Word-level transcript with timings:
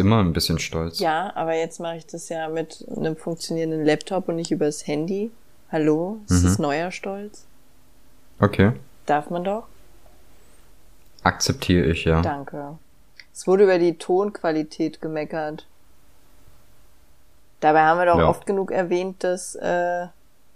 Immer 0.00 0.20
ein 0.24 0.32
bisschen 0.32 0.58
stolz. 0.58 0.98
Ja, 0.98 1.30
aber 1.36 1.54
jetzt 1.54 1.78
mache 1.78 1.96
ich 1.96 2.06
das 2.06 2.28
ja 2.30 2.48
mit 2.48 2.84
einem 2.96 3.16
funktionierenden 3.16 3.84
Laptop 3.84 4.28
und 4.28 4.36
nicht 4.36 4.50
übers 4.50 4.86
Handy. 4.86 5.30
Hallo? 5.70 6.18
Ist 6.28 6.42
Mhm. 6.42 6.46
das 6.46 6.58
neuer 6.58 6.90
Stolz? 6.90 7.44
Okay. 8.40 8.72
Darf 9.06 9.30
man 9.30 9.44
doch? 9.44 9.64
Akzeptiere 11.22 11.86
ich, 11.90 12.04
ja. 12.04 12.22
Danke. 12.22 12.78
Es 13.32 13.46
wurde 13.46 13.64
über 13.64 13.78
die 13.78 13.98
Tonqualität 13.98 15.00
gemeckert. 15.02 15.66
Dabei 17.60 17.82
haben 17.82 17.98
wir 17.98 18.06
doch 18.06 18.18
Ja. 18.18 18.28
oft 18.28 18.46
genug 18.46 18.70
erwähnt, 18.70 19.22
dass, 19.22 19.54
äh, 19.54 20.06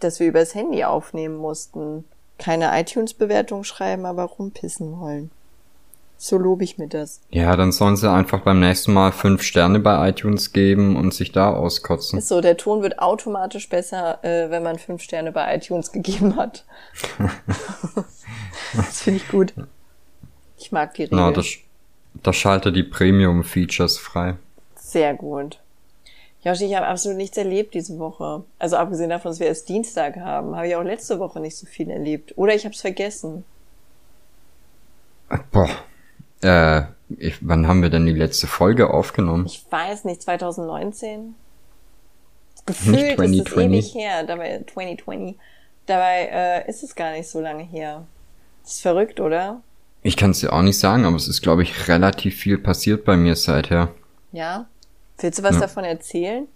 dass 0.01 0.21
wir 0.21 0.27
übers 0.29 0.55
Handy 0.55 0.85
aufnehmen 0.85 1.37
mussten. 1.37 2.05
Keine 2.39 2.79
iTunes-Bewertung 2.81 3.63
schreiben, 3.65 4.07
aber 4.07 4.25
rumpissen 4.25 4.99
wollen. 4.99 5.31
So 6.25 6.39
lobe 6.39 6.65
ich 6.65 6.79
mir 6.79 6.89
das. 6.89 7.21
Ja, 7.29 7.55
dann 7.55 7.71
sollen 7.71 7.99
sie 7.99 8.11
einfach 8.11 8.41
beim 8.41 8.59
nächsten 8.59 8.95
Mal 8.95 9.13
fünf 9.13 9.43
Sterne 9.43 9.79
bei 9.79 10.09
iTunes 10.09 10.55
geben 10.55 10.97
und 10.97 11.13
sich 11.13 11.33
da 11.33 11.53
auskotzen. 11.53 12.19
Ist 12.19 12.29
so, 12.29 12.41
der 12.41 12.57
Ton 12.57 12.81
wird 12.81 12.99
automatisch 12.99 13.69
besser, 13.69 14.25
äh, 14.25 14.49
wenn 14.49 14.63
man 14.63 14.79
fünf 14.79 15.03
Sterne 15.03 15.33
bei 15.33 15.55
iTunes 15.55 15.93
gegeben 15.93 16.37
hat. 16.37 16.65
das 18.75 19.03
finde 19.03 19.21
ich 19.21 19.29
gut. 19.29 19.53
Ich 20.57 20.73
mag 20.73 20.95
die 20.95 21.03
Regel. 21.03 21.19
Na, 21.19 21.31
das, 21.31 21.47
das 22.15 22.37
schaltet 22.37 22.75
die 22.75 22.85
Premium-Features 22.85 23.99
frei. 23.99 24.37
Sehr 24.77 25.13
gut. 25.13 25.61
Joshi, 26.43 26.65
ich 26.65 26.75
habe 26.75 26.87
absolut 26.87 27.19
nichts 27.19 27.37
erlebt 27.37 27.75
diese 27.75 27.99
Woche. 27.99 28.45
Also 28.59 28.77
abgesehen 28.77 29.11
davon, 29.11 29.31
dass 29.31 29.41
wir 29.41 29.49
erst 29.49 29.69
Dienstag 29.69 30.17
haben, 30.17 30.57
habe 30.57 30.69
ich 30.69 30.75
auch 30.75 30.83
letzte 30.85 31.19
Woche 31.19 31.39
nicht 31.41 31.59
so 31.59 31.67
viel 31.67 31.91
erlebt. 31.91 32.33
Oder 32.37 32.55
ich 32.55 32.65
habe 32.65 32.75
es 32.75 32.81
vergessen. 32.81 33.45
Boah. 35.53 35.69
Äh, 36.45 36.83
ich, 37.19 37.37
wann 37.41 37.67
haben 37.67 37.83
wir 37.83 37.91
denn 37.91 38.07
die 38.07 38.13
letzte 38.13 38.47
Folge 38.47 38.91
aufgenommen? 38.91 39.47
Ich 39.47 39.65
weiß 39.71 40.05
nicht, 40.05 40.23
2019? 40.23 41.35
Gefühlt 42.67 42.97
ist 42.97 43.39
es 43.39 43.45
2020. 43.45 43.57
ewig 43.65 43.95
her. 43.95 44.25
Dabei 44.25 44.63
2020. 44.73 45.37
Dabei 45.87 46.29
äh, 46.33 46.71
ist 46.71 46.83
es 46.83 46.95
gar 46.95 47.13
nicht 47.13 47.29
so 47.29 47.41
lange 47.41 47.63
her. 47.63 48.07
Das 48.63 48.73
ist 48.77 48.83
verrückt, 48.83 49.21
oder? 49.21 49.61
Ich 50.03 50.17
kann 50.17 50.31
es 50.31 50.41
dir 50.41 50.53
auch 50.53 50.63
nicht 50.63 50.79
sagen, 50.79 51.05
aber 51.05 51.17
es 51.17 51.29
ist, 51.29 51.43
glaube 51.43 51.63
ich, 51.63 51.89
relativ 51.89 52.37
viel 52.37 52.59
passiert 52.59 53.05
bei 53.05 53.17
mir 53.17 53.37
seither. 53.37 53.89
Ja? 54.33 54.67
Willst 55.19 55.39
du 55.39 55.43
was 55.43 55.55
Ja. 55.57 55.61
davon 55.63 55.85
erzählen? 55.85 56.47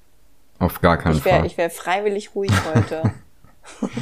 Auf 0.59 0.81
gar 0.81 0.97
keinen 0.97 1.17
Ich 1.17 1.25
wäre 1.25 1.39
Fall. 1.39 1.47
ich 1.47 1.57
wär 1.59 1.71
freiwillig 1.71 2.35
ruhig 2.35 2.53
heute. 2.75 3.13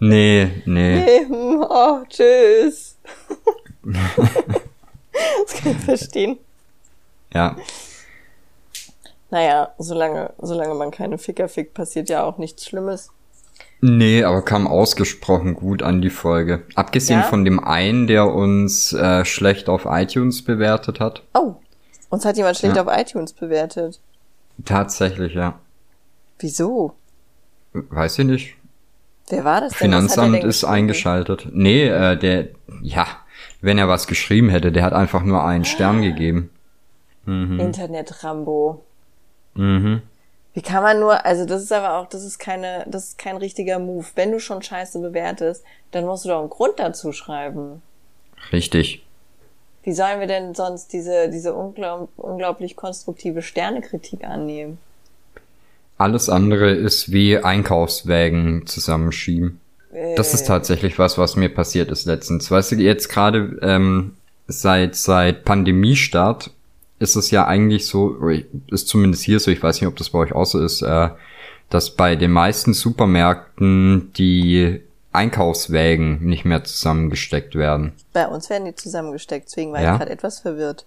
Nee, 0.00 0.62
nee. 0.64 1.00
Nee, 1.04 1.26
oh, 1.32 1.98
tschüss. 2.08 2.96
das 5.46 5.54
kann 5.60 5.72
ich 5.72 5.78
verstehen. 5.84 6.38
Ja. 7.32 7.56
Naja, 9.30 9.74
solange, 9.78 10.32
solange 10.40 10.74
man 10.74 10.90
keine 10.90 11.18
Ficker 11.18 11.48
fickt, 11.48 11.74
passiert 11.74 12.08
ja 12.08 12.24
auch 12.24 12.38
nichts 12.38 12.64
Schlimmes. 12.66 13.10
Nee, 13.80 14.24
aber 14.24 14.42
kam 14.42 14.66
ausgesprochen 14.66 15.54
gut 15.54 15.82
an 15.82 16.00
die 16.00 16.10
Folge. 16.10 16.62
Abgesehen 16.74 17.20
Ja? 17.20 17.26
von 17.26 17.44
dem 17.44 17.62
einen, 17.62 18.06
der 18.06 18.26
uns 18.32 18.92
äh, 18.92 19.24
schlecht 19.24 19.68
auf 19.68 19.84
iTunes 19.84 20.42
bewertet 20.42 20.98
hat. 20.98 21.22
Oh, 21.34 21.54
uns 22.08 22.24
hat 22.24 22.36
jemand 22.36 22.56
schlecht 22.56 22.76
Ja. 22.76 22.84
auf 22.84 22.88
iTunes 22.90 23.32
bewertet. 23.32 24.00
Tatsächlich, 24.64 25.34
ja. 25.34 25.60
Wieso? 26.40 26.94
Weiß 27.72 28.18
ich 28.18 28.24
nicht. 28.24 28.54
Wer 29.28 29.44
war 29.44 29.60
das 29.60 29.72
denn? 29.72 29.78
Finanzamt 29.78 30.42
ist 30.42 30.64
eingeschaltet. 30.64 31.48
Nee, 31.52 31.86
äh, 31.86 32.16
der, 32.16 32.48
ja, 32.82 33.06
wenn 33.60 33.78
er 33.78 33.88
was 33.88 34.06
geschrieben 34.06 34.48
hätte, 34.48 34.72
der 34.72 34.84
hat 34.84 34.92
einfach 34.92 35.22
nur 35.22 35.44
einen 35.44 35.64
Stern 35.64 36.02
gegeben. 36.02 36.50
Mhm. 37.24 37.60
Internet-Rambo. 37.60 38.84
Mhm. 39.54 40.02
Wie 40.54 40.62
kann 40.62 40.82
man 40.82 40.98
nur, 40.98 41.24
also 41.24 41.44
das 41.44 41.62
ist 41.62 41.72
aber 41.72 41.98
auch, 41.98 42.08
das 42.08 42.24
ist 42.24 42.38
keine, 42.38 42.84
das 42.88 43.10
ist 43.10 43.18
kein 43.18 43.36
richtiger 43.36 43.78
Move. 43.78 44.06
Wenn 44.14 44.32
du 44.32 44.40
schon 44.40 44.62
Scheiße 44.62 44.98
bewertest, 45.00 45.64
dann 45.90 46.04
musst 46.04 46.24
du 46.24 46.30
doch 46.30 46.40
einen 46.40 46.50
Grund 46.50 46.78
dazu 46.78 47.12
schreiben. 47.12 47.82
Richtig. 48.52 49.04
Wie 49.82 49.92
sollen 49.92 50.20
wir 50.20 50.26
denn 50.26 50.54
sonst 50.54 50.92
diese, 50.92 51.30
diese 51.30 51.54
unglaub, 51.54 52.08
unglaublich 52.16 52.76
konstruktive 52.76 53.42
Sternekritik 53.42 54.24
annehmen? 54.24 54.78
Alles 55.96 56.28
andere 56.28 56.70
ist 56.70 57.10
wie 57.10 57.38
Einkaufswägen 57.38 58.66
zusammenschieben. 58.66 59.60
Das 60.16 60.34
ist 60.34 60.46
tatsächlich 60.46 60.98
was, 60.98 61.18
was 61.18 61.36
mir 61.36 61.48
passiert 61.48 61.90
ist 61.90 62.06
letztens. 62.06 62.50
Weißt 62.50 62.72
du, 62.72 62.76
jetzt 62.76 63.08
gerade 63.08 63.58
ähm, 63.62 64.14
seit 64.46 64.96
seit 64.96 65.44
Pandemiestart 65.44 66.50
ist 66.98 67.16
es 67.16 67.30
ja 67.30 67.46
eigentlich 67.46 67.86
so, 67.86 68.16
ist 68.70 68.88
zumindest 68.88 69.22
hier 69.22 69.38
so, 69.40 69.50
ich 69.50 69.62
weiß 69.62 69.80
nicht, 69.80 69.88
ob 69.88 69.96
das 69.96 70.10
bei 70.10 70.18
euch 70.18 70.32
auch 70.32 70.46
so 70.46 70.60
ist, 70.60 70.82
äh, 70.82 71.10
dass 71.70 71.90
bei 71.90 72.16
den 72.16 72.32
meisten 72.32 72.74
Supermärkten 72.74 74.12
die 74.16 74.80
Einkaufswägen 75.12 76.24
nicht 76.24 76.44
mehr 76.44 76.64
zusammengesteckt 76.64 77.54
werden. 77.54 77.92
Bei 78.12 78.26
uns 78.26 78.50
werden 78.50 78.64
die 78.66 78.74
zusammengesteckt, 78.74 79.48
deswegen 79.48 79.72
war 79.72 79.82
Ja? 79.82 79.92
ich 79.92 79.98
gerade 79.98 80.10
etwas 80.10 80.40
verwirrt. 80.40 80.86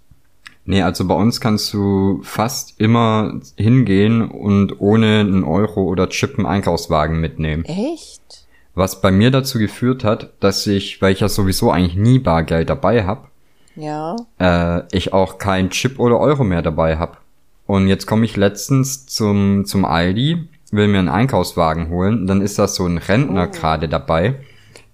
Nee, 0.66 0.84
also 0.84 1.06
bei 1.08 1.16
uns 1.16 1.42
kannst 1.42 1.74
du 1.74 2.22
fast 2.24 2.80
immer 2.80 3.40
hingehen 3.58 4.22
und 4.30 4.80
ohne 4.80 5.22
einen 5.22 5.44
Euro 5.44 5.84
oder 5.84 6.08
Chip 6.10 6.38
einen 6.38 6.46
Einkaufswagen 6.46 7.20
mitnehmen. 7.20 7.66
Echt? 7.66 8.41
Was 8.74 9.02
bei 9.02 9.12
mir 9.12 9.32
dazu 9.32 9.60
geführt 9.60 10.04
hat, 10.04 10.32
dass 10.40 10.66
ich, 10.68 11.02
weil 11.02 11.14
ich 11.14 11.20
ja 11.20 11.30
sowieso 11.30 11.72
eigentlich 11.72 11.96
nie 11.96 12.20
Bargeld 12.20 12.70
dabei 12.70 13.06
hab, 13.06 13.30
Ja. 13.76 14.16
äh, 14.40 14.84
ich 14.96 15.12
auch 15.14 15.38
kein 15.38 15.70
Chip 15.70 16.00
oder 16.00 16.20
Euro 16.20 16.44
mehr 16.44 16.62
dabei 16.62 16.98
hab. 16.98 17.22
Und 17.68 17.88
jetzt 17.88 18.06
komme 18.06 18.26
ich 18.26 18.38
letztens 18.38 19.06
zum, 19.08 19.66
zum 19.66 19.86
Aldi, 19.86 20.48
will 20.72 20.88
mir 20.88 21.00
einen 21.00 21.10
Einkaufswagen 21.10 21.90
holen, 21.90 22.28
dann 22.28 22.42
ist 22.42 22.60
da 22.60 22.68
so 22.68 22.86
ein 22.86 22.98
Rentner 22.98 23.48
Oh. 23.50 23.52
gerade 23.52 23.90
dabei, 23.90 24.36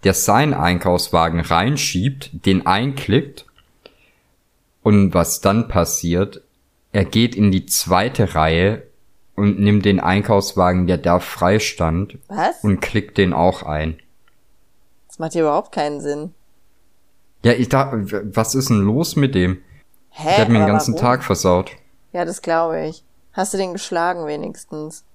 der 0.04 0.14
seinen 0.14 0.54
Einkaufswagen 0.56 1.40
reinschiebt, 1.40 2.46
den 2.46 2.66
einklickt 2.66 3.46
und 4.84 5.14
was 5.14 5.42
dann 5.42 5.68
passiert, 5.68 6.42
er 6.94 7.06
geht 7.06 7.36
in 7.36 7.52
die 7.52 7.66
zweite 7.66 8.34
Reihe 8.36 8.84
und 9.38 9.60
nimmt 9.60 9.86
den 9.86 10.00
Einkaufswagen, 10.02 10.88
der 10.88 10.98
da 10.98 11.20
frei 11.20 11.60
stand, 11.60 12.18
Was? 12.28 12.62
und 12.64 12.82
klickt 12.82 13.18
den 13.18 13.32
auch 13.34 13.64
ein. 13.64 13.98
Das 15.08 15.20
macht 15.20 15.34
hier 15.34 15.44
überhaupt 15.44 15.72
keinen 15.72 16.02
Sinn. 16.02 16.34
Ja, 17.44 17.54
ich 17.54 17.70
dachte, 17.70 18.36
was 18.36 18.56
ist 18.56 18.70
denn 18.70 18.82
los 18.82 19.16
mit 19.16 19.36
dem? 19.36 19.62
Hä? 20.10 20.26
Der 20.28 20.38
hat 20.40 20.50
mir 20.50 20.58
den 20.60 20.68
ganzen 20.68 20.96
warum? 20.96 21.06
Tag 21.06 21.24
versaut. 21.24 21.72
Ja, 22.12 22.26
das 22.26 22.42
glaube 22.42 22.86
ich. 22.88 23.04
Hast 23.32 23.54
du 23.54 23.58
den 23.58 23.74
geschlagen 23.74 24.26
wenigstens? 24.26 25.06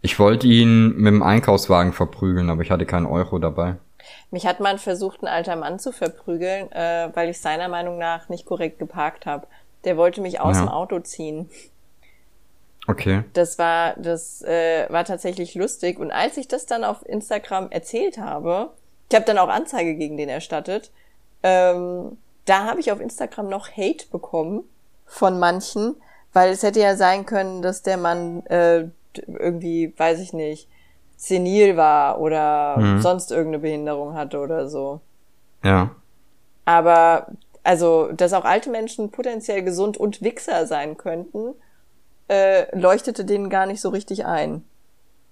Ich 0.00 0.18
wollte 0.18 0.46
ihn 0.46 0.94
mit 0.96 1.12
dem 1.12 1.22
Einkaufswagen 1.22 1.92
verprügeln, 1.92 2.50
aber 2.50 2.62
ich 2.62 2.70
hatte 2.70 2.86
keinen 2.86 3.06
Euro 3.06 3.38
dabei. 3.38 3.76
Mich 4.30 4.46
hat 4.46 4.60
mal 4.60 4.78
versucht, 4.78 5.22
ein 5.22 5.28
alter 5.28 5.56
Mann 5.56 5.78
zu 5.78 5.90
verprügeln, 5.90 6.70
äh, 6.72 7.10
weil 7.14 7.30
ich 7.30 7.40
seiner 7.40 7.68
Meinung 7.68 7.98
nach 7.98 8.28
nicht 8.28 8.44
korrekt 8.46 8.78
geparkt 8.78 9.26
habe. 9.26 9.46
Der 9.84 9.96
wollte 9.96 10.20
mich 10.20 10.40
aus 10.40 10.56
Ja. 10.56 10.62
dem 10.64 10.68
Auto 10.68 11.00
ziehen. 11.00 11.48
Okay. 12.86 13.24
Das 13.32 13.58
war, 13.58 13.94
das 13.96 14.42
äh, 14.42 14.86
war 14.90 15.04
tatsächlich 15.04 15.54
lustig. 15.54 15.98
Und 15.98 16.10
als 16.10 16.36
ich 16.36 16.48
das 16.48 16.66
dann 16.66 16.84
auf 16.84 17.06
Instagram 17.06 17.70
erzählt 17.70 18.18
habe, 18.18 18.70
ich 19.08 19.14
habe 19.14 19.24
dann 19.24 19.38
auch 19.38 19.48
Anzeige 19.48 19.94
gegen 19.94 20.16
den 20.16 20.28
erstattet, 20.28 20.90
ähm, 21.42 22.18
da 22.44 22.64
habe 22.66 22.80
ich 22.80 22.92
auf 22.92 23.00
Instagram 23.00 23.48
noch 23.48 23.70
Hate 23.70 24.06
bekommen 24.10 24.64
von 25.06 25.38
manchen, 25.38 25.96
weil 26.32 26.50
es 26.50 26.62
hätte 26.62 26.80
ja 26.80 26.96
sein 26.96 27.24
können, 27.26 27.62
dass 27.62 27.82
der 27.82 27.96
Mann 27.96 28.44
äh, 28.46 28.88
irgendwie, 29.26 29.94
weiß 29.96 30.20
ich 30.20 30.32
nicht, 30.32 30.68
senil 31.16 31.76
war 31.76 32.20
oder 32.20 32.76
Mhm. 32.76 33.00
sonst 33.00 33.30
irgendeine 33.30 33.60
Behinderung 33.60 34.14
hatte 34.14 34.40
oder 34.40 34.68
so. 34.68 35.00
Ja. 35.62 35.90
Aber 36.66 37.28
also, 37.62 38.10
dass 38.12 38.32
auch 38.34 38.44
alte 38.44 38.68
Menschen 38.68 39.10
potenziell 39.10 39.62
gesund 39.62 39.96
und 39.96 40.20
Wichser 40.20 40.66
sein 40.66 40.96
könnten, 40.98 41.54
äh, 42.28 42.76
leuchtete 42.76 43.24
denen 43.24 43.50
gar 43.50 43.66
nicht 43.66 43.80
so 43.80 43.88
richtig 43.90 44.26
ein. 44.26 44.64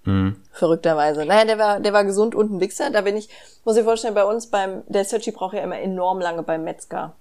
Mhm. 0.04 0.36
Verrückterweise. 0.52 1.24
Naja, 1.24 1.44
der 1.44 1.58
war, 1.58 1.80
der 1.80 1.92
war 1.92 2.04
gesund 2.04 2.34
und 2.34 2.52
ein 2.52 2.60
Wichser. 2.60 2.90
Da 2.90 3.02
bin 3.02 3.16
ich, 3.16 3.28
muss 3.64 3.76
ich 3.76 3.84
vorstellen, 3.84 4.14
bei 4.14 4.24
uns 4.24 4.48
beim, 4.48 4.82
der 4.88 5.04
Searchy 5.04 5.30
braucht 5.30 5.54
ja 5.54 5.62
immer 5.62 5.78
enorm 5.78 6.20
lange 6.20 6.42
beim 6.42 6.64
Metzger. 6.64 7.14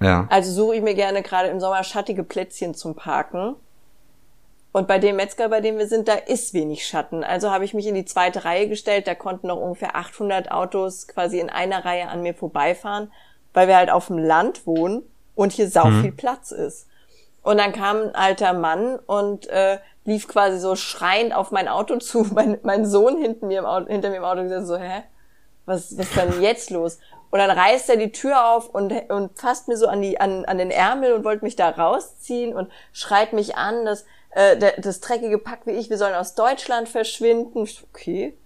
Ja. 0.00 0.26
Also 0.30 0.52
suche 0.52 0.76
ich 0.76 0.82
mir 0.82 0.94
gerne 0.94 1.22
gerade 1.22 1.48
im 1.48 1.60
Sommer 1.60 1.82
schattige 1.82 2.24
Plätzchen 2.24 2.74
zum 2.74 2.94
Parken. 2.94 3.56
Und 4.72 4.88
bei 4.88 4.98
dem 4.98 5.16
Metzger, 5.16 5.48
bei 5.48 5.60
dem 5.60 5.78
wir 5.78 5.86
sind, 5.86 6.08
da 6.08 6.14
ist 6.14 6.52
wenig 6.52 6.86
Schatten. 6.86 7.22
Also 7.22 7.50
habe 7.50 7.64
ich 7.64 7.74
mich 7.74 7.86
in 7.86 7.94
die 7.94 8.04
zweite 8.04 8.44
Reihe 8.44 8.68
gestellt. 8.68 9.06
Da 9.06 9.14
konnten 9.14 9.46
noch 9.46 9.60
ungefähr 9.60 9.94
800 9.94 10.50
Autos 10.50 11.06
quasi 11.06 11.38
in 11.38 11.48
einer 11.48 11.84
Reihe 11.84 12.08
an 12.08 12.22
mir 12.22 12.34
vorbeifahren, 12.34 13.12
weil 13.52 13.68
wir 13.68 13.76
halt 13.76 13.90
auf 13.90 14.08
dem 14.08 14.18
Land 14.18 14.66
wohnen 14.66 15.02
und 15.36 15.52
hier 15.52 15.68
sau 15.68 15.90
viel 16.02 16.12
Platz 16.12 16.50
ist. 16.50 16.88
Und 17.44 17.58
dann 17.58 17.72
kam 17.72 17.98
ein 17.98 18.14
alter 18.14 18.54
Mann 18.54 18.98
und 19.06 19.46
äh, 19.48 19.78
lief 20.04 20.26
quasi 20.26 20.58
so 20.58 20.74
schreiend 20.74 21.34
auf 21.34 21.50
mein 21.52 21.68
Auto 21.68 21.98
zu. 21.98 22.26
Mein, 22.34 22.58
mein 22.62 22.86
Sohn 22.86 23.18
hinten 23.18 23.46
mir 23.46 23.60
im 23.60 23.66
Auto, 23.66 23.86
hinter 23.86 24.10
mir 24.10 24.16
im 24.16 24.24
Auto 24.24 24.42
gesagt 24.42 24.66
so, 24.66 24.76
hä? 24.76 25.04
Was, 25.66 25.96
was 25.96 26.06
ist 26.06 26.16
denn 26.16 26.42
jetzt 26.42 26.70
los? 26.70 26.98
Und 27.30 27.38
dann 27.38 27.50
reißt 27.50 27.88
er 27.90 27.96
die 27.96 28.12
Tür 28.12 28.50
auf 28.50 28.68
und, 28.68 28.92
und 29.10 29.38
fasst 29.38 29.66
mir 29.68 29.76
so 29.76 29.88
an, 29.88 30.02
die, 30.02 30.20
an, 30.20 30.44
an 30.44 30.58
den 30.58 30.70
Ärmel 30.70 31.12
und 31.12 31.24
wollte 31.24 31.44
mich 31.44 31.56
da 31.56 31.68
rausziehen 31.70 32.54
und 32.54 32.70
schreit 32.92 33.32
mich 33.32 33.56
an, 33.56 33.84
dass 33.84 34.04
äh, 34.30 34.72
das 34.80 35.00
dreckige 35.00 35.38
Pack 35.38 35.60
wie 35.64 35.72
ich, 35.72 35.90
wir 35.90 35.98
sollen 35.98 36.14
aus 36.14 36.34
Deutschland 36.34 36.88
verschwinden. 36.88 37.68
Okay. 37.90 38.36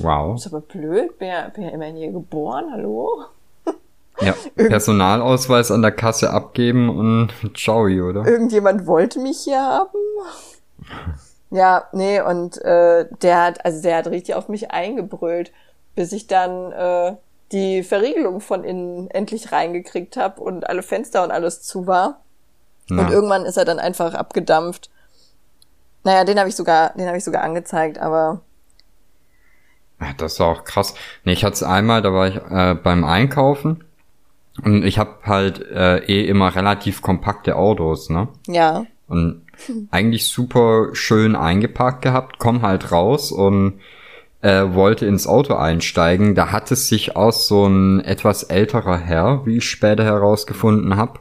Wow. 0.00 0.34
Ist 0.34 0.46
aber 0.46 0.60
blöd, 0.60 1.18
bin 1.18 1.28
ja, 1.28 1.48
bin 1.48 1.64
ja 1.64 1.70
immerhin 1.70 1.96
hier 1.96 2.12
geboren, 2.12 2.70
hallo? 2.72 3.26
Ja, 4.20 4.34
Personalausweis 4.56 5.70
an 5.70 5.82
der 5.82 5.92
Kasse 5.92 6.30
abgeben 6.30 6.90
und 6.90 7.32
ciao, 7.56 7.84
oder? 7.84 8.26
Irgendjemand 8.26 8.86
wollte 8.86 9.18
mich 9.18 9.40
hier 9.40 9.60
haben. 9.60 9.98
Ja, 11.50 11.84
nee, 11.92 12.20
und 12.20 12.62
äh, 12.62 13.06
der 13.22 13.42
hat, 13.42 13.64
also 13.64 13.82
der 13.82 13.96
hat 13.96 14.06
richtig 14.06 14.34
auf 14.34 14.48
mich 14.48 14.70
eingebrüllt, 14.70 15.52
bis 15.94 16.12
ich 16.12 16.26
dann 16.26 16.72
äh, 16.72 17.16
die 17.52 17.82
Verriegelung 17.82 18.40
von 18.40 18.62
innen 18.62 19.10
endlich 19.10 19.50
reingekriegt 19.50 20.16
habe 20.16 20.40
und 20.40 20.68
alle 20.68 20.82
Fenster 20.82 21.24
und 21.24 21.32
alles 21.32 21.62
zu 21.62 21.86
war. 21.86 22.20
Ja. 22.88 23.00
Und 23.00 23.10
irgendwann 23.10 23.44
ist 23.44 23.56
er 23.56 23.64
dann 23.64 23.80
einfach 23.80 24.14
abgedampft. 24.14 24.90
Naja, 26.04 26.24
den 26.24 26.38
habe 26.38 26.48
ich 26.48 26.56
sogar, 26.56 26.94
den 26.94 27.06
habe 27.06 27.18
ich 27.18 27.24
sogar 27.24 27.42
angezeigt, 27.42 27.98
aber. 27.98 28.40
Ja, 30.00 30.12
das 30.16 30.38
war 30.40 30.48
auch 30.48 30.64
krass. 30.64 30.94
Nee, 31.24 31.32
ich 31.32 31.44
hatte 31.44 31.54
es 31.54 31.62
einmal, 31.62 32.00
da 32.00 32.12
war 32.12 32.28
ich 32.28 32.36
äh, 32.36 32.74
beim 32.74 33.04
Einkaufen 33.04 33.84
und 34.64 34.84
ich 34.84 34.98
habe 34.98 35.16
halt 35.24 35.60
äh, 35.70 35.98
eh 36.04 36.26
immer 36.26 36.54
relativ 36.54 37.02
kompakte 37.02 37.56
Autos, 37.56 38.10
ne? 38.10 38.28
Ja. 38.46 38.86
Und 39.08 39.42
eigentlich 39.90 40.28
super 40.28 40.90
schön 40.92 41.36
eingepackt 41.36 42.02
gehabt, 42.02 42.38
komm 42.38 42.62
halt 42.62 42.92
raus 42.92 43.32
und 43.32 43.80
äh, 44.42 44.64
wollte 44.72 45.06
ins 45.06 45.26
Auto 45.26 45.54
einsteigen. 45.54 46.34
Da 46.34 46.52
hat 46.52 46.70
es 46.70 46.88
sich 46.88 47.16
aus 47.16 47.46
so 47.46 47.66
ein 47.66 48.00
etwas 48.00 48.44
älterer 48.44 48.98
Herr, 48.98 49.44
wie 49.44 49.58
ich 49.58 49.68
später 49.68 50.04
herausgefunden 50.04 50.96
habe, 50.96 51.20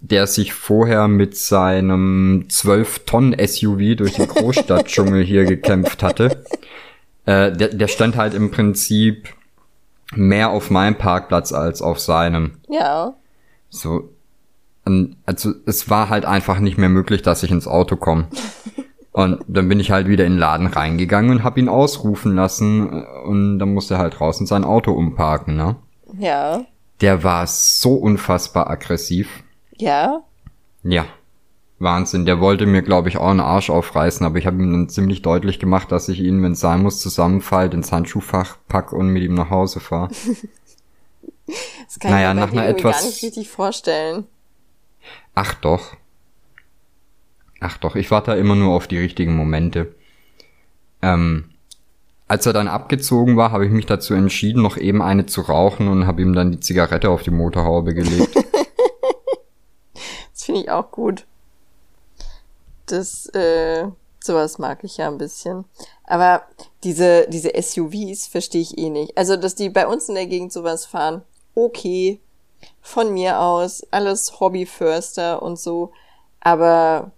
der 0.00 0.26
sich 0.26 0.52
vorher 0.52 1.08
mit 1.08 1.36
seinem 1.36 2.46
12-Tonnen-SUV 2.48 3.96
durch 3.96 4.14
den 4.14 4.28
Großstadtdschungel 4.28 5.24
hier 5.24 5.44
gekämpft 5.44 6.02
hatte. 6.02 6.44
Äh, 7.26 7.52
der, 7.52 7.68
der 7.68 7.88
stand 7.88 8.16
halt 8.16 8.34
im 8.34 8.50
Prinzip 8.50 9.28
mehr 10.14 10.50
auf 10.50 10.70
meinem 10.70 10.96
Parkplatz 10.96 11.52
als 11.52 11.82
auf 11.82 12.00
seinem. 12.00 12.58
Ja. 12.68 13.14
So, 13.70 14.10
also 15.26 15.52
es 15.66 15.90
war 15.90 16.08
halt 16.08 16.24
einfach 16.24 16.58
nicht 16.60 16.78
mehr 16.78 16.88
möglich, 16.88 17.22
dass 17.22 17.42
ich 17.42 17.50
ins 17.50 17.66
Auto 17.66 17.96
komme. 17.96 18.28
Und 19.12 19.44
dann 19.46 19.68
bin 19.68 19.78
ich 19.78 19.92
halt 19.92 20.08
wieder 20.08 20.24
in 20.26 20.32
den 20.32 20.38
Laden 20.40 20.66
reingegangen 20.66 21.30
und 21.30 21.44
hab 21.44 21.56
ihn 21.56 21.68
ausrufen 21.68 22.34
lassen 22.34 23.04
und 23.24 23.60
dann 23.60 23.72
musste 23.72 23.94
er 23.94 24.00
halt 24.00 24.18
draußen 24.18 24.44
sein 24.44 24.64
Auto 24.64 24.90
umparken, 24.90 25.54
ne? 25.54 25.76
Ja. 26.18 26.64
Der 27.00 27.22
war 27.22 27.46
so 27.46 27.94
unfassbar 27.94 28.68
aggressiv. 28.68 29.44
Ja. 29.76 30.24
Ja. 30.82 31.04
Wahnsinn. 31.78 32.24
Der 32.24 32.40
wollte 32.40 32.66
mir, 32.66 32.82
glaube 32.82 33.08
ich, 33.08 33.16
auch 33.16 33.28
einen 33.28 33.40
Arsch 33.40 33.70
aufreißen, 33.70 34.24
aber 34.24 34.38
ich 34.38 34.46
habe 34.46 34.62
ihm 34.62 34.72
dann 34.72 34.88
ziemlich 34.88 35.22
deutlich 35.22 35.58
gemacht, 35.58 35.90
dass 35.92 36.08
ich 36.08 36.20
ihn, 36.20 36.42
wenn 36.42 36.52
es 36.52 36.60
sein 36.60 36.82
muss, 36.82 37.00
zusammenfallt, 37.00 37.74
ins 37.74 37.92
Handschuhfach 37.92 38.58
pack 38.68 38.92
und 38.92 39.08
mit 39.08 39.22
ihm 39.22 39.34
nach 39.34 39.50
Hause 39.50 39.80
fahre. 39.80 40.08
das 41.46 41.98
kann 41.98 42.12
naja, 42.12 42.30
ich 42.30 42.34
mir 42.34 42.40
nach 42.40 42.52
einer 42.52 42.68
etwas 42.68 43.00
gar 43.00 43.06
nicht 43.06 43.22
richtig 43.22 43.48
vorstellen. 43.48 44.24
Ach 45.34 45.54
doch. 45.54 45.96
Ach 47.60 47.78
doch, 47.78 47.96
ich 47.96 48.10
warte 48.10 48.32
da 48.32 48.36
immer 48.36 48.54
nur 48.54 48.74
auf 48.74 48.86
die 48.86 48.98
richtigen 48.98 49.36
Momente. 49.36 49.94
Ähm, 51.02 51.50
als 52.28 52.46
er 52.46 52.52
dann 52.52 52.68
abgezogen 52.68 53.36
war, 53.36 53.52
habe 53.52 53.66
ich 53.66 53.72
mich 53.72 53.86
dazu 53.86 54.14
entschieden, 54.14 54.62
noch 54.62 54.76
eben 54.76 55.02
eine 55.02 55.26
zu 55.26 55.42
rauchen 55.42 55.88
und 55.88 56.06
habe 56.06 56.22
ihm 56.22 56.34
dann 56.34 56.52
die 56.52 56.60
Zigarette 56.60 57.10
auf 57.10 57.22
die 57.22 57.30
Motorhaube 57.30 57.94
gelegt. 57.94 58.34
das 60.32 60.44
finde 60.44 60.62
ich 60.62 60.70
auch 60.70 60.90
gut. 60.90 61.26
Das, 62.86 63.26
äh, 63.34 63.86
sowas 64.22 64.58
mag 64.58 64.84
ich 64.84 64.96
ja 64.96 65.08
ein 65.08 65.18
bisschen. 65.18 65.64
Aber 66.04 66.42
diese, 66.82 67.26
diese 67.28 67.50
SUVs 67.60 68.26
verstehe 68.26 68.62
ich 68.62 68.78
eh 68.78 68.90
nicht. 68.90 69.16
Also, 69.16 69.36
dass 69.36 69.54
die 69.54 69.70
bei 69.70 69.86
uns 69.86 70.08
in 70.08 70.14
der 70.14 70.26
Gegend 70.26 70.52
sowas 70.52 70.86
fahren, 70.86 71.22
okay. 71.54 72.20
Von 72.80 73.12
mir 73.12 73.40
aus, 73.40 73.82
alles 73.90 74.40
Hobbyförster 74.40 75.42
und 75.42 75.58
so. 75.58 75.92
Aber 76.40 77.12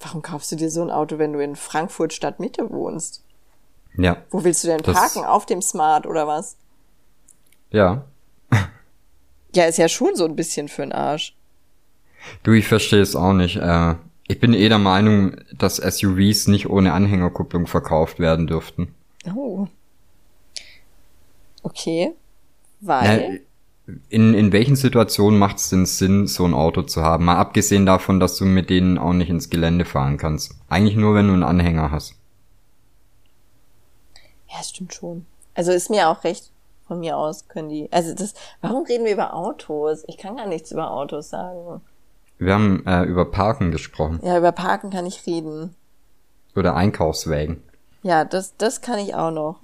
Warum 0.00 0.22
kaufst 0.22 0.52
du 0.52 0.56
dir 0.56 0.70
so 0.70 0.82
ein 0.82 0.90
Auto, 0.90 1.18
wenn 1.18 1.32
du 1.32 1.42
in 1.42 1.56
Frankfurt 1.56 2.12
Stadtmitte 2.12 2.70
wohnst? 2.70 3.24
Ja. 3.96 4.18
Wo 4.30 4.44
willst 4.44 4.62
du 4.62 4.68
denn 4.68 4.82
parken? 4.82 5.24
Auf 5.24 5.44
dem 5.44 5.60
Smart 5.60 6.06
oder 6.06 6.26
was? 6.26 6.56
Ja. 7.70 8.04
ja, 9.54 9.64
ist 9.64 9.78
ja 9.78 9.88
schon 9.88 10.14
so 10.14 10.24
ein 10.24 10.36
bisschen 10.36 10.68
für 10.68 10.82
den 10.82 10.92
Arsch. 10.92 11.36
Du, 12.44 12.52
ich 12.52 12.68
verstehe 12.68 13.00
es 13.00 13.16
auch 13.16 13.32
nicht. 13.32 13.56
Äh, 13.56 13.94
ich 14.28 14.38
bin 14.38 14.52
eh 14.52 14.68
der 14.68 14.78
Meinung, 14.78 15.36
dass 15.52 15.76
SUVs 15.76 16.48
nicht 16.48 16.68
ohne 16.68 16.92
Anhängerkupplung 16.92 17.66
verkauft 17.66 18.18
werden 18.18 18.46
dürften. 18.46 18.94
Oh. 19.34 19.66
Okay. 21.62 22.12
Weil. 22.80 23.42
Ja, 23.86 23.94
in, 24.10 24.34
in 24.34 24.52
welchen 24.52 24.76
Situationen 24.76 25.38
macht 25.38 25.56
es 25.56 25.70
denn 25.70 25.86
Sinn, 25.86 26.26
so 26.26 26.44
ein 26.44 26.52
Auto 26.52 26.82
zu 26.82 27.02
haben? 27.02 27.24
Mal 27.24 27.38
abgesehen 27.38 27.86
davon, 27.86 28.20
dass 28.20 28.36
du 28.36 28.44
mit 28.44 28.68
denen 28.68 28.98
auch 28.98 29.14
nicht 29.14 29.30
ins 29.30 29.48
Gelände 29.48 29.86
fahren 29.86 30.18
kannst. 30.18 30.54
Eigentlich 30.68 30.96
nur, 30.96 31.14
wenn 31.14 31.28
du 31.28 31.32
einen 31.32 31.42
Anhänger 31.42 31.90
hast. 31.90 32.14
Ja, 34.48 34.62
stimmt 34.62 34.92
schon. 34.92 35.24
Also 35.54 35.72
ist 35.72 35.88
mir 35.88 36.10
auch 36.10 36.22
recht. 36.24 36.50
Von 36.86 37.00
mir 37.00 37.16
aus 37.16 37.48
können 37.48 37.70
die. 37.70 37.90
Also 37.92 38.14
das. 38.14 38.34
Warum 38.60 38.84
reden 38.84 39.04
wir 39.04 39.12
über 39.12 39.34
Autos? 39.34 40.04
Ich 40.06 40.18
kann 40.18 40.36
gar 40.36 40.46
nichts 40.46 40.70
über 40.70 40.90
Autos 40.90 41.30
sagen. 41.30 41.80
Wir 42.38 42.54
haben 42.54 42.86
äh, 42.86 43.02
über 43.02 43.24
Parken 43.24 43.72
gesprochen. 43.72 44.20
Ja, 44.22 44.38
über 44.38 44.52
Parken 44.52 44.90
kann 44.90 45.06
ich 45.06 45.26
reden. 45.26 45.74
Oder 46.54 46.74
Einkaufswägen. 46.74 47.62
Ja, 48.02 48.24
das, 48.24 48.56
das 48.56 48.80
kann 48.80 48.98
ich 48.98 49.14
auch 49.14 49.30
noch. 49.30 49.60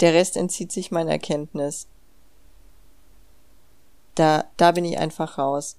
Der 0.00 0.12
Rest 0.12 0.36
entzieht 0.36 0.72
sich 0.72 0.90
meiner 0.90 1.18
Kenntnis. 1.18 1.86
Da, 4.16 4.44
da 4.56 4.72
bin 4.72 4.84
ich 4.84 4.98
einfach 4.98 5.38
raus. 5.38 5.76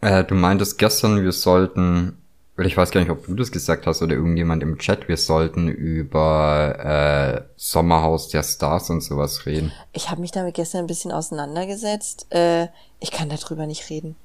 Äh, 0.00 0.24
du 0.24 0.34
meintest 0.34 0.78
gestern, 0.78 1.22
wir 1.22 1.32
sollten, 1.32 2.18
oder 2.56 2.66
ich 2.66 2.76
weiß 2.76 2.90
gar 2.90 3.00
nicht, 3.00 3.10
ob 3.10 3.26
du 3.26 3.34
das 3.34 3.52
gesagt 3.52 3.86
hast 3.86 4.02
oder 4.02 4.14
irgendjemand 4.14 4.62
im 4.62 4.78
Chat, 4.78 5.08
wir 5.08 5.16
sollten 5.16 5.68
über 5.68 6.78
äh, 6.78 7.42
Sommerhaus 7.56 8.28
der 8.28 8.42
Stars 8.42 8.90
und 8.90 9.02
sowas 9.02 9.46
reden. 9.46 9.72
Ich 9.92 10.10
habe 10.10 10.20
mich 10.20 10.32
damit 10.32 10.54
gestern 10.54 10.80
ein 10.80 10.86
bisschen 10.86 11.12
auseinandergesetzt. 11.12 12.26
Äh, 12.30 12.68
ich 12.98 13.10
kann 13.12 13.28
darüber 13.28 13.66
nicht 13.66 13.88
reden. 13.88 14.16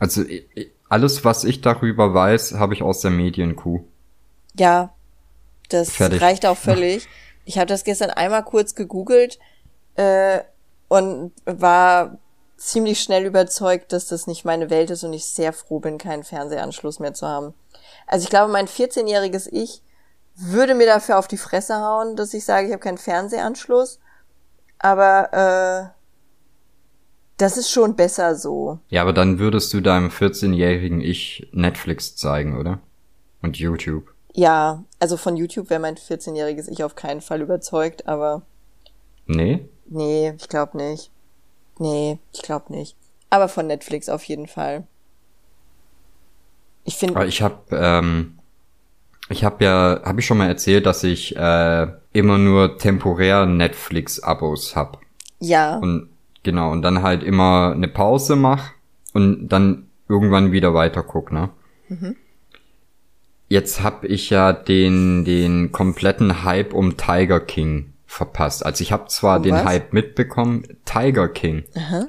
Also 0.00 0.24
alles, 0.88 1.24
was 1.24 1.44
ich 1.44 1.60
darüber 1.60 2.12
weiß, 2.12 2.54
habe 2.54 2.74
ich 2.74 2.82
aus 2.82 3.00
der 3.00 3.12
Medienkuh. 3.12 3.84
Ja, 4.58 4.92
das 5.68 5.90
Fertig. 5.90 6.20
reicht 6.20 6.46
auch 6.46 6.58
völlig. 6.58 7.06
Ich 7.46 7.58
habe 7.58 7.66
das 7.66 7.82
gestern 7.82 8.10
einmal 8.10 8.44
kurz 8.44 8.76
gegoogelt. 8.76 9.40
Äh, 9.96 10.40
und 10.88 11.32
war 11.46 12.18
ziemlich 12.56 13.00
schnell 13.00 13.24
überzeugt, 13.24 13.92
dass 13.92 14.06
das 14.06 14.26
nicht 14.26 14.44
meine 14.44 14.70
Welt 14.70 14.90
ist 14.90 15.02
und 15.02 15.12
ich 15.14 15.24
sehr 15.24 15.52
froh 15.52 15.80
bin, 15.80 15.98
keinen 15.98 16.22
Fernsehanschluss 16.22 17.00
mehr 17.00 17.14
zu 17.14 17.26
haben. 17.26 17.54
Also 18.06 18.24
ich 18.24 18.30
glaube, 18.30 18.52
mein 18.52 18.68
14-jähriges 18.68 19.48
Ich 19.50 19.82
würde 20.36 20.74
mir 20.74 20.86
dafür 20.86 21.18
auf 21.18 21.28
die 21.28 21.38
Fresse 21.38 21.76
hauen, 21.76 22.16
dass 22.16 22.34
ich 22.34 22.44
sage, 22.44 22.66
ich 22.66 22.72
habe 22.72 22.82
keinen 22.82 22.98
Fernsehanschluss. 22.98 23.98
Aber 24.78 25.32
äh, 25.32 25.99
das 27.40 27.56
ist 27.56 27.70
schon 27.70 27.96
besser 27.96 28.34
so. 28.34 28.78
Ja, 28.90 29.02
aber 29.02 29.12
dann 29.12 29.38
würdest 29.38 29.72
du 29.72 29.80
deinem 29.80 30.08
14-jährigen 30.08 31.00
Ich 31.00 31.48
Netflix 31.52 32.14
zeigen, 32.14 32.58
oder? 32.58 32.80
Und 33.40 33.58
YouTube. 33.58 34.12
Ja, 34.34 34.84
also 34.98 35.16
von 35.16 35.36
YouTube 35.36 35.70
wäre 35.70 35.80
mein 35.80 35.96
14-jähriges 35.96 36.68
Ich 36.68 36.84
auf 36.84 36.94
keinen 36.94 37.22
Fall 37.22 37.40
überzeugt, 37.40 38.06
aber. 38.06 38.42
Nee? 39.26 39.66
Nee, 39.86 40.34
ich 40.38 40.48
glaube 40.48 40.76
nicht. 40.76 41.10
Nee, 41.78 42.18
ich 42.32 42.42
glaube 42.42 42.72
nicht. 42.72 42.94
Aber 43.30 43.48
von 43.48 43.66
Netflix 43.66 44.08
auf 44.08 44.22
jeden 44.24 44.46
Fall. 44.46 44.86
Ich 46.84 46.96
finde. 46.96 47.24
Ich 47.24 47.40
habe, 47.40 47.56
ähm, 47.72 48.38
ich 49.30 49.44
habe 49.44 49.64
ja, 49.64 50.00
habe 50.04 50.20
ich 50.20 50.26
schon 50.26 50.38
mal 50.38 50.48
erzählt, 50.48 50.84
dass 50.84 51.04
ich 51.04 51.36
äh, 51.36 51.86
immer 52.12 52.36
nur 52.36 52.76
temporär 52.76 53.46
Netflix-Abos 53.46 54.76
hab. 54.76 55.00
Ja. 55.38 55.78
Und 55.78 56.10
genau 56.42 56.70
und 56.72 56.82
dann 56.82 57.02
halt 57.02 57.22
immer 57.22 57.72
eine 57.74 57.88
Pause 57.88 58.36
mach 58.36 58.72
und 59.12 59.48
dann 59.48 59.88
irgendwann 60.08 60.52
wieder 60.52 60.74
weiter 60.74 61.02
guck, 61.02 61.32
ne? 61.32 61.50
Mhm. 61.88 62.16
Jetzt 63.48 63.82
hab 63.82 64.04
ich 64.04 64.30
ja 64.30 64.52
den 64.52 65.24
den 65.24 65.72
kompletten 65.72 66.44
Hype 66.44 66.72
um 66.72 66.96
Tiger 66.96 67.40
King 67.40 67.92
verpasst. 68.06 68.64
Also 68.64 68.82
ich 68.82 68.92
habe 68.92 69.06
zwar 69.06 69.38
um 69.38 69.42
den 69.42 69.54
was? 69.54 69.64
Hype 69.64 69.92
mitbekommen, 69.92 70.64
Tiger 70.84 71.28
King. 71.28 71.64
Aha. 71.74 72.06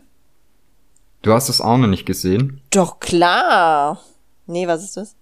Du 1.21 1.33
hast 1.33 1.49
es 1.49 1.61
auch 1.61 1.77
noch 1.77 1.87
nicht 1.87 2.05
gesehen? 2.05 2.61
Doch 2.71 2.99
klar. 2.99 3.99
Nee, 4.47 4.67
was 4.67 4.83
ist 4.83 4.97
das? 4.97 5.15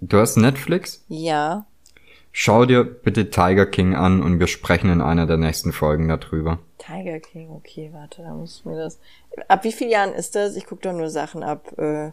Du 0.00 0.18
hast 0.18 0.36
Netflix? 0.36 1.04
Ja. 1.08 1.66
Schau 2.34 2.64
dir 2.64 2.82
bitte 2.82 3.28
Tiger 3.28 3.66
King 3.66 3.94
an 3.94 4.22
und 4.22 4.40
wir 4.40 4.46
sprechen 4.46 4.90
in 4.90 5.02
einer 5.02 5.26
der 5.26 5.36
nächsten 5.36 5.70
Folgen 5.70 6.08
darüber. 6.08 6.58
Tiger 6.78 7.20
King, 7.20 7.50
okay, 7.50 7.90
warte, 7.92 8.22
da 8.22 8.32
muss 8.32 8.58
ich 8.58 8.64
mir 8.64 8.76
das. 8.76 8.98
Ab 9.48 9.64
wie 9.64 9.72
vielen 9.72 9.90
Jahren 9.90 10.14
ist 10.14 10.34
das? 10.34 10.56
Ich 10.56 10.66
gucke 10.66 10.82
doch 10.82 10.94
nur 10.94 11.10
Sachen 11.10 11.42
ab, 11.42 11.78
äh, 11.78 12.10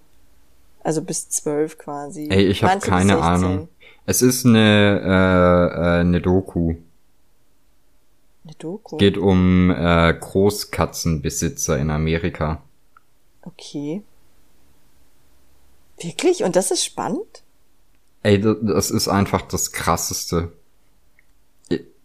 also 0.83 1.01
bis 1.01 1.29
zwölf 1.29 1.77
quasi. 1.77 2.27
Ey, 2.29 2.47
ich 2.47 2.63
habe 2.63 2.81
keine 2.81 3.19
Ahnung. 3.21 3.69
Es 4.05 4.21
ist 4.21 4.45
eine, 4.45 4.99
äh, 5.01 5.97
äh, 5.97 5.99
eine 6.01 6.19
Doku. 6.19 6.75
Eine 8.43 8.53
Doku? 8.57 8.97
Geht 8.97 9.17
um 9.17 9.71
äh, 9.71 10.13
Großkatzenbesitzer 10.13 11.77
in 11.77 11.89
Amerika. 11.89 12.61
Okay. 13.43 14.03
Wirklich? 15.97 16.43
Und 16.43 16.57
das 16.57 16.71
ist 16.71 16.83
spannend? 16.83 17.43
Ey, 18.23 18.41
das 18.41 18.91
ist 18.91 19.07
einfach 19.07 19.41
das 19.41 19.71
Krasseste. 19.71 20.51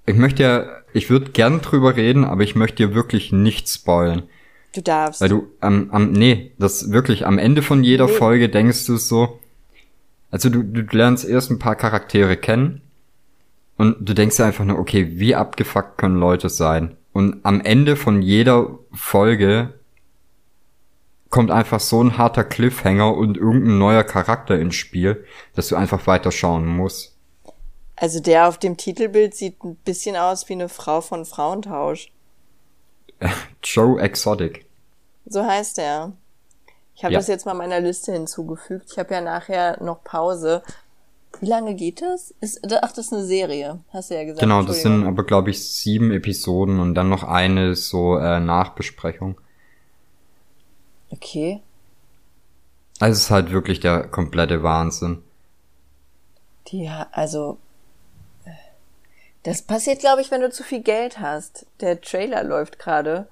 Ich 0.07 0.15
möchte 0.15 0.43
ja, 0.43 0.67
ich 0.93 1.11
würde 1.11 1.33
gern 1.33 1.61
drüber 1.61 1.97
reden, 1.97 2.25
aber 2.25 2.43
ich 2.43 2.55
möchte 2.55 2.87
dir 2.87 2.95
wirklich 2.95 3.33
nicht 3.33 3.69
spoilen. 3.69 4.25
Du 4.75 4.83
darfst. 4.83 5.21
Weil 5.21 5.29
du 5.29 5.47
am, 5.61 5.91
am 5.91 6.13
nee, 6.13 6.53
das 6.59 6.91
wirklich 6.91 7.27
am 7.27 7.39
Ende 7.39 7.63
von 7.63 7.85
jeder 7.85 8.07
nee. 8.07 8.13
Folge 8.13 8.49
denkst 8.49 8.87
du 8.87 8.97
so, 8.97 9.41
also 10.31 10.51
du, 10.51 10.63
du 10.63 10.83
lernst 10.97 11.25
erst 11.25 11.51
ein 11.51 11.59
paar 11.59 11.77
Charaktere 11.77 12.37
kennen 12.37 12.83
und 13.77 14.09
du 14.09 14.15
denkst 14.15 14.37
dir 14.37 14.45
einfach 14.45 14.65
nur, 14.65 14.79
okay, 14.79 15.13
wie 15.15 15.35
abgefuckt 15.35 15.99
können 15.99 16.19
Leute 16.19 16.49
sein? 16.49 16.97
Und 17.13 17.45
am 17.45 17.61
Ende 17.61 17.97
von 17.97 18.21
jeder 18.21 18.79
Folge 18.93 19.75
kommt 21.35 21.51
einfach 21.51 21.81
so 21.81 22.01
ein 22.01 22.17
harter 22.17 22.45
Cliffhanger 22.45 23.13
und 23.13 23.37
irgendein 23.37 23.77
neuer 23.77 24.05
Charakter 24.05 24.57
ins 24.57 24.77
Spiel, 24.77 25.25
dass 25.57 25.67
du 25.67 25.75
einfach 25.75 26.07
weiterschauen 26.07 26.65
musst. 26.65 27.17
Also 27.97 28.21
der 28.21 28.47
auf 28.47 28.57
dem 28.57 28.77
Titelbild 28.77 29.35
sieht 29.35 29.65
ein 29.65 29.75
bisschen 29.75 30.15
aus 30.15 30.49
wie 30.49 30.53
eine 30.53 30.69
Frau 30.69 31.01
von 31.01 31.25
Frauentausch. 31.25 32.13
Joe 33.65 34.01
Exotic. 34.01 34.65
So 35.27 35.45
heißt 35.45 35.81
er. 35.81 36.13
Ich 36.95 37.03
habe 37.03 37.15
ja. 37.15 37.19
das 37.19 37.27
jetzt 37.27 37.47
mal 37.47 37.55
meiner 37.55 37.81
Liste 37.81 38.13
hinzugefügt. 38.13 38.93
Ich 38.93 38.99
habe 39.01 39.13
ja 39.13 39.21
nachher 39.21 39.83
noch 39.83 40.05
Pause. 40.05 40.63
Wie 41.41 41.47
lange 41.47 41.75
geht 41.75 42.01
das? 42.01 42.33
Ist, 42.41 42.61
ach, 42.81 42.93
das 42.93 43.07
ist 43.07 43.13
eine 43.13 43.25
Serie, 43.25 43.81
hast 43.93 44.13
du 44.13 44.15
ja 44.15 44.23
gesagt. 44.23 44.39
Genau, 44.39 44.63
das 44.63 44.83
sind 44.83 45.05
aber, 45.05 45.25
glaube 45.25 45.51
ich, 45.51 45.69
sieben 45.69 46.13
Episoden 46.13 46.79
und 46.79 46.95
dann 46.95 47.09
noch 47.09 47.25
eine 47.25 47.75
so 47.75 48.19
äh, 48.19 48.39
Nachbesprechung. 48.39 49.41
Okay. 51.15 51.63
Also 53.01 53.13
es 53.13 53.19
ist 53.25 53.31
halt 53.31 53.51
wirklich 53.51 53.81
der 53.81 54.07
komplette 54.09 54.63
Wahnsinn. 54.63 55.23
Die, 56.69 56.91
also, 57.13 57.59
das 59.43 59.63
passiert, 59.63 60.01
glaube 60.01 60.23
ich, 60.23 60.31
wenn 60.31 60.41
du 60.41 60.51
zu 60.51 60.63
viel 60.63 60.81
Geld 60.81 61.21
hast. 61.21 61.67
Der 61.81 62.01
Trailer 62.01 62.43
läuft 62.43 62.79
gerade 62.79 63.29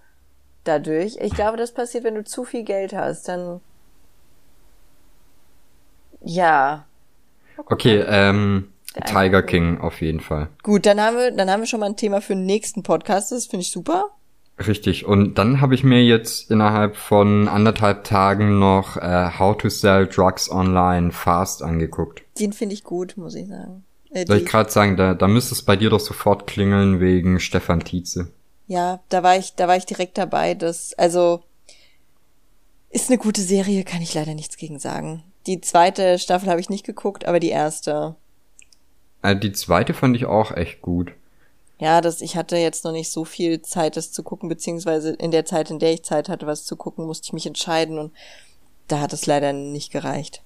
dadurch. 0.64 1.16
Ich 1.20 1.34
glaube, 1.34 1.56
das 1.56 1.72
passiert, 1.72 2.04
wenn 2.04 2.14
du 2.14 2.24
zu 2.24 2.44
viel 2.44 2.64
Geld 2.64 2.92
hast. 2.92 3.28
Dann, 3.28 3.60
ja. 6.20 6.84
Okay, 7.56 8.04
ähm, 8.06 8.72
Tiger 9.06 9.42
King 9.42 9.80
auf 9.80 10.00
jeden 10.02 10.20
Fall. 10.20 10.48
Gut, 10.62 10.86
dann 10.86 11.00
haben 11.00 11.16
wir, 11.16 11.30
dann 11.30 11.50
haben 11.50 11.60
wir 11.60 11.66
schon 11.66 11.80
mal 11.80 11.86
ein 11.86 11.96
Thema 11.96 12.20
für 12.20 12.34
den 12.34 12.46
nächsten 12.46 12.82
Podcast. 12.82 13.32
Das 13.32 13.46
finde 13.46 13.62
ich 13.62 13.70
super. 13.70 14.10
Richtig. 14.58 15.06
Und 15.06 15.38
dann 15.38 15.60
habe 15.60 15.74
ich 15.74 15.82
mir 15.82 16.04
jetzt 16.04 16.50
innerhalb 16.50 16.96
von 16.96 17.48
anderthalb 17.48 18.04
Tagen 18.04 18.58
noch 18.58 18.96
äh, 18.96 19.30
How 19.38 19.56
to 19.56 19.68
Sell 19.68 20.06
Drugs 20.06 20.50
Online 20.50 21.10
Fast 21.10 21.62
angeguckt. 21.62 22.22
Den 22.38 22.52
finde 22.52 22.74
ich 22.74 22.84
gut, 22.84 23.16
muss 23.16 23.34
ich 23.34 23.48
sagen. 23.48 23.84
Äh, 24.10 24.26
Soll 24.26 24.38
ich 24.38 24.46
gerade 24.46 24.70
sagen, 24.70 24.96
da, 24.96 25.14
da 25.14 25.26
müsste 25.26 25.54
es 25.54 25.62
bei 25.62 25.76
dir 25.76 25.90
doch 25.90 26.00
sofort 26.00 26.46
klingeln 26.46 27.00
wegen 27.00 27.40
Stefan 27.40 27.80
Tietze. 27.80 28.30
Ja, 28.66 29.00
da 29.08 29.22
war 29.22 29.36
ich, 29.36 29.54
da 29.54 29.68
war 29.68 29.76
ich 29.76 29.86
direkt 29.86 30.18
dabei. 30.18 30.54
Das, 30.54 30.94
also 30.94 31.42
ist 32.90 33.08
eine 33.08 33.18
gute 33.18 33.40
Serie, 33.40 33.84
kann 33.84 34.02
ich 34.02 34.14
leider 34.14 34.34
nichts 34.34 34.56
gegen 34.58 34.78
sagen. 34.78 35.24
Die 35.46 35.60
zweite 35.60 36.18
Staffel 36.18 36.50
habe 36.50 36.60
ich 36.60 36.70
nicht 36.70 36.86
geguckt, 36.86 37.26
aber 37.26 37.40
die 37.40 37.48
erste. 37.48 38.16
Also 39.22 39.40
die 39.40 39.52
zweite 39.52 39.94
fand 39.94 40.14
ich 40.14 40.26
auch 40.26 40.52
echt 40.52 40.82
gut 40.82 41.12
ja, 41.82 42.00
das, 42.00 42.20
ich 42.20 42.36
hatte 42.36 42.56
jetzt 42.56 42.84
noch 42.84 42.92
nicht 42.92 43.10
so 43.10 43.24
viel 43.24 43.60
Zeit, 43.60 43.96
das 43.96 44.12
zu 44.12 44.22
gucken, 44.22 44.48
beziehungsweise 44.48 45.14
in 45.14 45.32
der 45.32 45.44
Zeit, 45.44 45.68
in 45.68 45.80
der 45.80 45.92
ich 45.92 46.04
Zeit 46.04 46.28
hatte, 46.28 46.46
was 46.46 46.64
zu 46.64 46.76
gucken, 46.76 47.06
musste 47.06 47.26
ich 47.26 47.32
mich 47.32 47.44
entscheiden 47.44 47.98
und 47.98 48.12
da 48.86 49.00
hat 49.00 49.12
es 49.12 49.26
leider 49.26 49.52
nicht 49.52 49.90
gereicht. 49.90 50.44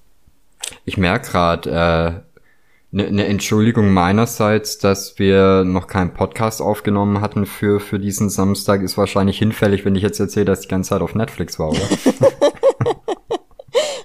Ich 0.86 0.96
merke 0.96 1.30
gerade, 1.30 1.70
äh, 1.70 2.98
eine 2.98 3.12
ne 3.12 3.26
Entschuldigung 3.26 3.90
meinerseits, 3.90 4.78
dass 4.78 5.18
wir 5.18 5.64
noch 5.64 5.88
keinen 5.88 6.14
Podcast 6.14 6.62
aufgenommen 6.62 7.20
hatten 7.20 7.44
für, 7.44 7.80
für 7.80 7.98
diesen 7.98 8.30
Samstag, 8.30 8.80
ist 8.80 8.96
wahrscheinlich 8.96 9.38
hinfällig, 9.38 9.84
wenn 9.84 9.94
ich 9.94 10.02
jetzt 10.02 10.18
erzähle, 10.18 10.46
dass 10.46 10.60
ich 10.60 10.68
die 10.68 10.70
ganze 10.70 10.88
Zeit 10.88 11.02
auf 11.02 11.14
Netflix 11.14 11.58
war, 11.58 11.68
oder? 11.68 11.86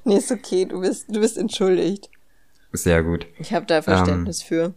nee, 0.03 0.17
ist 0.17 0.33
okay, 0.33 0.65
du 0.65 0.81
bist, 0.81 1.05
du 1.07 1.21
bist 1.21 1.37
entschuldigt. 1.37 2.09
Sehr 2.73 3.01
gut. 3.03 3.25
Ich 3.39 3.53
habe 3.53 3.65
da 3.65 3.81
Verständnis 3.81 4.41
ähm, 4.41 4.47
für. 4.47 4.73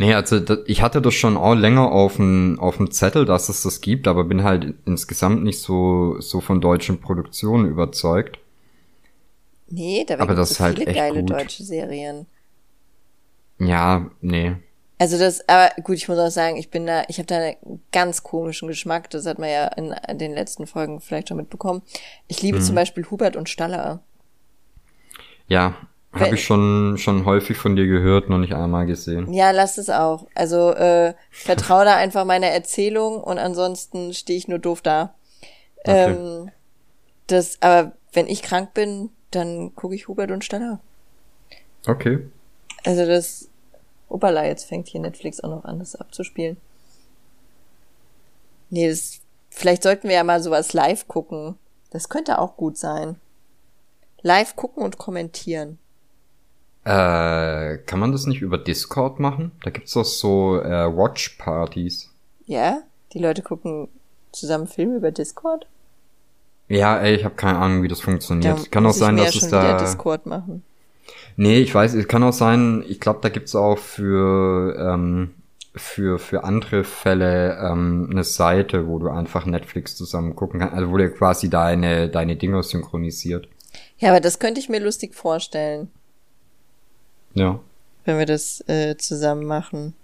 Nee, 0.00 0.14
also 0.14 0.40
das, 0.40 0.60
ich 0.64 0.80
hatte 0.80 1.02
das 1.02 1.12
schon 1.12 1.36
auch 1.36 1.54
länger 1.54 1.92
auf 1.92 2.16
dem 2.16 2.58
auf 2.58 2.78
dem 2.78 2.90
Zettel, 2.90 3.26
dass 3.26 3.50
es 3.50 3.62
das 3.64 3.82
gibt, 3.82 4.08
aber 4.08 4.24
bin 4.24 4.44
halt 4.44 4.72
insgesamt 4.86 5.44
nicht 5.44 5.60
so 5.60 6.18
so 6.22 6.40
von 6.40 6.62
deutschen 6.62 7.02
Produktionen 7.02 7.66
überzeugt. 7.68 8.38
Nee, 9.68 10.06
da 10.08 10.14
es 10.14 10.54
so 10.54 10.64
halt 10.64 10.78
viele 10.78 10.94
geile 10.94 11.20
gut. 11.20 11.28
deutsche 11.28 11.64
Serien. 11.64 12.24
Ja, 13.58 14.10
nee. 14.22 14.56
Also 14.98 15.18
das, 15.18 15.46
aber 15.46 15.70
gut, 15.82 15.96
ich 15.96 16.08
muss 16.08 16.18
auch 16.18 16.30
sagen, 16.30 16.56
ich 16.56 16.70
bin 16.70 16.86
da, 16.86 17.04
ich 17.08 17.18
habe 17.18 17.26
da 17.26 17.36
einen 17.36 17.82
ganz 17.92 18.22
komischen 18.22 18.68
Geschmack. 18.68 19.10
Das 19.10 19.26
hat 19.26 19.38
man 19.38 19.50
ja 19.50 19.66
in, 19.66 19.94
den 20.16 20.32
letzten 20.32 20.66
Folgen 20.66 21.02
vielleicht 21.02 21.28
schon 21.28 21.36
mitbekommen. 21.36 21.82
Ich 22.26 22.40
liebe 22.40 22.60
mhm. 22.60 22.62
zum 22.62 22.74
Beispiel 22.74 23.04
Hubert 23.10 23.36
und 23.36 23.50
Staller. 23.50 24.02
Ja, 25.46 25.74
habe 26.12 26.34
ich 26.34 26.44
schon, 26.44 26.98
schon 26.98 27.24
häufig 27.24 27.56
von 27.56 27.76
dir 27.76 27.86
gehört, 27.86 28.28
noch 28.28 28.38
nicht 28.38 28.54
einmal 28.54 28.86
gesehen. 28.86 29.32
Ja, 29.32 29.52
lass 29.52 29.78
es 29.78 29.90
auch. 29.90 30.26
Also 30.34 30.72
äh, 30.72 31.14
vertraue 31.30 31.84
da 31.84 31.96
einfach 31.96 32.24
meiner 32.24 32.48
Erzählung 32.48 33.22
und 33.22 33.38
ansonsten 33.38 34.12
stehe 34.12 34.36
ich 34.36 34.48
nur 34.48 34.58
doof 34.58 34.82
da. 34.82 35.14
Okay. 35.84 36.12
Ähm, 36.12 36.50
das, 37.28 37.58
aber 37.60 37.92
wenn 38.12 38.26
ich 38.26 38.42
krank 38.42 38.74
bin, 38.74 39.10
dann 39.30 39.74
gucke 39.76 39.94
ich 39.94 40.08
Hubert 40.08 40.32
und 40.32 40.44
Steller. 40.44 40.80
Okay. 41.86 42.18
Also 42.84 43.06
das, 43.06 43.48
opala, 44.08 44.44
jetzt 44.46 44.64
fängt 44.64 44.88
hier 44.88 45.00
Netflix 45.00 45.40
auch 45.40 45.50
noch 45.50 45.64
an, 45.64 45.78
das 45.78 45.94
abzuspielen. 45.94 46.56
Nee, 48.70 48.88
das, 48.88 49.20
vielleicht 49.50 49.84
sollten 49.84 50.08
wir 50.08 50.16
ja 50.16 50.24
mal 50.24 50.42
sowas 50.42 50.72
live 50.72 51.06
gucken. 51.06 51.56
Das 51.90 52.08
könnte 52.08 52.38
auch 52.38 52.56
gut 52.56 52.78
sein. 52.78 53.16
Live 54.22 54.56
gucken 54.56 54.82
und 54.82 54.98
kommentieren. 54.98 55.78
Äh, 56.84 57.78
kann 57.78 57.98
man 57.98 58.12
das 58.12 58.26
nicht 58.26 58.40
über 58.40 58.58
Discord 58.58 59.20
machen? 59.20 59.52
Da 59.62 59.70
gibt's 59.70 59.92
doch 59.92 60.04
so 60.04 60.60
äh, 60.60 60.86
Watch-Partys. 60.86 62.10
Ja? 62.46 62.82
Die 63.12 63.18
Leute 63.18 63.42
gucken 63.42 63.88
zusammen 64.32 64.66
Filme 64.66 64.96
über 64.96 65.10
Discord? 65.10 65.66
Ja, 66.68 66.98
ey, 66.98 67.16
ich 67.16 67.24
habe 67.24 67.34
keine 67.34 67.58
Ahnung, 67.58 67.82
wie 67.82 67.88
das 67.88 68.00
funktioniert. 68.00 68.58
Da 68.58 68.64
kann 68.70 68.86
auch 68.86 68.92
sein, 68.92 69.16
dass 69.16 69.34
es 69.34 69.48
da 69.48 69.76
Discord 69.76 70.26
machen. 70.26 70.62
Nee, 71.36 71.58
ich 71.58 71.74
weiß, 71.74 71.94
es 71.94 72.06
kann 72.06 72.22
auch 72.22 72.32
sein, 72.32 72.84
ich 72.86 73.00
glaube, 73.00 73.18
da 73.22 73.28
gibt's 73.28 73.56
auch 73.56 73.78
für 73.78 74.76
ähm, 74.78 75.34
für 75.74 76.18
für 76.18 76.44
andere 76.44 76.84
Fälle 76.84 77.58
ähm, 77.58 78.08
eine 78.10 78.24
Seite, 78.24 78.86
wo 78.86 78.98
du 78.98 79.08
einfach 79.08 79.46
Netflix 79.46 79.96
zusammen 79.96 80.36
gucken 80.36 80.60
kannst, 80.60 80.74
also 80.74 80.90
wo 80.90 80.96
der 80.96 81.10
quasi 81.10 81.50
deine 81.50 82.08
deine 82.08 82.36
Dinger 82.36 82.62
synchronisiert. 82.62 83.48
Ja, 83.98 84.10
aber 84.10 84.20
das 84.20 84.38
könnte 84.38 84.60
ich 84.60 84.68
mir 84.68 84.80
lustig 84.80 85.14
vorstellen. 85.14 85.88
Ja. 87.34 87.60
Wenn 88.04 88.18
wir 88.18 88.26
das 88.26 88.66
äh, 88.68 88.96
zusammen 88.96 89.44
machen. 89.44 89.94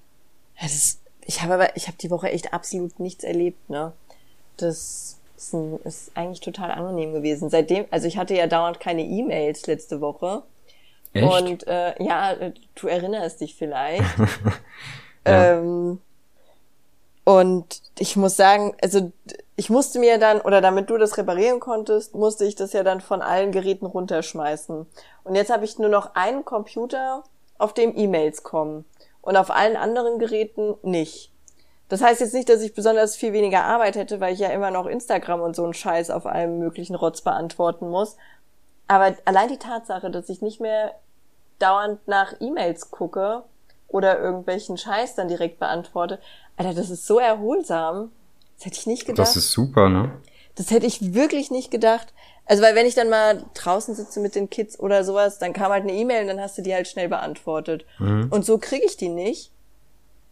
Das, 0.60 0.98
ich 1.24 1.42
habe 1.42 1.54
aber, 1.54 1.76
ich 1.76 1.86
habe 1.86 1.96
die 1.98 2.10
Woche 2.10 2.30
echt 2.30 2.52
absolut 2.52 2.98
nichts 3.00 3.24
erlebt, 3.24 3.68
ne? 3.68 3.92
Das 4.56 5.18
ist, 5.36 5.52
ein, 5.52 5.78
ist 5.84 6.12
eigentlich 6.14 6.40
total 6.40 6.70
angenehm 6.70 7.12
gewesen. 7.12 7.50
Seitdem, 7.50 7.86
also 7.90 8.06
ich 8.06 8.16
hatte 8.16 8.34
ja 8.34 8.46
dauernd 8.46 8.80
keine 8.80 9.02
E-Mails 9.02 9.66
letzte 9.66 10.00
Woche. 10.00 10.42
Echt? 11.12 11.26
Und 11.26 11.66
äh, 11.66 12.02
ja, 12.02 12.34
du 12.74 12.88
erinnerst 12.88 13.40
dich 13.40 13.54
vielleicht. 13.54 14.02
ja. 15.26 15.58
ähm, 15.58 16.00
und 17.26 17.82
ich 17.98 18.14
muss 18.14 18.36
sagen, 18.36 18.76
also 18.80 19.10
ich 19.56 19.68
musste 19.68 19.98
mir 19.98 20.16
dann, 20.18 20.40
oder 20.40 20.60
damit 20.60 20.88
du 20.90 20.96
das 20.96 21.18
reparieren 21.18 21.58
konntest, 21.58 22.14
musste 22.14 22.44
ich 22.44 22.54
das 22.54 22.72
ja 22.72 22.84
dann 22.84 23.00
von 23.00 23.20
allen 23.20 23.50
Geräten 23.50 23.84
runterschmeißen. 23.84 24.86
Und 25.24 25.34
jetzt 25.34 25.50
habe 25.50 25.64
ich 25.64 25.76
nur 25.76 25.88
noch 25.88 26.14
einen 26.14 26.44
Computer, 26.44 27.24
auf 27.58 27.74
dem 27.74 27.96
E-Mails 27.96 28.44
kommen. 28.44 28.84
Und 29.22 29.36
auf 29.36 29.50
allen 29.50 29.76
anderen 29.76 30.20
Geräten 30.20 30.76
nicht. 30.82 31.32
Das 31.88 32.00
heißt 32.00 32.20
jetzt 32.20 32.34
nicht, 32.34 32.48
dass 32.48 32.62
ich 32.62 32.74
besonders 32.74 33.16
viel 33.16 33.32
weniger 33.32 33.64
Arbeit 33.64 33.96
hätte, 33.96 34.20
weil 34.20 34.32
ich 34.32 34.38
ja 34.38 34.50
immer 34.50 34.70
noch 34.70 34.86
Instagram 34.86 35.40
und 35.40 35.56
so 35.56 35.64
einen 35.64 35.74
Scheiß 35.74 36.10
auf 36.10 36.26
allem 36.26 36.60
möglichen 36.60 36.94
Rotz 36.94 37.22
beantworten 37.22 37.88
muss. 37.88 38.16
Aber 38.86 39.16
allein 39.24 39.48
die 39.48 39.58
Tatsache, 39.58 40.12
dass 40.12 40.28
ich 40.28 40.42
nicht 40.42 40.60
mehr 40.60 40.94
dauernd 41.58 42.06
nach 42.06 42.34
E-Mails 42.38 42.92
gucke, 42.92 43.42
oder 43.88 44.18
irgendwelchen 44.18 44.76
Scheiß 44.76 45.14
dann 45.14 45.28
direkt 45.28 45.58
beantworte. 45.58 46.18
Alter, 46.56 46.74
das 46.74 46.90
ist 46.90 47.06
so 47.06 47.18
erholsam. 47.18 48.10
Das 48.56 48.66
hätte 48.66 48.78
ich 48.78 48.86
nicht 48.86 49.06
gedacht. 49.06 49.26
Das 49.26 49.36
ist 49.36 49.52
super, 49.52 49.88
ne? 49.88 50.10
Das 50.54 50.70
hätte 50.70 50.86
ich 50.86 51.14
wirklich 51.14 51.50
nicht 51.50 51.70
gedacht. 51.70 52.14
Also, 52.46 52.62
weil 52.62 52.74
wenn 52.74 52.86
ich 52.86 52.94
dann 52.94 53.10
mal 53.10 53.44
draußen 53.54 53.94
sitze 53.94 54.20
mit 54.20 54.34
den 54.34 54.48
Kids 54.48 54.78
oder 54.78 55.04
sowas, 55.04 55.38
dann 55.38 55.52
kam 55.52 55.72
halt 55.72 55.82
eine 55.82 55.92
E-Mail 55.92 56.22
und 56.22 56.28
dann 56.28 56.40
hast 56.40 56.56
du 56.56 56.62
die 56.62 56.72
halt 56.72 56.88
schnell 56.88 57.08
beantwortet. 57.08 57.84
Mhm. 57.98 58.28
Und 58.30 58.46
so 58.46 58.58
kriege 58.58 58.86
ich 58.86 58.96
die 58.96 59.08
nicht 59.08 59.50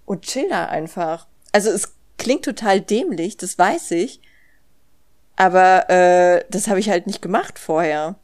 und 0.07 0.23
chill 0.23 0.49
da 0.49 0.67
einfach. 0.67 1.27
Also 1.53 1.71
es 1.71 1.93
klingt 2.17 2.45
total 2.45 2.81
dämlich, 2.81 3.37
das 3.37 3.59
weiß 3.59 3.91
ich. 3.93 4.21
Aber 5.37 5.91
äh, 5.91 6.45
das 6.49 6.69
habe 6.69 6.79
ich 6.79 6.89
halt 6.89 7.07
nicht 7.07 7.21
gemacht 7.21 7.59
vorher. 7.59 8.15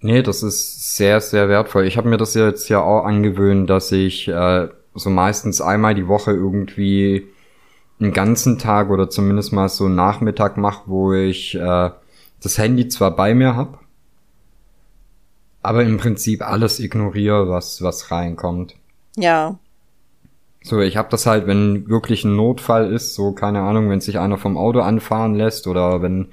Nee, 0.00 0.22
das 0.22 0.42
ist 0.42 0.96
sehr, 0.96 1.20
sehr 1.20 1.48
wertvoll. 1.48 1.86
Ich 1.86 1.96
habe 1.96 2.08
mir 2.08 2.16
das 2.16 2.34
jetzt 2.34 2.68
ja 2.68 2.80
auch 2.80 3.04
angewöhnt, 3.04 3.68
dass 3.68 3.92
ich 3.92 4.28
äh, 4.28 4.68
so 4.94 5.10
meistens 5.10 5.60
einmal 5.60 5.94
die 5.94 6.08
Woche 6.08 6.32
irgendwie 6.32 7.26
einen 8.00 8.12
ganzen 8.12 8.58
Tag 8.58 8.90
oder 8.90 9.10
zumindest 9.10 9.52
mal 9.52 9.68
so 9.68 9.86
einen 9.86 9.94
Nachmittag 9.94 10.56
mache, 10.56 10.82
wo 10.86 11.12
ich 11.12 11.54
äh, 11.54 11.90
das 12.42 12.58
Handy 12.58 12.88
zwar 12.88 13.14
bei 13.14 13.34
mir 13.34 13.56
hab, 13.56 13.80
aber 15.62 15.84
im 15.84 15.98
Prinzip 15.98 16.42
alles 16.42 16.80
ignoriere, 16.80 17.48
was, 17.48 17.82
was 17.82 18.10
reinkommt. 18.10 18.76
Ja. 19.16 19.58
So, 20.62 20.80
ich 20.80 20.96
habe 20.96 21.08
das 21.10 21.26
halt, 21.26 21.46
wenn 21.46 21.88
wirklich 21.88 22.24
ein 22.24 22.36
Notfall 22.36 22.92
ist, 22.92 23.14
so 23.14 23.32
keine 23.32 23.60
Ahnung, 23.60 23.88
wenn 23.90 24.00
sich 24.00 24.18
einer 24.18 24.38
vom 24.38 24.56
Auto 24.56 24.80
anfahren 24.80 25.34
lässt 25.34 25.66
oder 25.66 26.02
wenn 26.02 26.28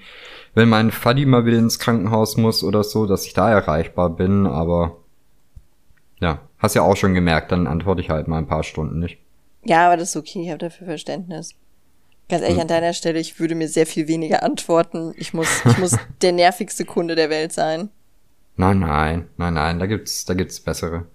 wenn 0.58 0.70
mein 0.70 0.90
Faddy 0.90 1.28
mal 1.28 1.46
wieder 1.46 1.60
ins 1.60 1.78
Krankenhaus 1.78 2.36
muss 2.36 2.64
oder 2.64 2.84
so, 2.84 3.06
dass 3.06 3.28
ich 3.28 3.36
da 3.36 3.48
erreichbar 3.48 4.10
bin, 4.10 4.48
aber 4.48 4.98
ja, 6.20 6.40
hast 6.60 6.76
ja 6.76 6.82
auch 6.82 6.98
schon 6.98 7.14
gemerkt, 7.14 7.52
dann 7.52 7.68
antworte 7.68 8.02
ich 8.02 8.10
halt 8.10 8.28
mal 8.28 8.38
ein 8.38 8.48
paar 8.48 8.64
Stunden 8.64 9.00
nicht. 9.00 9.20
Ja, 9.64 9.88
aber 9.88 9.98
das 9.98 10.10
ist 10.10 10.16
okay, 10.16 10.44
ich 10.44 10.50
habe 10.50 10.60
dafür 10.60 10.88
Verständnis. 10.88 11.56
Ganz 12.30 12.42
ehrlich, 12.42 12.58
hm. 12.58 12.64
an 12.64 12.68
deiner 12.68 12.94
Stelle, 12.94 13.20
ich 13.20 13.40
würde 13.40 13.56
mir 13.56 13.68
sehr 13.68 13.86
viel 13.86 14.08
weniger 14.08 14.44
antworten. 14.44 15.14
Ich 15.18 15.34
muss, 15.34 15.48
ich 15.66 15.78
muss 15.78 15.98
der 16.22 16.34
nervigste 16.34 16.86
Kunde 16.86 17.16
der 17.16 17.30
Welt 17.30 17.54
sein. 17.54 17.90
Nein, 18.56 18.80
nein, 18.80 19.30
nein, 19.38 19.54
nein, 19.54 19.80
da 19.80 19.86
gibt's, 19.86 20.26
da 20.26 20.34
gibt's 20.34 20.60
bessere. 20.60 21.06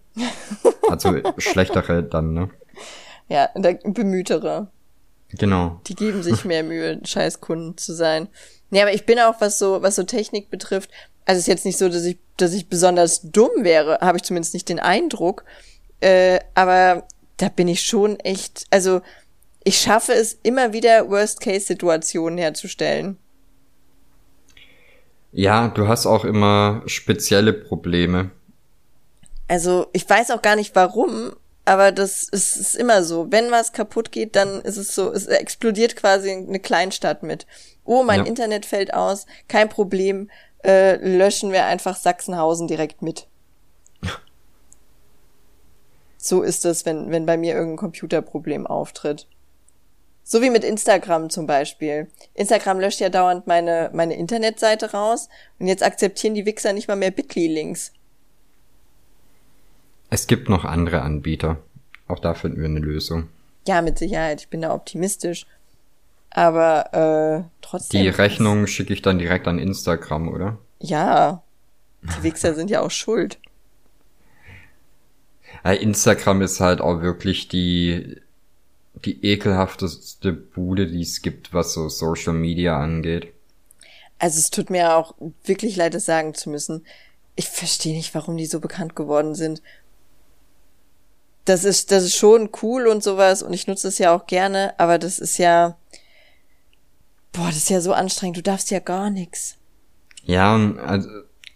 Also 0.89 1.17
schlechtere 1.39 2.03
dann, 2.03 2.33
ne? 2.33 2.51
Ja, 3.29 3.49
bemühtere. 3.85 4.69
Genau. 5.31 5.81
Die 5.87 5.95
geben 5.95 6.23
sich 6.23 6.45
mehr 6.45 6.63
Mühe, 6.63 7.01
Scheißkunden 7.05 7.79
zu 7.79 7.95
sein. 7.95 8.29
Nee, 8.71 8.83
aber 8.83 8.93
ich 8.93 9.07
bin 9.07 9.19
auch, 9.19 9.41
was 9.41 9.59
so, 9.59 9.83
was 9.83 9.97
so 9.97 10.03
Technik 10.03 10.51
betrifft, 10.51 10.91
also 11.25 11.39
es 11.39 11.45
ist 11.45 11.49
jetzt 11.49 11.65
nicht 11.65 11.79
so, 11.79 11.89
dass 11.89 12.05
ich, 12.05 12.19
dass 12.37 12.53
ich 12.53 12.69
besonders 12.69 13.23
dumm 13.23 13.51
wäre, 13.59 13.99
habe 14.01 14.19
ich 14.19 14.25
zumindest 14.25 14.55
nicht 14.55 14.69
den 14.69 14.81
Eindruck. 14.81 15.45
Äh, 16.01 16.41
aber 16.55 17.07
da 17.37 17.49
bin 17.49 17.69
ich 17.69 17.83
schon 17.83 18.19
echt, 18.21 18.67
also 18.71 19.03
ich 19.65 19.79
schaffe 19.79 20.13
es 20.13 20.39
immer 20.43 20.73
wieder, 20.73 21.09
Worst-Case-Situationen 21.09 22.39
herzustellen. 22.39 23.17
Ja, 25.33 25.69
du 25.69 25.89
hast 25.89 26.07
auch 26.07 26.25
immer 26.25 26.83
spezielle 26.87 27.53
Probleme. 27.53 28.31
Also 29.49 29.87
ich 29.93 30.09
weiß 30.09 30.31
auch 30.31 30.43
gar 30.43 30.57
nicht 30.57 30.75
warum, 30.75 31.33
aber 31.65 31.93
das 31.93 32.25
ist, 32.25 32.57
ist 32.57 32.75
immer 32.75 33.03
so. 33.03 33.31
Wenn 33.31 33.51
was 33.51 33.73
kaputt 33.73 34.13
geht, 34.13 34.37
dann 34.37 34.61
ist 34.63 34.77
es 34.77 34.95
so, 34.95 35.13
es 35.13 35.27
explodiert 35.27 35.97
quasi 35.97 36.31
eine 36.31 36.61
Kleinstadt 36.61 37.23
mit. 37.23 37.47
Oh, 37.85 38.03
mein 38.03 38.21
ja. 38.21 38.27
Internet 38.27 38.67
fällt 38.67 38.93
aus, 38.95 39.27
kein 39.49 39.69
Problem, 39.69 40.31
äh, 40.65 40.97
löschen 40.97 41.53
wir 41.53 41.67
einfach 41.67 41.97
Sachsenhausen 41.97 42.69
direkt 42.69 43.03
mit. 43.03 43.27
so 46.17 46.43
ist 46.43 46.65
es, 46.65 46.87
wenn, 46.87 47.11
wenn 47.11 47.27
bei 47.27 47.37
mir 47.37 47.55
irgendein 47.55 47.79
Computerproblem 47.79 48.67
auftritt. 48.67 49.27
So 50.25 50.41
wie 50.41 50.51
mit 50.51 50.65
Instagram 50.65 51.31
zum 51.31 51.47
Beispiel. 51.47 52.09
Instagram 52.35 52.81
löscht 52.81 53.01
ja 53.01 53.09
dauernd 53.09 53.47
meine, 53.47 53.91
meine 53.93 54.15
Internetseite 54.15 54.93
raus 54.93 55.29
und 55.59 55.67
jetzt 55.67 55.83
akzeptieren 55.83 56.35
die 56.35 56.47
Wichser 56.47 56.73
nicht 56.73 56.89
mal 56.89 56.97
mehr 56.97 57.11
Bitly-Links. 57.11 57.93
Es 60.11 60.27
gibt 60.27 60.49
noch 60.49 60.65
andere 60.65 61.03
Anbieter. 61.03 61.59
Auch 62.07 62.19
da 62.19 62.35
finden 62.35 62.61
wir 62.61 62.67
eine 62.67 62.81
Lösung. 62.81 63.29
Ja, 63.67 63.81
mit 63.81 63.99
Sicherheit. 63.99 64.43
Ich 64.43 64.49
bin 64.49 64.63
da 64.63 64.75
optimistisch. 64.75 65.47
Aber 66.35 67.45
äh, 67.45 67.49
trotzdem. 67.61 68.03
Die 68.03 68.09
Rechnung 68.09 68.67
schicke 68.67 68.93
ich 68.93 69.03
dann 69.03 69.19
direkt 69.19 69.47
an 69.47 69.59
Instagram, 69.59 70.29
oder? 70.29 70.59
Ja. 70.81 71.43
Die 72.03 72.23
Wichser 72.23 72.55
sind 72.55 72.71
ja 72.71 72.81
auch 72.81 72.91
schuld. 72.91 73.39
Instagram 75.65 76.43
ist 76.43 76.59
halt 76.59 76.81
auch 76.81 77.03
wirklich 77.03 77.47
die, 77.47 78.21
die 79.05 79.25
ekelhafteste 79.25 80.33
Bude, 80.33 80.89
die 80.89 81.03
es 81.03 81.23
gibt, 81.23 81.53
was 81.55 81.75
so 81.75 81.89
Social 81.89 82.33
Media 82.33 82.81
angeht. 82.81 83.33
Also 84.19 84.39
es 84.39 84.51
tut 84.51 84.71
mir 84.71 84.97
auch 84.97 85.15
wirklich 85.45 85.77
leid, 85.77 85.95
das 85.95 86.07
sagen 86.07 86.35
zu 86.35 86.51
müssen. 86.51 86.85
Ich 87.37 87.49
verstehe 87.49 87.95
nicht, 87.95 88.15
warum 88.15 88.37
die 88.37 88.47
so 88.47 88.59
bekannt 88.59 88.97
geworden 88.97 89.35
sind 89.35 89.63
das 91.45 91.65
ist, 91.65 91.91
das 91.91 92.05
ist 92.05 92.15
schon 92.15 92.51
cool 92.63 92.87
und 92.87 93.03
sowas 93.03 93.43
und 93.43 93.53
ich 93.53 93.67
nutze 93.67 93.89
es 93.89 93.99
ja 93.99 94.15
auch 94.15 94.27
gerne, 94.27 94.75
aber 94.79 94.99
das 94.99 95.19
ist 95.19 95.39
ja, 95.39 95.77
boah, 97.33 97.47
das 97.47 97.57
ist 97.57 97.71
ja 97.71 97.81
so 97.81 97.93
anstrengend, 97.93 98.37
du 98.37 98.43
darfst 98.43 98.71
ja 98.71 98.79
gar 98.79 99.11
nichts. 99.11 99.57
Ja, 100.25 100.55
also, 100.77 101.09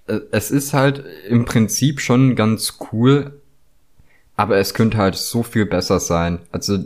äh, 0.06 0.20
es 0.32 0.50
ist 0.50 0.72
halt 0.72 1.04
im 1.28 1.44
Prinzip 1.44 2.00
schon 2.00 2.34
ganz 2.34 2.78
cool, 2.92 3.40
aber 4.36 4.58
es 4.58 4.74
könnte 4.74 4.98
halt 4.98 5.14
so 5.14 5.42
viel 5.42 5.66
besser 5.66 6.00
sein. 6.00 6.40
Also, 6.50 6.78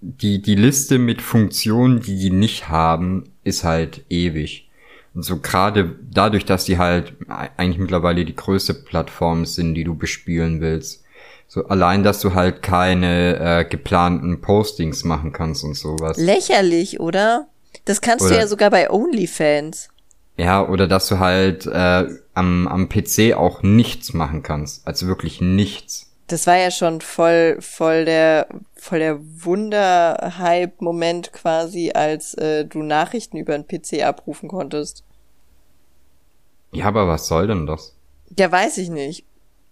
die, 0.00 0.42
die 0.42 0.54
Liste 0.54 0.98
mit 0.98 1.22
Funktionen, 1.22 2.00
die 2.00 2.18
die 2.18 2.30
nicht 2.30 2.68
haben, 2.68 3.30
ist 3.44 3.64
halt 3.64 4.04
ewig. 4.08 4.68
Und 5.14 5.22
so 5.22 5.40
gerade 5.40 5.96
dadurch, 6.10 6.44
dass 6.44 6.66
die 6.66 6.76
halt 6.76 7.14
eigentlich 7.28 7.78
mittlerweile 7.78 8.24
die 8.26 8.36
größte 8.36 8.74
Plattform 8.74 9.46
sind, 9.46 9.74
die 9.74 9.84
du 9.84 9.94
bespielen 9.94 10.60
willst, 10.60 11.05
so 11.48 11.66
allein, 11.66 12.02
dass 12.02 12.20
du 12.20 12.34
halt 12.34 12.62
keine 12.62 13.38
äh, 13.38 13.64
geplanten 13.64 14.40
Postings 14.40 15.04
machen 15.04 15.32
kannst 15.32 15.64
und 15.64 15.74
sowas. 15.74 16.16
Lächerlich, 16.16 17.00
oder? 17.00 17.48
Das 17.84 18.00
kannst 18.00 18.24
oder, 18.24 18.34
du 18.34 18.40
ja 18.40 18.46
sogar 18.46 18.70
bei 18.70 18.90
OnlyFans. 18.90 19.88
Ja, 20.36 20.66
oder 20.68 20.88
dass 20.88 21.08
du 21.08 21.18
halt 21.18 21.66
äh, 21.66 22.06
am, 22.34 22.68
am 22.68 22.88
PC 22.88 23.34
auch 23.34 23.62
nichts 23.62 24.12
machen 24.12 24.42
kannst. 24.42 24.86
Also 24.86 25.06
wirklich 25.06 25.40
nichts. 25.40 26.12
Das 26.26 26.46
war 26.48 26.56
ja 26.56 26.72
schon 26.72 27.00
voll, 27.00 27.58
voll 27.60 28.04
der, 28.04 28.48
voll 28.74 28.98
der 28.98 29.20
Wunder-Hype-Moment 29.20 31.32
quasi, 31.32 31.92
als 31.94 32.34
äh, 32.34 32.64
du 32.64 32.82
Nachrichten 32.82 33.36
über 33.36 33.56
den 33.56 33.68
PC 33.68 34.02
abrufen 34.02 34.48
konntest. 34.48 35.04
Ja, 36.72 36.86
aber 36.86 37.06
was 37.06 37.28
soll 37.28 37.46
denn 37.46 37.66
das? 37.66 37.94
Ja, 38.36 38.50
weiß 38.50 38.78
ich 38.78 38.90
nicht 38.90 39.24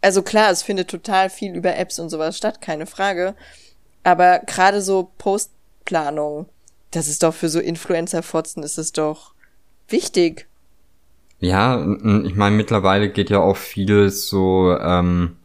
also 0.05 0.23
klar, 0.23 0.51
es 0.51 0.63
findet 0.63 0.89
total 0.89 1.31
viel 1.31 1.55
über 1.55 1.77
Apps 1.77 1.99
und 1.99 2.11
sowas 2.11 2.37
statt, 2.37 2.61
keine 2.61 2.87
Frage. 2.87 3.35
Aber 4.03 4.41
gerade 4.41 4.83
so 4.83 5.11
Postplanung, 5.17 6.47
das 6.91 7.09
ist 7.09 7.23
doch 7.23 7.33
für 7.33 7.49
so 7.49 7.59
Influencer-Fotzen, 7.59 8.63
ist 8.63 8.77
es 8.77 8.93
doch 8.93 9.33
wichtig. 9.89 10.47
Ja, 11.41 11.83
ich 12.25 12.35
meine, 12.35 12.55
mittlerweile 12.55 13.09
geht 13.09 13.31
ja 13.31 13.41
auch 13.41 13.57
viel 13.57 14.11
so, 14.11 14.77
ähm, 14.79 15.37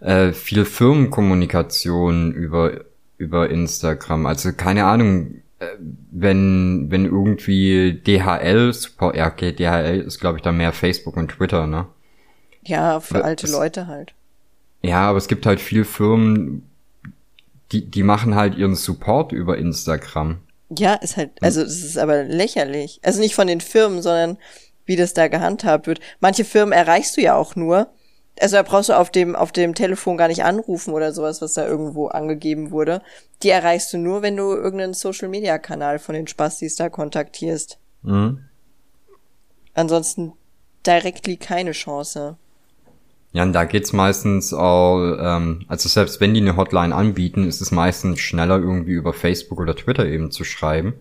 äh, 0.00 0.32
viel 0.32 0.66
Firmenkommunikation 0.66 2.32
über, 2.32 2.84
über 3.16 3.48
Instagram. 3.48 4.26
Also 4.26 4.52
keine 4.52 4.84
Ahnung, 4.84 5.36
äh, 5.58 5.66
wenn, 6.10 6.90
wenn 6.90 7.06
irgendwie 7.06 7.94
DHL, 7.94 8.74
super, 8.74 9.16
ja, 9.16 9.26
okay, 9.28 9.52
DHL 9.52 10.00
ist 10.00 10.20
glaube 10.20 10.38
ich 10.38 10.42
da 10.42 10.52
mehr 10.52 10.72
Facebook 10.72 11.16
und 11.16 11.28
Twitter, 11.28 11.66
ne? 11.66 11.86
Ja, 12.62 13.00
für 13.00 13.24
alte 13.24 13.46
es, 13.46 13.52
Leute 13.52 13.86
halt. 13.86 14.14
Ja, 14.82 15.08
aber 15.08 15.18
es 15.18 15.28
gibt 15.28 15.46
halt 15.46 15.60
viele 15.60 15.84
Firmen, 15.84 16.68
die, 17.72 17.90
die 17.90 18.02
machen 18.02 18.34
halt 18.34 18.56
ihren 18.56 18.74
Support 18.74 19.32
über 19.32 19.58
Instagram. 19.58 20.38
Ja, 20.76 20.94
ist 20.94 21.16
halt, 21.16 21.30
also 21.42 21.62
es 21.62 21.82
ist 21.82 21.98
aber 21.98 22.22
lächerlich. 22.24 23.00
Also 23.02 23.20
nicht 23.20 23.34
von 23.34 23.46
den 23.46 23.60
Firmen, 23.60 24.02
sondern 24.02 24.38
wie 24.86 24.96
das 24.96 25.14
da 25.14 25.28
gehandhabt 25.28 25.86
wird. 25.86 26.00
Manche 26.20 26.44
Firmen 26.44 26.72
erreichst 26.72 27.16
du 27.16 27.20
ja 27.20 27.34
auch 27.34 27.56
nur. 27.56 27.88
Also 28.40 28.56
da 28.56 28.62
brauchst 28.62 28.88
du 28.88 28.96
auf 28.96 29.10
dem, 29.10 29.36
auf 29.36 29.52
dem 29.52 29.74
Telefon 29.74 30.16
gar 30.16 30.28
nicht 30.28 30.44
anrufen 30.44 30.94
oder 30.94 31.12
sowas, 31.12 31.42
was 31.42 31.54
da 31.54 31.66
irgendwo 31.66 32.06
angegeben 32.06 32.70
wurde. 32.70 33.02
Die 33.42 33.50
erreichst 33.50 33.92
du 33.92 33.98
nur, 33.98 34.22
wenn 34.22 34.36
du 34.36 34.52
irgendeinen 34.52 34.94
Social 34.94 35.28
Media 35.28 35.58
Kanal 35.58 35.98
von 35.98 36.14
den 36.14 36.26
Spastis 36.26 36.76
da 36.76 36.88
kontaktierst. 36.88 37.78
Mhm. 38.02 38.44
Ansonsten 39.74 40.32
directly 40.86 41.36
keine 41.36 41.72
Chance. 41.72 42.36
Ja, 43.32 43.44
und 43.44 43.52
da 43.52 43.64
geht's 43.64 43.92
meistens 43.92 44.52
auch, 44.52 44.98
ähm, 45.18 45.64
also 45.68 45.88
selbst 45.88 46.20
wenn 46.20 46.34
die 46.34 46.40
eine 46.40 46.56
Hotline 46.56 46.94
anbieten, 46.94 47.46
ist 47.46 47.60
es 47.60 47.70
meistens 47.70 48.18
schneller 48.20 48.58
irgendwie 48.58 48.92
über 48.92 49.12
Facebook 49.12 49.60
oder 49.60 49.76
Twitter 49.76 50.04
eben 50.06 50.32
zu 50.32 50.42
schreiben. 50.42 50.94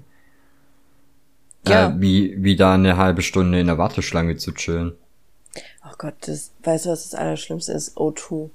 Ja. 1.67 1.89
Äh, 1.89 1.93
wie, 2.01 2.35
wie 2.43 2.55
da 2.55 2.75
eine 2.75 2.97
halbe 2.97 3.23
Stunde 3.23 3.59
in 3.59 3.67
der 3.67 3.77
Warteschlange 3.77 4.37
zu 4.37 4.53
chillen. 4.53 4.95
Oh 5.83 5.95
Gott, 5.97 6.15
das, 6.21 6.51
weißt 6.63 6.85
du, 6.85 6.89
was 6.89 7.09
das 7.09 7.19
Allerschlimmste 7.19 7.73
ist? 7.73 7.97
O2. 7.97 8.49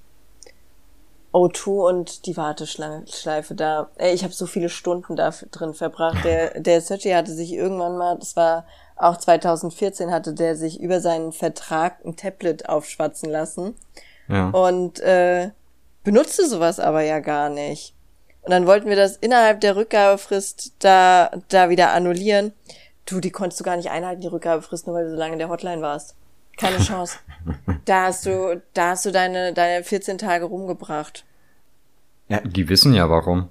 O2 1.33 1.69
und 1.69 2.27
die 2.27 2.37
Warteschleife 2.37 3.57
da. 3.57 3.91
Ey, 3.97 4.15
ich 4.15 4.23
habe 4.23 4.33
so 4.33 4.47
viele 4.47 4.69
Stunden 4.69 5.17
da 5.17 5.35
drin 5.51 5.75
verbracht. 5.75 6.25
Der, 6.25 6.61
der 6.61 6.81
Sergi 6.81 7.11
hatte 7.11 7.33
sich 7.33 7.53
irgendwann 7.53 7.99
mal, 7.99 8.17
das 8.17 8.37
war 8.37 8.67
auch 8.97 9.17
2014, 9.17 10.11
hatte 10.11 10.35
der 10.35 10.57
sich 10.57 10.81
über 10.81 11.01
seinen 11.01 11.33
Vertrag 11.33 12.05
ein 12.05 12.17
Tablet 12.17 12.69
aufschwatzen 12.69 13.31
lassen. 13.31 13.75
Ja. 14.29 14.51
Und 14.51 15.01
äh, 15.01 15.51
benutzte 16.05 16.47
sowas 16.47 16.81
aber 16.81 17.03
ja 17.03 17.21
gar 17.21 17.49
nicht. 17.51 17.95
Und 18.43 18.51
dann 18.51 18.67
wollten 18.67 18.89
wir 18.89 18.97
das 18.97 19.17
innerhalb 19.17 19.61
der 19.61 19.75
Rückgabefrist 19.77 20.75
da, 20.79 21.31
da 21.49 21.71
wieder 21.71 21.93
annullieren. 21.93 22.53
Du, 23.07 23.21
die 23.21 23.31
konntest 23.31 23.61
du 23.61 23.65
gar 23.65 23.77
nicht 23.77 23.91
einhalten, 23.91 24.21
die 24.21 24.29
Rückgabefrist, 24.29 24.87
nur 24.87 24.97
weil 24.97 25.05
du 25.05 25.11
so 25.11 25.17
lange 25.17 25.33
in 25.33 25.39
der 25.39 25.49
Hotline 25.49 25.83
warst. 25.83 26.15
Keine 26.57 26.79
Chance. 26.79 27.19
da 27.85 28.05
hast 28.05 28.27
du, 28.27 28.63
da 28.75 28.91
hast 28.91 29.07
du 29.07 29.11
deine, 29.11 29.53
deine 29.53 29.83
14 29.83 30.19
Tage 30.19 30.45
rumgebracht. 30.45 31.25
Ja, 32.29 32.41
die 32.41 32.69
wissen 32.69 32.95
ja 32.95 33.11
warum. 33.11 33.49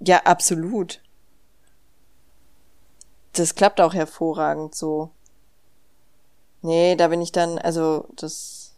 Ja, 0.00 0.22
absolut. 0.24 1.00
Das 3.34 3.54
klappt 3.54 3.80
auch 3.80 3.94
hervorragend 3.94 4.74
so. 4.74 5.10
Nee, 6.62 6.96
da 6.96 7.08
bin 7.08 7.20
ich 7.20 7.30
dann, 7.30 7.58
also 7.58 8.06
das, 8.16 8.74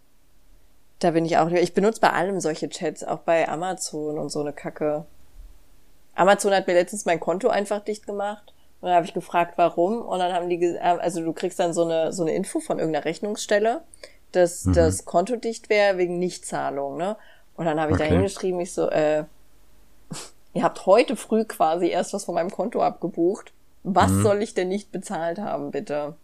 da 0.99 1.13
bin 1.13 1.25
ich 1.25 1.39
auch, 1.39 1.49
ich 1.51 1.73
benutze 1.73 2.01
bei 2.01 2.13
allem 2.13 2.41
solche 2.41 2.69
Chats, 2.69 3.05
auch 3.05 3.21
bei 3.21 3.49
Amazon 3.49 4.19
und 4.19 4.31
so 4.31 4.41
eine 4.41 4.53
Kacke. 4.53 5.07
Amazon 6.17 6.53
hat 6.53 6.67
mir 6.67 6.73
letztens 6.73 7.05
mein 7.05 7.21
Konto 7.21 7.49
einfach 7.49 7.81
dicht 7.81 8.07
gemacht. 8.07 8.55
Und 8.81 8.89
dann 8.89 8.97
habe 8.97 9.07
ich 9.07 9.15
gefragt, 9.15 9.55
warum. 9.57 10.03
Und 10.03 10.19
dann 10.19 10.33
haben 10.33 10.49
die, 10.49 10.79
also 10.79 11.23
du 11.23 11.33
kriegst 11.33 11.59
dann 11.59 11.73
so 11.73 11.85
eine, 11.85 12.13
so 12.13 12.23
eine 12.23 12.35
Info 12.35 12.61
von 12.61 12.79
irgendeiner 12.79 13.05
Rechnungsstelle, 13.05 13.83
dass 14.33 14.65
mhm. 14.65 14.73
das 14.73 15.05
Konto 15.05 15.37
dicht 15.37 15.69
wäre 15.69 15.99
wegen 15.99 16.19
Nichtzahlung, 16.19 16.97
ne? 16.97 17.17
Und 17.57 17.65
dann 17.65 17.81
habe 17.81 17.93
ich 17.93 17.99
okay. 17.99 18.09
da 18.09 18.15
hingeschrieben, 18.15 18.61
ich 18.61 18.73
so, 18.73 18.91
äh, 18.91 19.25
ihr 20.55 20.63
habt 20.63 20.87
heute 20.87 21.17
früh 21.17 21.45
quasi 21.45 21.89
erst 21.89 22.13
was 22.13 22.25
von 22.25 22.35
meinem 22.35 22.51
Konto 22.51 22.83
abgebucht. 22.83 23.53
Was 23.89 24.11
mhm. 24.11 24.23
soll 24.25 24.43
ich 24.43 24.53
denn 24.53 24.69
nicht 24.69 24.91
bezahlt 24.91 25.39
haben, 25.39 25.71
bitte? 25.71 26.17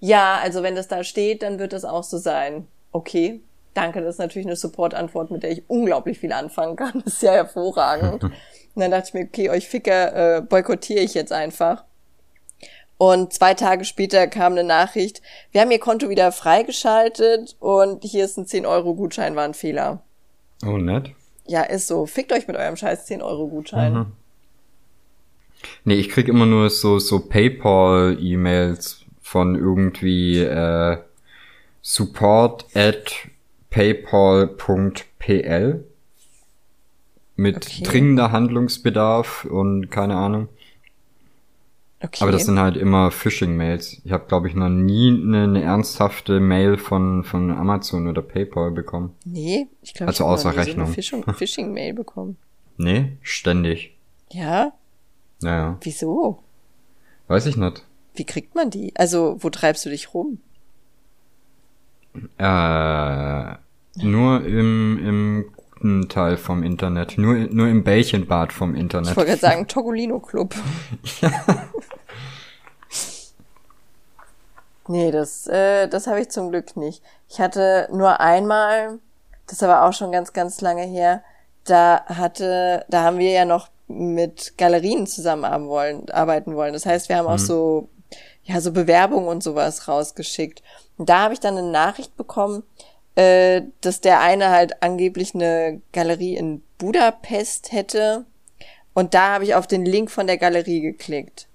Ja, 0.00 0.40
also 0.42 0.64
wenn 0.64 0.74
das 0.74 0.88
da 0.88 1.04
steht, 1.04 1.42
dann 1.42 1.60
wird 1.60 1.72
das 1.72 1.84
auch 1.84 2.02
so 2.02 2.18
sein. 2.18 2.66
Okay, 2.90 3.40
danke, 3.72 4.00
das 4.00 4.16
ist 4.16 4.18
natürlich 4.18 4.48
eine 4.48 4.56
Support-Antwort, 4.56 5.30
mit 5.30 5.44
der 5.44 5.52
ich 5.52 5.62
unglaublich 5.68 6.18
viel 6.18 6.32
anfangen 6.32 6.74
kann. 6.74 7.00
Das 7.04 7.14
ist 7.14 7.22
ja 7.22 7.32
hervorragend. 7.32 8.24
Und 8.24 8.32
dann 8.74 8.90
dachte 8.90 9.08
ich 9.08 9.14
mir, 9.14 9.26
okay, 9.26 9.48
euch 9.50 9.68
Ficker 9.68 10.38
äh, 10.38 10.40
boykottiere 10.40 11.00
ich 11.00 11.14
jetzt 11.14 11.32
einfach. 11.32 11.84
Und 12.96 13.32
zwei 13.32 13.54
Tage 13.54 13.84
später 13.84 14.26
kam 14.26 14.52
eine 14.52 14.64
Nachricht, 14.64 15.22
wir 15.52 15.60
haben 15.60 15.70
ihr 15.70 15.78
Konto 15.78 16.08
wieder 16.08 16.32
freigeschaltet 16.32 17.56
und 17.60 18.02
hier 18.02 18.24
ist 18.24 18.38
ein 18.38 18.46
10-Euro-Gutschein, 18.46 19.36
war 19.36 19.44
ein 19.44 19.54
Fehler. 19.54 20.02
Oh, 20.66 20.78
nett. 20.78 21.12
Ja, 21.46 21.62
ist 21.62 21.86
so. 21.86 22.06
Fickt 22.06 22.32
euch 22.32 22.48
mit 22.48 22.56
eurem 22.56 22.76
scheiß 22.76 23.08
10-Euro-Gutschein. 23.08 23.92
Mhm. 23.92 24.12
Nee, 25.84 25.94
ich 25.94 26.08
krieg 26.08 26.28
immer 26.28 26.46
nur 26.46 26.70
so, 26.70 26.98
so 26.98 27.20
Paypal-E-Mails 27.20 29.04
von 29.20 29.54
irgendwie 29.54 30.38
äh, 30.38 30.98
support 31.82 32.66
at 32.74 33.12
paypal.pl 33.70 35.04
mit 37.36 37.56
okay. 37.56 37.82
dringender 37.84 38.32
Handlungsbedarf 38.32 39.44
und 39.44 39.90
keine 39.90 40.16
Ahnung. 40.16 40.48
Okay. 42.00 42.22
Aber 42.22 42.30
das 42.30 42.46
sind 42.46 42.60
halt 42.60 42.76
immer 42.76 43.10
Phishing-Mails. 43.10 44.02
Ich 44.04 44.12
habe, 44.12 44.26
glaube 44.28 44.48
ich, 44.48 44.54
noch 44.54 44.68
nie 44.68 45.08
eine, 45.08 45.44
eine, 45.44 45.62
ernsthafte 45.62 46.38
Mail 46.38 46.78
von, 46.78 47.24
von 47.24 47.50
Amazon 47.50 48.06
oder 48.06 48.22
PayPal 48.22 48.70
bekommen. 48.70 49.14
Nee, 49.24 49.66
ich 49.82 49.94
glaube, 49.94 50.08
also 50.08 50.24
ich 50.24 50.30
außer 50.30 50.56
Rechnung. 50.56 50.94
So 51.00 51.16
eine 51.16 51.34
Phishing-Mail 51.34 51.94
bekommen. 51.94 52.36
Nee, 52.76 53.16
ständig. 53.22 53.96
Ja? 54.30 54.72
Naja. 55.40 55.76
Wieso? 55.82 56.38
Weiß 57.28 57.46
ich 57.46 57.56
nicht. 57.56 57.84
Wie 58.14 58.24
kriegt 58.24 58.54
man 58.54 58.70
die? 58.70 58.92
Also, 58.96 59.36
wo 59.40 59.50
treibst 59.50 59.84
du 59.84 59.90
dich 59.90 60.12
rum? 60.14 60.40
Äh, 62.38 63.54
nur 64.02 64.44
im, 64.44 64.98
im 64.98 65.44
guten 65.54 66.08
Teil 66.08 66.36
vom 66.36 66.62
Internet. 66.62 67.18
Nur, 67.18 67.34
nur 67.34 67.68
im 67.68 67.84
Bällchenbad 67.84 68.52
vom 68.52 68.74
Internet. 68.74 69.10
Ich 69.10 69.16
wollte 69.16 69.30
gerade 69.30 69.40
sagen, 69.40 69.66
Togolino 69.68 70.18
Club. 70.20 70.54
ja. 71.20 71.30
Nee, 74.90 75.10
das, 75.10 75.46
äh, 75.46 75.86
das 75.86 76.06
habe 76.06 76.20
ich 76.20 76.30
zum 76.30 76.48
Glück 76.48 76.74
nicht. 76.76 77.02
Ich 77.28 77.40
hatte 77.40 77.88
nur 77.92 78.20
einmal, 78.20 78.98
das 79.46 79.56
ist 79.58 79.62
aber 79.62 79.82
auch 79.82 79.92
schon 79.92 80.10
ganz, 80.12 80.32
ganz 80.32 80.62
lange 80.62 80.82
her, 80.82 81.22
da 81.64 82.06
hatte, 82.06 82.86
da 82.88 83.02
haben 83.02 83.18
wir 83.18 83.30
ja 83.30 83.44
noch 83.44 83.68
mit 83.88 84.54
Galerien 84.58 85.06
zusammenarbeiten 85.06 85.68
wollen, 85.68 86.10
arbeiten 86.10 86.54
wollen. 86.54 86.72
Das 86.72 86.86
heißt, 86.86 87.08
wir 87.08 87.16
haben 87.16 87.26
mhm. 87.26 87.32
auch 87.32 87.38
so, 87.38 87.88
ja, 88.44 88.60
so 88.60 88.72
Bewerbungen 88.72 89.28
und 89.28 89.42
sowas 89.42 89.88
rausgeschickt. 89.88 90.62
Und 90.96 91.08
da 91.08 91.20
habe 91.20 91.34
ich 91.34 91.40
dann 91.40 91.56
eine 91.56 91.70
Nachricht 91.70 92.16
bekommen, 92.16 92.62
äh, 93.14 93.62
dass 93.80 94.00
der 94.00 94.20
eine 94.20 94.50
halt 94.50 94.82
angeblich 94.82 95.34
eine 95.34 95.80
Galerie 95.92 96.36
in 96.36 96.62
Budapest 96.78 97.72
hätte. 97.72 98.26
Und 98.94 99.14
da 99.14 99.34
habe 99.34 99.44
ich 99.44 99.54
auf 99.54 99.66
den 99.66 99.84
Link 99.84 100.10
von 100.10 100.26
der 100.26 100.38
Galerie 100.38 100.80
geklickt. 100.80 101.48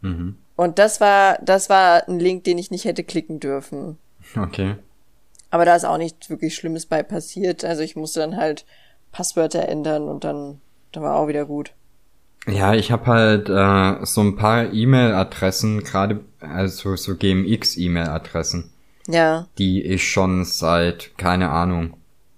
Mhm. 0.00 0.38
Und 0.56 0.78
das 0.78 1.00
war, 1.00 1.38
das 1.42 1.68
war 1.68 2.08
ein 2.08 2.18
Link, 2.18 2.44
den 2.44 2.58
ich 2.58 2.70
nicht 2.70 2.86
hätte 2.86 3.04
klicken 3.04 3.40
dürfen. 3.40 3.98
Okay. 4.36 4.76
Aber 5.50 5.64
da 5.64 5.76
ist 5.76 5.84
auch 5.84 5.98
nichts 5.98 6.28
wirklich 6.30 6.54
Schlimmes 6.54 6.86
bei 6.86 7.02
passiert. 7.02 7.64
Also 7.64 7.82
ich 7.82 7.96
musste 7.96 8.20
dann 8.20 8.36
halt 8.36 8.64
Passwörter 9.12 9.68
ändern 9.68 10.08
und 10.08 10.24
dann, 10.24 10.60
dann 10.92 11.02
war 11.02 11.16
auch 11.16 11.28
wieder 11.28 11.44
gut. 11.44 11.72
Ja, 12.46 12.74
ich 12.74 12.92
habe 12.92 13.06
halt 13.06 13.48
äh, 13.48 14.04
so 14.04 14.20
ein 14.20 14.36
paar 14.36 14.72
E-Mail-Adressen, 14.72 15.82
gerade 15.82 16.20
also 16.40 16.94
so 16.96 17.16
GMX-E-Mail-Adressen 17.16 18.70
ja. 19.08 19.46
die 19.58 19.82
ich 19.82 20.08
schon 20.08 20.44
seit, 20.44 21.16
keine 21.18 21.50
Ahnung, 21.50 21.96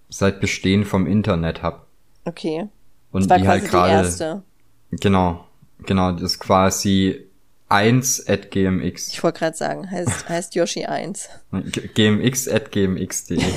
seit 0.08 0.40
Bestehen 0.40 0.84
vom 0.84 1.06
Internet 1.06 1.62
hab. 1.62 1.86
Okay. 2.24 2.68
Und 3.10 3.22
das 3.22 3.30
war 3.30 3.38
die 3.38 3.48
halt 3.48 3.64
gerade. 3.64 4.42
Genau, 4.90 5.44
genau, 5.84 6.12
das 6.12 6.22
ist 6.22 6.38
quasi 6.38 7.26
1 7.68 8.28
at 8.28 8.50
gmx. 8.50 9.08
Ich 9.08 9.22
wollte 9.22 9.40
gerade 9.40 9.56
sagen, 9.56 9.90
heißt, 9.90 10.28
heißt 10.28 10.54
Yoshi 10.54 10.84
1. 10.86 11.28
gmx 11.94 12.48
at 12.48 12.70
gmx.de. 12.72 13.42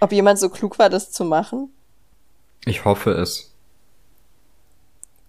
Ob 0.00 0.12
jemand 0.12 0.38
so 0.38 0.48
klug 0.48 0.78
war, 0.78 0.88
das 0.90 1.12
zu 1.12 1.24
machen? 1.24 1.70
Ich 2.64 2.84
hoffe 2.84 3.10
es. 3.10 3.52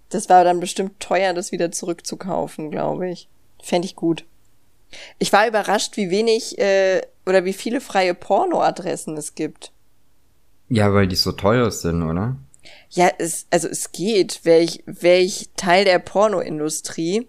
Das 0.09 0.29
war 0.29 0.43
dann 0.43 0.59
bestimmt 0.59 0.99
teuer, 0.99 1.33
das 1.33 1.51
wieder 1.51 1.71
zurückzukaufen, 1.71 2.69
glaube 2.69 3.09
ich. 3.09 3.27
Fände 3.61 3.87
ich 3.87 3.95
gut. 3.95 4.25
Ich 5.17 5.33
war 5.33 5.47
überrascht, 5.47 5.97
wie 5.97 6.11
wenig 6.11 6.59
äh, 6.59 7.01
oder 7.25 7.45
wie 7.45 7.53
viele 7.53 7.81
freie 7.81 8.13
Pornoadressen 8.13 9.17
es 9.17 9.33
gibt. 9.33 9.71
Ja, 10.69 10.93
weil 10.93 11.07
die 11.07 11.15
so 11.15 11.31
teuer 11.31 11.71
sind, 11.71 12.03
oder? 12.03 12.35
Ja, 12.89 13.09
es, 13.17 13.47
also 13.49 13.67
es 13.67 13.91
geht. 13.91 14.45
Wär 14.45 15.19
ich 15.19 15.49
Teil 15.55 15.85
der 15.85 15.99
Pornoindustrie, 15.99 17.27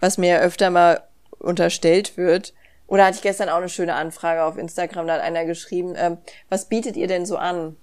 was 0.00 0.16
mir 0.16 0.30
ja 0.30 0.38
öfter 0.40 0.70
mal 0.70 1.02
unterstellt 1.38 2.16
wird. 2.16 2.54
Oder 2.86 3.06
hatte 3.06 3.16
ich 3.16 3.22
gestern 3.22 3.48
auch 3.48 3.56
eine 3.56 3.68
schöne 3.68 3.94
Anfrage 3.94 4.44
auf 4.44 4.58
Instagram, 4.58 5.06
da 5.06 5.14
hat 5.14 5.22
einer 5.22 5.44
geschrieben, 5.44 5.94
ähm, 5.96 6.18
was 6.48 6.68
bietet 6.68 6.96
ihr 6.96 7.08
denn 7.08 7.24
so 7.24 7.36
an? 7.36 7.76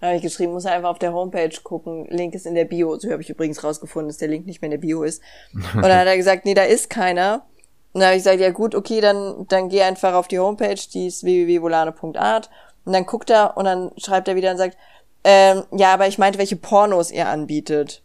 Da 0.00 0.08
habe 0.08 0.16
ich 0.16 0.22
geschrieben, 0.22 0.52
muss 0.52 0.66
einfach 0.66 0.90
auf 0.90 0.98
der 0.98 1.14
Homepage 1.14 1.56
gucken. 1.62 2.06
Link 2.10 2.34
ist 2.34 2.46
in 2.46 2.54
der 2.54 2.66
Bio. 2.66 2.98
So 2.98 3.10
habe 3.10 3.22
ich 3.22 3.30
übrigens 3.30 3.64
rausgefunden, 3.64 4.08
dass 4.08 4.18
der 4.18 4.28
Link 4.28 4.46
nicht 4.46 4.60
mehr 4.60 4.66
in 4.66 4.80
der 4.80 4.86
Bio 4.86 5.02
ist. 5.02 5.22
Und 5.52 5.82
dann 5.82 5.98
hat 5.98 6.06
er 6.06 6.16
gesagt, 6.16 6.44
nee, 6.44 6.54
da 6.54 6.64
ist 6.64 6.90
keiner. 6.90 7.46
Und 7.92 8.00
dann 8.00 8.08
habe 8.08 8.16
ich 8.16 8.24
gesagt, 8.24 8.40
ja 8.40 8.50
gut, 8.50 8.74
okay, 8.74 9.00
dann, 9.00 9.46
dann 9.48 9.70
geh 9.70 9.82
einfach 9.82 10.12
auf 10.12 10.28
die 10.28 10.38
Homepage, 10.38 10.76
die 10.92 11.06
ist 11.06 11.24
www.volane.art 11.24 12.50
und 12.84 12.92
dann 12.92 13.06
guckt 13.06 13.30
er 13.30 13.56
und 13.56 13.64
dann 13.64 13.90
schreibt 13.96 14.28
er 14.28 14.36
wieder 14.36 14.50
und 14.50 14.58
sagt, 14.58 14.76
ähm, 15.24 15.64
ja, 15.72 15.94
aber 15.94 16.06
ich 16.06 16.18
meinte, 16.18 16.38
welche 16.38 16.56
Pornos 16.56 17.10
ihr 17.10 17.26
anbietet. 17.28 18.02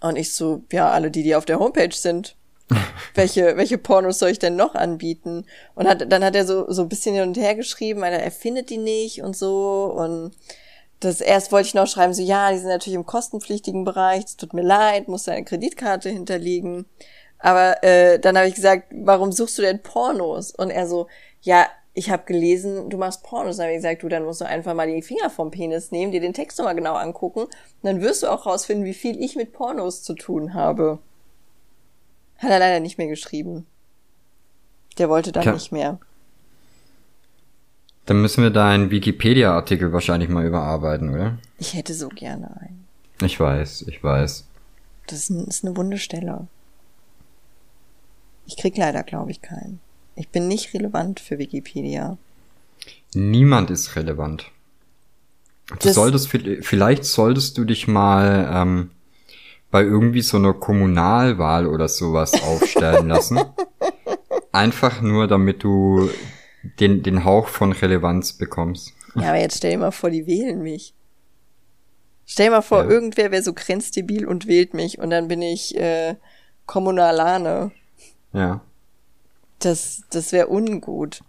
Und 0.00 0.16
ich 0.16 0.34
so, 0.34 0.62
ja, 0.70 0.90
alle 0.90 1.10
die, 1.10 1.22
die 1.22 1.34
auf 1.34 1.44
der 1.44 1.58
Homepage 1.58 1.94
sind. 1.94 2.36
welche, 3.14 3.56
welche 3.56 3.78
Pornos 3.78 4.18
soll 4.18 4.30
ich 4.30 4.38
denn 4.38 4.54
noch 4.54 4.74
anbieten? 4.74 5.44
Und 5.74 5.88
hat, 5.88 6.12
dann 6.12 6.22
hat 6.22 6.36
er 6.36 6.46
so, 6.46 6.70
so 6.70 6.82
ein 6.82 6.88
bisschen 6.88 7.14
hin 7.14 7.24
und 7.24 7.36
her 7.36 7.54
geschrieben, 7.54 8.02
er 8.02 8.30
findet 8.30 8.70
die 8.70 8.78
nicht 8.78 9.22
und 9.22 9.36
so 9.36 9.92
und 9.96 10.32
das 11.00 11.20
erst 11.20 11.52
wollte 11.52 11.68
ich 11.68 11.74
noch 11.74 11.86
schreiben, 11.86 12.14
so 12.14 12.22
ja, 12.22 12.50
die 12.50 12.58
sind 12.58 12.68
natürlich 12.68 12.96
im 12.96 13.06
kostenpflichtigen 13.06 13.84
Bereich, 13.84 14.24
es 14.24 14.36
tut 14.36 14.54
mir 14.54 14.62
leid, 14.62 15.08
muss 15.08 15.24
deine 15.24 15.44
Kreditkarte 15.44 16.08
hinterliegen. 16.08 16.86
Aber 17.38 17.82
äh, 17.84 18.18
dann 18.18 18.38
habe 18.38 18.48
ich 18.48 18.54
gesagt, 18.54 18.86
warum 18.90 19.30
suchst 19.30 19.58
du 19.58 19.62
denn 19.62 19.82
Pornos? 19.82 20.50
Und 20.52 20.70
er 20.70 20.86
so, 20.86 21.08
ja, 21.42 21.66
ich 21.92 22.10
habe 22.10 22.24
gelesen, 22.24 22.90
du 22.90 22.96
machst 22.96 23.22
Pornos. 23.22 23.56
Dann 23.56 23.64
habe 23.66 23.74
ich 23.74 23.78
gesagt, 23.78 24.02
du, 24.02 24.08
dann 24.08 24.24
musst 24.24 24.40
du 24.40 24.46
einfach 24.46 24.74
mal 24.74 24.86
die 24.86 25.02
Finger 25.02 25.30
vom 25.30 25.50
Penis 25.50 25.92
nehmen, 25.92 26.10
dir 26.10 26.20
den 26.20 26.32
Text 26.32 26.58
nochmal 26.58 26.74
genau 26.74 26.94
angucken. 26.94 27.40
Und 27.40 27.50
dann 27.82 28.00
wirst 28.00 28.22
du 28.22 28.28
auch 28.28 28.46
rausfinden, 28.46 28.84
wie 28.84 28.94
viel 28.94 29.22
ich 29.22 29.36
mit 29.36 29.52
Pornos 29.52 30.02
zu 30.02 30.14
tun 30.14 30.54
habe. 30.54 30.98
Hat 32.38 32.50
er 32.50 32.58
leider 32.58 32.80
nicht 32.80 32.98
mehr 32.98 33.06
geschrieben. 33.06 33.66
Der 34.98 35.08
wollte 35.08 35.30
dann 35.30 35.42
Klar. 35.42 35.54
nicht 35.54 35.70
mehr. 35.70 35.98
Dann 38.06 38.20
müssen 38.20 38.42
wir 38.42 38.50
deinen 38.50 38.90
Wikipedia-Artikel 38.90 39.92
wahrscheinlich 39.92 40.28
mal 40.28 40.44
überarbeiten, 40.46 41.10
oder? 41.14 41.38
Ich 41.58 41.74
hätte 41.74 41.94
so 41.94 42.08
gerne 42.08 42.54
einen. 42.60 42.84
Ich 43.22 43.38
weiß, 43.40 43.82
ich 43.88 44.02
weiß. 44.04 44.44
Das 45.06 45.30
ist 45.30 45.64
eine 45.64 45.76
wunde 45.76 45.98
Stelle. 45.98 46.46
Ich 48.46 48.56
krieg 48.56 48.76
leider, 48.76 49.02
glaube 49.02 49.30
ich, 49.30 49.40
keinen. 49.40 49.80
Ich 50.16 50.28
bin 50.28 50.48
nicht 50.48 50.74
relevant 50.74 51.20
für 51.20 51.38
Wikipedia. 51.38 52.18
Niemand 53.14 53.70
ist 53.70 53.96
relevant. 53.96 54.50
Du 55.68 55.76
Das- 55.76 55.94
solltest, 55.94 56.28
vielleicht 56.28 57.04
solltest 57.04 57.56
du 57.56 57.64
dich 57.64 57.88
mal 57.88 58.48
ähm, 58.52 58.90
bei 59.70 59.82
irgendwie 59.82 60.20
so 60.20 60.36
einer 60.36 60.52
Kommunalwahl 60.52 61.66
oder 61.66 61.88
sowas 61.88 62.34
aufstellen 62.42 63.08
lassen. 63.08 63.40
Einfach 64.52 65.00
nur, 65.00 65.26
damit 65.26 65.64
du 65.64 66.10
den, 66.80 67.02
den 67.02 67.24
Hauch 67.24 67.48
von 67.48 67.72
Relevanz 67.72 68.32
bekommst. 68.34 68.92
Ja, 69.14 69.28
aber 69.30 69.38
jetzt 69.40 69.58
stell 69.58 69.72
dir 69.72 69.78
mal 69.78 69.90
vor, 69.90 70.10
die 70.10 70.26
wählen 70.26 70.62
mich. 70.62 70.94
Stell 72.26 72.46
dir 72.46 72.52
mal 72.52 72.62
vor, 72.62 72.84
Ja. 72.84 72.90
irgendwer 72.90 73.30
wäre 73.30 73.42
so 73.42 73.52
grenzdebil 73.52 74.26
und 74.26 74.46
wählt 74.46 74.74
mich 74.74 74.98
und 74.98 75.10
dann 75.10 75.28
bin 75.28 75.42
ich 75.42 75.76
äh, 75.76 76.16
Kommunalane. 76.66 77.70
Ja. 78.32 78.60
Das, 79.60 80.02
das 80.10 80.32
wäre 80.32 80.48
ungut. 80.48 81.20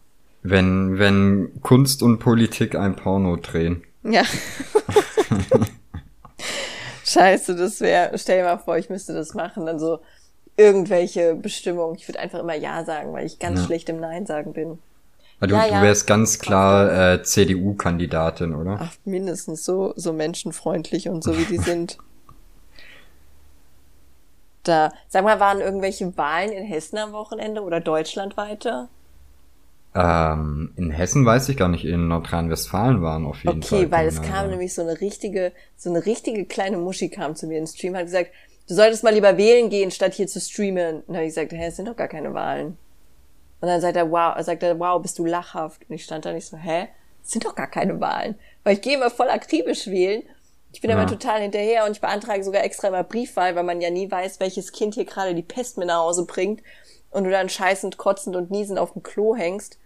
Wenn, 0.42 0.98
wenn 1.00 1.52
Kunst 1.62 2.02
und 2.04 2.20
Politik 2.20 2.76
ein 2.76 2.96
Porno 2.96 3.36
drehen. 3.36 3.84
Ja. 4.04 4.24
Scheiße, 7.04 7.56
das 7.56 7.82
wäre, 7.82 8.18
stell 8.18 8.40
dir 8.40 8.44
mal 8.46 8.58
vor, 8.58 8.78
ich 8.78 8.90
müsste 8.90 9.14
das 9.14 9.34
machen, 9.34 9.66
dann 9.66 9.80
so 9.80 10.00
irgendwelche 10.58 11.36
Bestimmungen. 11.36 11.96
Ich 11.96 12.08
würde 12.08 12.20
einfach 12.20 12.40
immer 12.40 12.56
Ja 12.56 12.84
sagen, 12.84 13.14
weil 13.14 13.26
ich 13.26 13.40
ganz 13.40 13.60
Ja. 13.60 13.66
schlecht 13.66 13.90
im 13.90 14.00
Nein 14.00 14.26
sagen 14.26 14.54
bin. 14.54 14.80
Du, 15.42 15.48
Ja, 15.48 15.66
ja. 15.66 15.80
du 15.80 15.86
wärst 15.86 16.08
ganz 16.08 16.40
klar 16.40 17.14
äh, 17.14 17.24
CDU-Kandidatin, 17.24 18.56
oder? 18.56 18.78
Ach, 18.82 18.94
mindestens 19.04 19.66
so, 19.66 19.94
so 19.96 20.14
menschenfreundlich 20.14 21.10
und 21.10 21.24
so 21.24 21.38
wie 21.38 21.46
die 21.46 21.58
sind. 21.64 21.98
Da, 24.64 24.92
sag 25.10 25.24
mal, 25.24 25.40
waren 25.40 25.62
irgendwelche 25.62 26.18
Wahlen 26.18 26.52
in 26.52 26.64
Hessen 26.64 26.98
am 26.98 27.12
Wochenende 27.12 27.62
oder 27.62 27.80
deutschlandweite? 27.80 28.88
Ähm, 29.94 30.74
in 30.76 30.90
Hessen 30.90 31.26
weiß 31.26 31.48
ich 31.50 31.58
gar 31.58 31.68
nicht, 31.70 31.86
in 31.86 32.08
Nordrhein-Westfalen 32.08 33.02
waren 33.02 33.26
auf 33.26 33.44
jeden 33.44 33.62
Fall. 33.62 33.80
Okay, 33.80 33.92
weil 33.92 34.08
es 34.08 34.22
kam 34.22 34.50
nämlich 34.50 34.74
so 34.74 34.82
eine 34.82 35.00
richtige, 35.00 35.52
so 35.78 35.90
eine 35.90 36.06
richtige 36.06 36.46
kleine 36.46 36.78
Muschi 36.78 37.10
kam 37.10 37.36
zu 37.36 37.48
mir 37.48 37.58
in 37.60 37.64
den 37.64 37.68
Stream, 37.68 37.96
hat 37.96 38.06
gesagt, 38.06 38.32
du 38.68 38.74
solltest 38.74 39.04
mal 39.04 39.14
lieber 39.14 39.38
wählen 39.38 39.70
gehen, 39.70 39.92
statt 39.92 40.14
hier 40.14 40.28
zu 40.28 40.42
streamen. 40.42 40.98
Und 40.98 41.10
dann 41.10 41.18
habe 41.18 41.26
ich 41.26 41.36
gesagt, 41.36 41.54
hä, 41.54 41.68
es 41.68 41.76
sind 41.76 41.88
doch 41.88 41.96
gar 41.96 42.08
keine 42.08 42.34
Wahlen. 42.34 42.78
Und 43.66 43.72
dann 43.72 43.82
sagt 43.82 43.98
er, 43.98 44.12
wow, 44.12 44.40
sagt 44.44 44.62
er, 44.62 44.78
wow, 44.78 45.02
bist 45.02 45.18
du 45.18 45.26
lachhaft. 45.26 45.82
Und 45.90 45.96
ich 45.96 46.04
stand 46.04 46.24
da 46.24 46.32
nicht 46.32 46.46
so, 46.46 46.56
hä? 46.56 46.88
Es 47.24 47.32
sind 47.32 47.46
doch 47.46 47.56
gar 47.56 47.66
keine 47.66 48.00
Wahlen. 48.00 48.36
Weil 48.64 48.76
ich 48.76 48.82
gehe 48.84 48.96
immer 48.96 49.10
voll 49.10 49.28
akribisch 49.32 49.88
wählen. 49.88 50.22
Ich 50.72 50.82
bin 50.82 50.92
Ja. 50.92 50.98
immer 50.98 51.08
total 51.10 51.42
hinterher 51.42 51.84
und 51.86 51.94
ich 51.94 52.02
beantrage 52.02 52.44
sogar 52.44 52.64
extra 52.64 52.90
immer 52.90 53.04
Briefwahl, 53.04 53.56
weil 53.56 53.64
man 53.64 53.82
ja 53.82 53.90
nie 53.90 54.12
weiß, 54.12 54.40
welches 54.40 54.72
Kind 54.72 54.94
hier 54.94 55.06
gerade 55.06 55.34
die 55.34 55.42
Pest 55.42 55.80
mit 55.80 55.88
nach 55.88 55.98
Hause 56.02 56.28
bringt 56.28 56.62
und 57.10 57.24
du 57.24 57.32
dann 57.32 57.50
scheißend, 57.50 57.98
kotzend 57.98 58.36
und 58.36 58.52
niesend 58.52 58.78
auf 58.78 58.94
dem 58.94 59.02
Klo 59.02 59.36
hängst. 59.36 59.80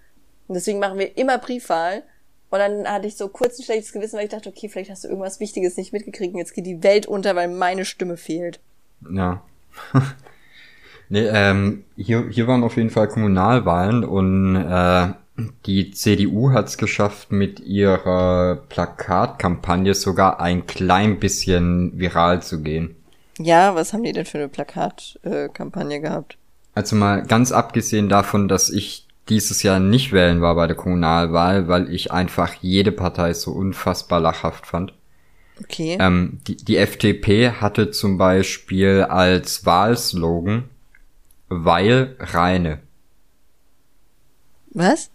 Und 0.50 0.56
deswegen 0.56 0.80
machen 0.80 1.00
wir 1.00 1.18
immer 1.18 1.38
Briefwahl. 1.38 2.04
Und 2.50 2.60
dann 2.60 2.86
hatte 2.86 3.08
ich 3.08 3.15
so 3.15 3.30
kurz 3.30 3.58
ein 3.60 3.63
schlechtes 3.63 3.94
Gewissen, 3.94 4.18
weil 4.18 4.26
ich 4.26 4.32
dachte, 4.32 4.50
okay, 4.50 4.68
vielleicht 4.68 4.92
hast 4.92 5.06
du 5.06 5.08
irgendwas 5.08 5.39
Wichtiges 5.39 5.78
nicht 5.78 5.94
mitgekriegt 5.94 6.34
und 6.34 6.39
jetzt 6.39 6.54
geht 6.54 6.65
die 6.65 6.84
Welt 6.84 7.06
unter, 7.06 7.34
weil 7.38 7.48
meine 7.48 7.86
Stimme 7.86 8.18
fehlt. 8.18 8.60
Ja. 9.10 9.42
nee, 11.10 11.28
ähm, 11.28 11.84
hier, 11.95 12.28
hier 12.30 12.48
waren 12.48 12.63
auf 12.63 12.78
jeden 12.78 12.89
Fall 12.89 13.08
Kommunalwahlen 13.08 14.04
und 14.04 14.56
äh, 14.56 15.10
die 15.65 15.91
CDU 15.91 16.52
hat 16.52 16.67
es 16.67 16.78
geschafft, 16.78 17.32
mit 17.32 17.60
ihrer 17.60 18.58
Plakatkampagne 18.69 19.93
sogar 19.93 20.39
ein 20.39 20.65
klein 20.67 21.19
bisschen 21.19 21.98
viral 21.98 22.41
zu 22.41 22.62
gehen. 22.62 22.95
Ja, 23.38 23.76
was 23.76 23.93
haben 23.93 24.04
die 24.04 24.12
denn 24.12 24.26
für 24.26 24.38
eine 24.38 24.50
Plakatkampagne 24.50 26.02
gehabt? 26.02 26.38
Also 26.76 26.95
mal 26.95 27.24
ganz 27.24 27.52
abgesehen 27.52 28.10
davon, 28.10 28.48
dass 28.48 28.69
ich 28.69 29.08
dieses 29.30 29.63
Jahr 29.63 29.80
nicht 29.80 30.12
wählen 30.12 30.41
war 30.41 30.56
bei 30.56 30.67
der 30.67 30.76
Kommunalwahl, 30.76 31.67
weil 31.67 31.93
ich 31.93 32.12
einfach 32.12 32.56
jede 32.62 32.91
Partei 32.91 33.34
so 33.34 33.52
unfassbar 33.52 34.19
lachhaft 34.19 34.65
fand. 34.65 34.93
Okay. 35.62 35.98
Ähm, 36.00 36.39
die, 36.48 36.58
die 36.58 36.78
FDP 36.78 37.52
hatte 37.52 37.91
zum 37.91 38.17
Beispiel 38.17 39.06
als 39.10 39.65
Wahlslogan 39.65 40.69
Weil 41.50 42.16
Reine. 42.20 42.80
Was? 44.72 45.10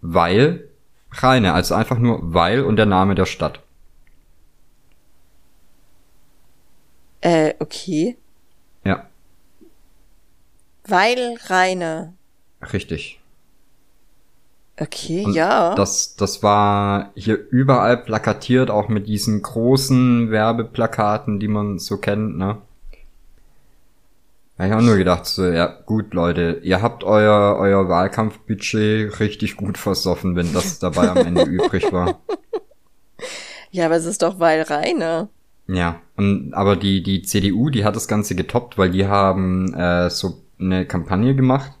Weil 0.00 0.68
Reine, 1.12 1.52
also 1.54 1.74
einfach 1.74 1.98
nur 1.98 2.34
Weil 2.34 2.62
und 2.62 2.76
der 2.76 2.86
Name 2.86 3.14
der 3.14 3.26
Stadt. 3.26 3.60
Äh, 7.20 7.54
okay. 7.58 8.16
Ja, 8.84 9.06
Weil 10.84 11.36
Reine. 11.46 12.14
richtig. 12.72 13.20
Okay, 14.78 15.24
Und 15.26 15.34
ja. 15.34 15.74
Das, 15.74 16.16
das 16.16 16.42
war 16.42 17.10
hier 17.14 17.36
überall 17.50 17.98
plakatiert, 17.98 18.70
auch 18.70 18.88
mit 18.88 19.06
diesen 19.08 19.42
großen 19.42 20.30
Werbeplakaten, 20.30 21.38
die 21.38 21.48
man 21.48 21.78
so 21.78 21.98
kennt, 21.98 22.38
ne? 22.38 22.62
Da 24.60 24.66
hab 24.66 24.72
ich 24.72 24.76
auch 24.76 24.86
nur 24.86 24.98
gedacht, 24.98 25.24
so, 25.24 25.46
ja, 25.46 25.68
gut, 25.86 26.12
Leute, 26.12 26.60
ihr 26.62 26.82
habt 26.82 27.02
euer, 27.02 27.56
euer 27.58 27.88
Wahlkampfbudget 27.88 29.18
richtig 29.18 29.56
gut 29.56 29.78
versoffen, 29.78 30.36
wenn 30.36 30.52
das 30.52 30.78
dabei 30.78 31.08
am 31.08 31.16
Ende 31.16 31.42
übrig 31.50 31.90
war. 31.94 32.20
ja, 33.70 33.86
aber 33.86 33.96
es 33.96 34.04
ist 34.04 34.20
doch 34.20 34.38
Weil 34.38 34.60
Reine. 34.60 35.28
Ja, 35.66 36.02
und, 36.18 36.52
aber 36.52 36.76
die, 36.76 37.02
die 37.02 37.22
CDU, 37.22 37.70
die 37.70 37.86
hat 37.86 37.96
das 37.96 38.06
Ganze 38.06 38.34
getoppt, 38.34 38.76
weil 38.76 38.90
die 38.90 39.06
haben 39.06 39.72
äh, 39.72 40.10
so 40.10 40.42
eine 40.60 40.84
Kampagne 40.84 41.34
gemacht. 41.34 41.72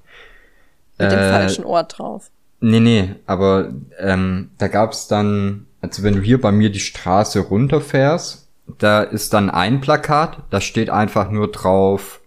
Mit 0.96 1.12
dem 1.12 1.18
Äh, 1.18 1.30
falschen 1.32 1.64
Ort 1.66 1.98
drauf. 1.98 2.30
Nee, 2.60 2.80
nee, 2.80 3.14
aber 3.26 3.74
ähm, 3.98 4.52
da 4.56 4.68
gab's 4.68 5.06
dann, 5.06 5.66
also 5.82 6.02
wenn 6.02 6.14
du 6.14 6.22
hier 6.22 6.40
bei 6.40 6.50
mir 6.50 6.70
die 6.70 6.80
Straße 6.80 7.40
runterfährst, 7.40 8.48
da 8.78 9.02
ist 9.02 9.34
dann 9.34 9.50
ein 9.50 9.82
Plakat, 9.82 10.38
da 10.48 10.62
steht 10.62 10.88
einfach 10.88 11.30
nur 11.30 11.50
drauf 11.50 12.19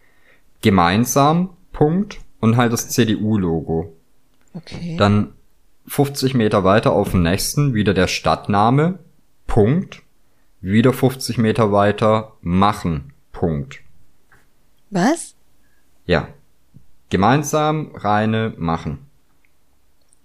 gemeinsam, 0.63 1.51
Punkt, 1.71 2.19
und 2.39 2.57
halt 2.57 2.73
das 2.73 2.89
CDU-Logo. 2.89 3.95
Okay. 4.55 4.97
Dann 4.97 5.33
50 5.87 6.33
Meter 6.33 6.63
weiter 6.63 6.93
auf 6.93 7.11
dem 7.11 7.21
nächsten 7.21 7.75
wieder 7.75 7.93
der 7.93 8.07
Stadtname, 8.07 8.97
Punkt, 9.45 10.01
wieder 10.61 10.93
50 10.93 11.37
Meter 11.37 11.71
weiter 11.71 12.33
machen, 12.41 13.13
Punkt. 13.31 13.81
Was? 14.89 15.35
Ja. 16.05 16.29
Gemeinsam, 17.09 17.91
reine, 17.95 18.53
machen. 18.57 19.05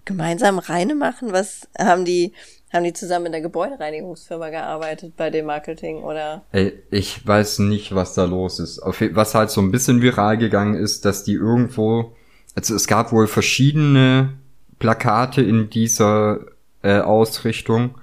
Gemeinsam 0.04 0.58
Reine 0.58 0.94
machen? 0.94 1.32
Was 1.32 1.68
haben 1.78 2.06
die, 2.06 2.32
haben 2.72 2.84
die 2.84 2.92
zusammen 2.92 3.26
in 3.26 3.32
der 3.32 3.40
Gebäudereinigungsfirma 3.40 4.50
gearbeitet 4.50 5.16
bei 5.16 5.30
dem 5.30 5.46
Marketing 5.46 6.02
oder? 6.02 6.42
Ey, 6.52 6.74
ich 6.90 7.26
weiß 7.26 7.60
nicht, 7.60 7.94
was 7.94 8.14
da 8.14 8.24
los 8.24 8.58
ist. 8.58 8.78
Auf, 8.80 9.00
was 9.12 9.34
halt 9.34 9.50
so 9.50 9.60
ein 9.60 9.70
bisschen 9.70 10.02
viral 10.02 10.36
gegangen 10.36 10.74
ist, 10.74 11.04
dass 11.04 11.24
die 11.24 11.32
irgendwo, 11.32 12.12
also 12.54 12.74
es 12.74 12.86
gab 12.86 13.12
wohl 13.12 13.26
verschiedene 13.26 14.34
Plakate 14.78 15.42
in 15.42 15.70
dieser 15.70 16.40
äh, 16.82 17.00
Ausrichtung 17.00 17.94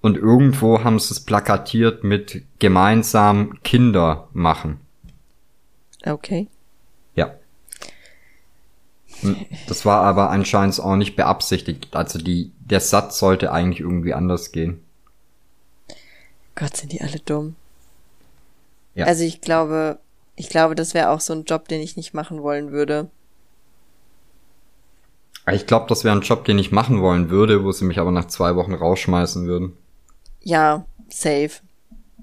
und 0.00 0.16
irgendwo 0.16 0.84
haben 0.84 0.98
sie 0.98 1.12
es 1.12 1.20
plakatiert 1.20 2.04
mit 2.04 2.42
gemeinsam 2.58 3.58
Kinder 3.64 4.28
machen. 4.32 4.80
Okay. 6.04 6.46
Ja. 7.14 7.34
Und 9.22 9.46
Das 9.66 9.84
war 9.84 10.02
aber 10.02 10.30
anscheinend 10.30 10.78
auch 10.80 10.96
nicht 10.96 11.16
beabsichtigt. 11.16 11.88
Also 11.96 12.18
die, 12.18 12.52
der 12.70 12.80
Satz 12.80 13.18
sollte 13.18 13.52
eigentlich 13.52 13.80
irgendwie 13.80 14.14
anders 14.14 14.52
gehen. 14.52 14.82
Gott, 16.54 16.76
sind 16.76 16.92
die 16.92 17.00
alle 17.00 17.20
dumm. 17.20 17.56
Ja. 18.94 19.06
Also 19.06 19.24
ich 19.24 19.40
glaube, 19.40 19.98
ich 20.34 20.48
glaube, 20.48 20.74
das 20.74 20.94
wäre 20.94 21.10
auch 21.10 21.20
so 21.20 21.32
ein 21.32 21.44
Job, 21.44 21.68
den 21.68 21.80
ich 21.80 21.96
nicht 21.96 22.14
machen 22.14 22.42
wollen 22.42 22.72
würde. 22.72 23.10
Ich 25.52 25.66
glaube, 25.66 25.86
das 25.88 26.04
wäre 26.04 26.14
ein 26.14 26.22
Job, 26.22 26.44
den 26.44 26.58
ich 26.58 26.72
machen 26.72 27.00
wollen 27.00 27.30
würde, 27.30 27.64
wo 27.64 27.72
sie 27.72 27.84
mich 27.84 27.98
aber 27.98 28.10
nach 28.10 28.26
zwei 28.26 28.54
Wochen 28.56 28.74
rausschmeißen 28.74 29.46
würden. 29.46 29.76
Ja, 30.42 30.84
safe. 31.08 31.50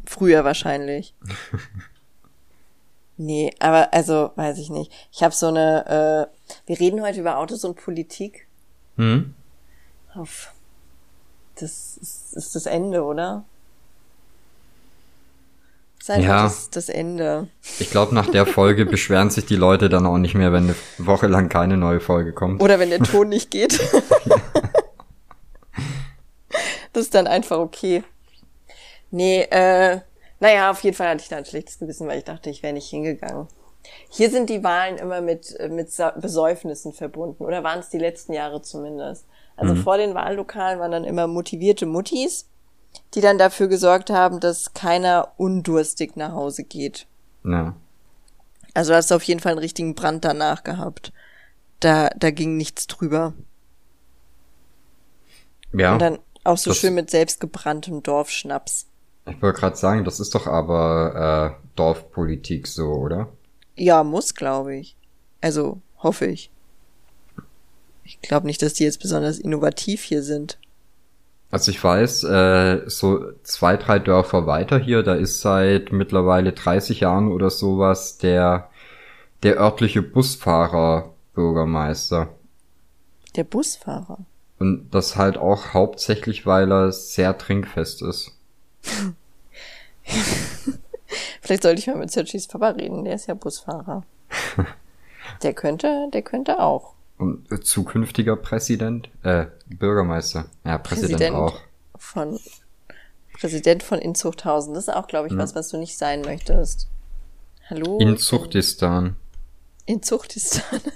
Früher 0.05 0.43
wahrscheinlich. 0.43 1.13
nee, 3.17 3.53
aber 3.59 3.93
also, 3.93 4.31
weiß 4.35 4.59
ich 4.59 4.69
nicht. 4.69 4.91
Ich 5.11 5.23
habe 5.23 5.33
so 5.33 5.47
eine, 5.47 6.29
äh, 6.29 6.67
wir 6.67 6.79
reden 6.79 7.01
heute 7.01 7.19
über 7.19 7.37
Autos 7.37 7.63
und 7.63 7.75
Politik. 7.75 8.47
Hm? 8.97 9.34
Auf. 10.17 10.51
Das 11.55 11.97
ist, 12.01 12.33
ist 12.33 12.55
das 12.55 12.65
Ende, 12.65 13.03
oder? 13.03 13.45
Einfach 16.07 16.23
Ja. 16.27 16.43
das, 16.43 16.69
das 16.69 16.89
Ende. 16.89 17.47
Ich 17.79 17.89
glaube, 17.89 18.13
nach 18.13 18.29
der 18.29 18.45
Folge 18.45 18.85
beschweren 18.85 19.31
sich 19.31 19.45
die 19.45 19.55
Leute 19.55 19.89
dann 19.89 20.05
auch 20.05 20.17
nicht 20.17 20.35
mehr, 20.35 20.53
wenn 20.53 20.65
eine 20.65 20.75
Woche 20.99 21.25
lang 21.27 21.49
keine 21.49 21.77
neue 21.77 21.99
Folge 21.99 22.31
kommt. 22.31 22.61
Oder 22.61 22.77
wenn 22.79 22.91
der 22.91 22.99
Ton 23.03 23.29
nicht 23.29 23.51
geht. 23.51 23.79
Das 26.93 27.03
ist 27.03 27.13
dann 27.13 27.27
einfach 27.27 27.57
okay. 27.57 28.05
Nee, 29.11 29.41
äh, 29.51 29.99
naja, 30.39 30.71
auf 30.71 30.81
jeden 30.81 30.95
Fall 30.95 31.09
hatte 31.09 31.23
ich 31.23 31.27
da 31.27 31.35
ein 31.35 31.45
schlechtes 31.45 31.77
Gewissen, 31.77 32.07
weil 32.07 32.19
ich 32.19 32.23
dachte, 32.23 32.49
ich 32.49 32.63
wäre 32.63 32.71
nicht 32.71 32.89
hingegangen. 32.89 33.47
Hier 34.09 34.29
sind 34.29 34.49
die 34.49 34.63
Wahlen 34.63 34.97
immer 34.97 35.19
mit, 35.19 35.57
mit 35.69 35.89
Besäufnissen 36.21 36.93
verbunden, 36.93 37.43
oder 37.43 37.65
waren 37.65 37.79
es 37.79 37.89
die 37.89 37.97
letzten 37.97 38.31
Jahre 38.31 38.61
zumindest. 38.61 39.25
Also 39.57 39.75
mhm. 39.75 39.83
vor 39.83 39.97
den 39.97 40.13
Wahllokalen 40.13 40.79
waren 40.79 40.91
dann 40.91 41.03
immer 41.03 41.27
motivierte 41.27 41.85
Muttis, 41.85 42.47
die 43.13 43.21
dann 43.21 43.37
dafür 43.37 43.67
gesorgt 43.67 44.09
haben, 44.09 44.39
dass 44.39 44.73
keiner 44.73 45.31
undurstig 45.37 46.15
nach 46.15 46.33
Hause 46.33 46.63
geht. 46.63 47.07
Ja. 47.43 47.75
Also 48.73 48.91
du 48.91 48.97
hast 48.97 49.11
auf 49.11 49.23
jeden 49.23 49.39
Fall 49.39 49.53
einen 49.53 49.59
richtigen 49.59 49.95
Brand 49.95 50.25
danach 50.25 50.63
gehabt. 50.63 51.13
Da, 51.79 52.09
da 52.17 52.31
ging 52.31 52.57
nichts 52.57 52.87
drüber. 52.87 53.33
Ja. 55.73 55.93
Und 55.93 55.99
dann 55.99 56.19
auch 56.43 56.57
so 56.57 56.73
schön 56.73 56.93
mit 56.93 57.09
selbstgebranntem 57.09 58.03
Dorfschnaps. 58.03 58.87
Ich 59.27 59.41
wollte 59.41 59.59
gerade 59.59 59.75
sagen, 59.75 60.05
das 60.05 60.19
ist 60.19 60.35
doch 60.35 60.45
aber 60.45 61.57
äh, 61.59 61.67
Dorfpolitik 61.75 62.67
so, 62.67 62.87
oder? 62.89 63.29
Ja, 63.75 64.03
muss, 64.03 64.35
glaube 64.35 64.75
ich. 64.75 64.95
Also, 65.41 65.81
hoffe 65.97 66.27
ich. 66.27 66.51
Ich 68.05 68.21
glaube 68.21 68.45
nicht, 68.45 68.61
dass 68.61 68.73
die 68.73 68.83
jetzt 68.83 69.01
besonders 69.01 69.39
innovativ 69.39 70.03
hier 70.03 70.23
sind. 70.23 70.57
Also 71.51 71.71
ich 71.71 71.83
weiß, 71.83 72.23
äh, 72.25 72.81
so 72.87 73.31
zwei, 73.43 73.77
drei 73.77 73.99
Dörfer 73.99 74.45
weiter 74.45 74.77
hier, 74.77 75.03
da 75.03 75.15
ist 75.15 75.41
seit 75.41 75.91
mittlerweile 75.91 76.53
30 76.53 77.01
Jahren 77.01 77.31
oder 77.31 77.49
sowas 77.49 78.17
der, 78.17 78.69
der 79.43 79.57
örtliche 79.57 80.01
Busfahrer 80.01 81.13
Bürgermeister. 81.33 82.29
Der 83.35 83.43
Busfahrer? 83.43 84.19
Und 84.59 84.89
das 84.91 85.17
halt 85.17 85.37
auch 85.37 85.73
hauptsächlich, 85.73 86.45
weil 86.45 86.71
er 86.71 86.91
sehr 86.91 87.37
trinkfest 87.37 88.01
ist. 88.01 88.31
Vielleicht 91.41 91.63
sollte 91.63 91.79
ich 91.79 91.87
mal 91.87 91.97
mit 91.97 92.11
Sergis 92.11 92.47
Papa 92.47 92.69
reden, 92.69 93.03
der 93.03 93.15
ist 93.15 93.27
ja 93.27 93.33
Busfahrer. 93.33 94.03
der 95.43 95.53
könnte, 95.53 96.09
der 96.13 96.21
könnte 96.21 96.59
auch. 96.59 96.94
Und 97.17 97.65
zukünftiger 97.65 98.35
Präsident, 98.35 99.09
äh, 99.23 99.45
Bürgermeister. 99.67 100.45
Ja, 100.65 100.77
Präsident, 100.77 101.19
Präsident 101.19 101.35
auch. 101.35 101.59
Von 101.97 102.39
Präsident 103.33 103.83
von 103.83 103.99
Inzuchthausen. 103.99 104.73
Das 104.73 104.87
ist 104.87 104.93
auch, 104.93 105.07
glaube 105.07 105.27
ich, 105.27 105.33
ja. 105.33 105.39
was, 105.39 105.55
was 105.55 105.69
du 105.69 105.77
nicht 105.77 105.97
sein 105.97 106.21
möchtest. 106.21 106.87
Hallo? 107.69 107.97
Inzuchtistan. 107.99 109.15
Inzuchtistan. 109.85 110.81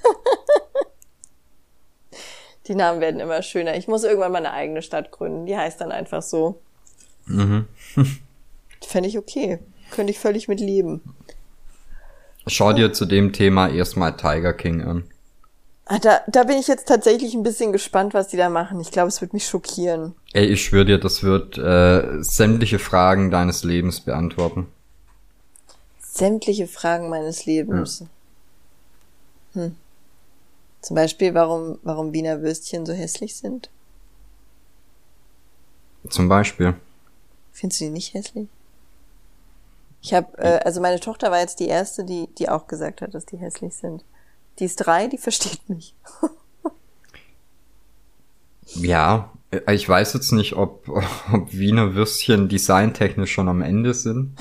Die 2.68 2.76
Namen 2.76 3.02
werden 3.02 3.20
immer 3.20 3.42
schöner. 3.42 3.76
Ich 3.76 3.88
muss 3.88 4.04
irgendwann 4.04 4.32
mal 4.32 4.38
eine 4.40 4.52
eigene 4.52 4.82
Stadt 4.82 5.12
gründen. 5.12 5.48
Die 5.48 5.58
heißt 5.58 5.82
dann 5.82 5.92
einfach 5.92 6.22
so. 6.22 6.62
Mhm. 7.26 7.66
Fände 8.86 9.10
ich 9.10 9.18
okay. 9.18 9.60
Könnte 9.92 10.12
ich 10.12 10.20
völlig 10.20 10.48
mit 10.48 10.60
leben. 10.60 11.02
Schau 12.46 12.74
dir 12.74 12.94
zu 12.94 13.06
dem 13.06 13.34
Thema 13.34 13.70
erstmal 13.70 14.16
Tiger 14.16 14.54
King 14.54 14.82
an. 14.82 15.09
Ah, 15.91 15.97
da, 15.97 16.21
da 16.28 16.43
bin 16.43 16.60
ich 16.60 16.67
jetzt 16.67 16.88
tatsächlich 16.88 17.34
ein 17.34 17.41
bisschen 17.41 17.71
gespannt, 17.71 18.13
was 18.13 18.28
die 18.28 18.38
da 18.38 18.47
machen. 18.49 18.80
Ich 18.80 18.91
glaube, 18.91 19.08
es 19.08 19.21
wird 19.21 19.34
mich 19.34 19.47
schockieren. 19.47 20.13
Ey, 20.34 20.45
ich 20.45 20.63
schwöre 20.63 20.86
dir, 20.86 20.99
das 20.99 21.23
wird 21.23 21.58
äh, 21.58 22.21
sämtliche 22.21 22.78
Fragen 22.78 23.32
deines 23.32 23.63
Lebens 23.63 23.99
beantworten. 23.99 24.67
Sämtliche 25.99 26.67
Fragen 26.67 27.10
meines 27.10 27.47
Lebens. 27.47 28.06
Ja. 29.56 29.63
Hm. 29.63 29.75
Zum 30.82 30.95
Beispiel, 30.95 31.34
warum, 31.34 31.80
warum 31.82 32.13
Wiener 32.13 32.43
Würstchen 32.43 32.86
so 32.86 32.93
hässlich 32.93 33.36
sind? 33.36 33.71
Zum 36.08 36.30
Beispiel. 36.30 36.75
Findest 37.52 37.82
du 37.82 37.86
die 37.86 37.91
nicht 37.91 38.13
hässlich? 38.13 38.47
Ich 40.04 40.13
habe, 40.13 40.38
äh, 40.38 40.60
also 40.63 40.82
meine 40.82 40.99
Tochter 40.99 41.32
war 41.32 41.39
jetzt 41.39 41.60
die 41.60 41.67
erste, 41.67 42.04
die, 42.04 42.28
die 42.38 42.47
auch 42.47 42.67
gesagt 42.67 43.02
hat, 43.02 43.15
dass 43.15 43.25
die 43.25 43.38
hässlich 43.38 43.73
sind. 43.73 44.04
Die 44.60 44.65
ist 44.65 44.76
drei, 44.78 45.08
die 45.08 45.17
versteht 45.17 45.69
mich. 45.69 45.95
ja, 48.76 49.32
äh, 49.52 49.74
ich 49.74 49.88
weiß 49.88 50.13
jetzt 50.13 50.32
nicht, 50.32 50.54
ob, 50.54 50.88
ob 51.34 51.54
Wiener 51.54 51.95
Würstchen 51.95 52.50
designtechnisch 52.50 53.32
schon 53.32 53.50
am 53.50 53.62
Ende 53.62 53.93
sind. 53.93 54.38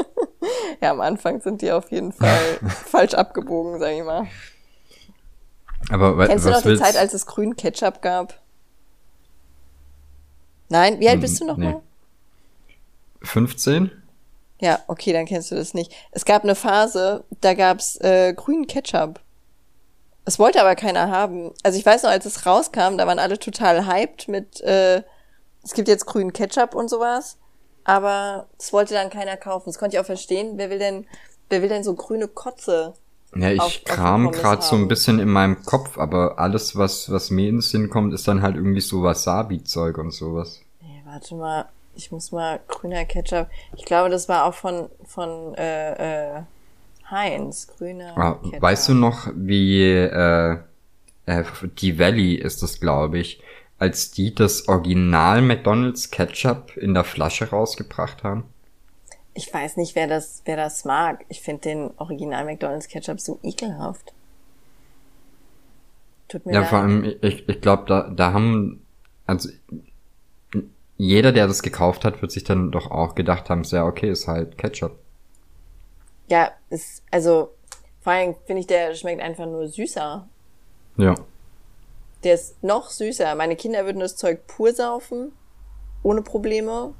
ja, 0.80 0.90
am 0.90 1.00
Anfang 1.00 1.40
sind 1.40 1.62
die 1.62 1.72
auf 1.72 1.90
jeden 1.90 2.12
Fall 2.12 2.58
falsch 2.86 3.14
abgebogen, 3.14 3.78
sag 3.80 3.92
ich 3.92 4.04
mal. 4.04 4.26
Aber 5.90 6.26
Kennst 6.26 6.46
du 6.46 6.50
noch 6.50 6.62
die 6.62 6.68
willst? 6.68 6.84
Zeit, 6.84 6.96
als 6.96 7.14
es 7.14 7.26
grünen 7.26 7.54
Ketchup 7.54 8.02
gab? 8.02 8.40
Nein? 10.68 10.98
Wie 10.98 11.08
alt 11.08 11.20
bist 11.20 11.40
du 11.40 11.46
noch 11.46 11.56
nee. 11.56 11.72
mal? 11.72 11.82
15? 13.22 13.90
Ja, 14.60 14.80
okay, 14.86 15.12
dann 15.12 15.26
kennst 15.26 15.50
du 15.50 15.54
das 15.54 15.74
nicht. 15.74 15.92
Es 16.12 16.24
gab 16.24 16.42
eine 16.42 16.54
Phase, 16.54 17.24
da 17.40 17.54
gab's 17.54 17.96
äh, 17.96 18.32
grünen 18.34 18.66
Ketchup. 18.66 19.20
Es 20.24 20.38
wollte 20.38 20.60
aber 20.60 20.74
keiner 20.74 21.10
haben. 21.10 21.52
Also 21.62 21.78
ich 21.78 21.86
weiß 21.86 22.02
noch, 22.02 22.10
als 22.10 22.24
es 22.24 22.46
rauskam, 22.46 22.96
da 22.96 23.06
waren 23.06 23.18
alle 23.18 23.38
total 23.38 23.86
hyped 23.86 24.28
mit, 24.28 24.60
äh, 24.62 25.02
es 25.62 25.74
gibt 25.74 25.88
jetzt 25.88 26.06
grünen 26.06 26.32
Ketchup 26.32 26.74
und 26.74 26.88
sowas. 26.88 27.38
Aber 27.84 28.48
es 28.58 28.72
wollte 28.72 28.94
dann 28.94 29.10
keiner 29.10 29.36
kaufen. 29.36 29.68
Das 29.68 29.78
konnte 29.78 29.96
ich 29.96 30.00
auch 30.00 30.06
verstehen. 30.06 30.54
Wer 30.56 30.70
will 30.70 30.78
denn, 30.78 31.06
wer 31.48 31.62
will 31.62 31.68
denn 31.68 31.84
so 31.84 31.94
grüne 31.94 32.26
Kotze? 32.26 32.94
Ja, 33.36 33.50
ich 33.50 33.60
auf, 33.60 33.84
kram 33.84 34.32
gerade 34.32 34.62
so 34.62 34.74
ein 34.74 34.88
bisschen 34.88 35.18
in 35.18 35.28
meinem 35.28 35.62
Kopf, 35.64 35.98
aber 35.98 36.38
alles, 36.38 36.76
was, 36.76 37.10
was 37.10 37.30
mir 37.30 37.48
ins 37.48 37.70
Sinn 37.70 37.90
kommt, 37.90 38.14
ist 38.14 38.26
dann 38.26 38.42
halt 38.42 38.56
irgendwie 38.56 38.80
so 38.80 39.02
Wasabi-Zeug 39.02 39.98
und 39.98 40.12
sowas. 40.12 40.60
Nee, 40.80 41.02
warte 41.04 41.34
mal 41.34 41.68
ich 41.96 42.12
muss 42.12 42.32
mal 42.32 42.60
grüner 42.68 43.04
Ketchup. 43.04 43.48
Ich 43.76 43.84
glaube, 43.84 44.10
das 44.10 44.28
war 44.28 44.44
auch 44.44 44.54
von 44.54 44.88
von 45.04 45.54
äh, 45.54 46.36
äh, 46.36 46.42
Heinz 47.10 47.66
grüner. 47.66 48.16
Ah, 48.16 48.34
Ketchup. 48.42 48.62
Weißt 48.62 48.88
du 48.88 48.94
noch, 48.94 49.28
wie 49.34 49.82
äh, 49.82 50.58
äh, 51.26 51.44
die 51.78 51.98
Valley 51.98 52.34
ist 52.34 52.62
das, 52.62 52.80
glaube 52.80 53.18
ich, 53.18 53.40
als 53.78 54.10
die 54.10 54.34
das 54.34 54.68
Original 54.68 55.42
McDonald's 55.42 56.10
Ketchup 56.10 56.76
in 56.76 56.94
der 56.94 57.04
Flasche 57.04 57.50
rausgebracht 57.50 58.22
haben? 58.22 58.44
Ich 59.34 59.52
weiß 59.52 59.76
nicht, 59.76 59.94
wer 59.94 60.06
das 60.06 60.42
wer 60.44 60.56
das 60.56 60.84
mag. 60.84 61.24
Ich 61.28 61.42
finde 61.42 61.62
den 61.62 61.90
Original 61.98 62.44
McDonald's 62.44 62.88
Ketchup 62.88 63.20
so 63.20 63.38
ekelhaft. 63.42 64.12
Tut 66.28 66.44
mir 66.44 66.54
ja, 66.54 66.60
leid. 66.60 66.68
vor 66.70 66.78
allem, 66.80 67.04
ich, 67.20 67.48
ich 67.48 67.60
glaube, 67.60 67.84
da, 67.86 68.08
da 68.08 68.32
haben, 68.32 68.84
also 69.26 69.48
jeder, 70.98 71.32
der 71.32 71.46
das 71.46 71.62
gekauft 71.62 72.04
hat, 72.04 72.22
wird 72.22 72.32
sich 72.32 72.44
dann 72.44 72.70
doch 72.70 72.90
auch 72.90 73.14
gedacht 73.14 73.50
haben, 73.50 73.64
sehr 73.64 73.84
okay, 73.84 74.10
ist 74.10 74.28
halt 74.28 74.56
Ketchup. 74.56 74.98
Ja, 76.28 76.50
ist, 76.70 77.02
also, 77.10 77.50
vor 78.00 78.12
allem 78.12 78.34
finde 78.46 78.60
ich, 78.60 78.66
der 78.66 78.94
schmeckt 78.94 79.20
einfach 79.20 79.46
nur 79.46 79.68
süßer. 79.68 80.26
Ja. 80.96 81.14
Der 82.24 82.34
ist 82.34 82.62
noch 82.62 82.90
süßer. 82.90 83.34
Meine 83.34 83.56
Kinder 83.56 83.84
würden 83.84 84.00
das 84.00 84.16
Zeug 84.16 84.46
pur 84.46 84.72
saufen, 84.72 85.32
ohne 86.02 86.22
Probleme. 86.22 86.94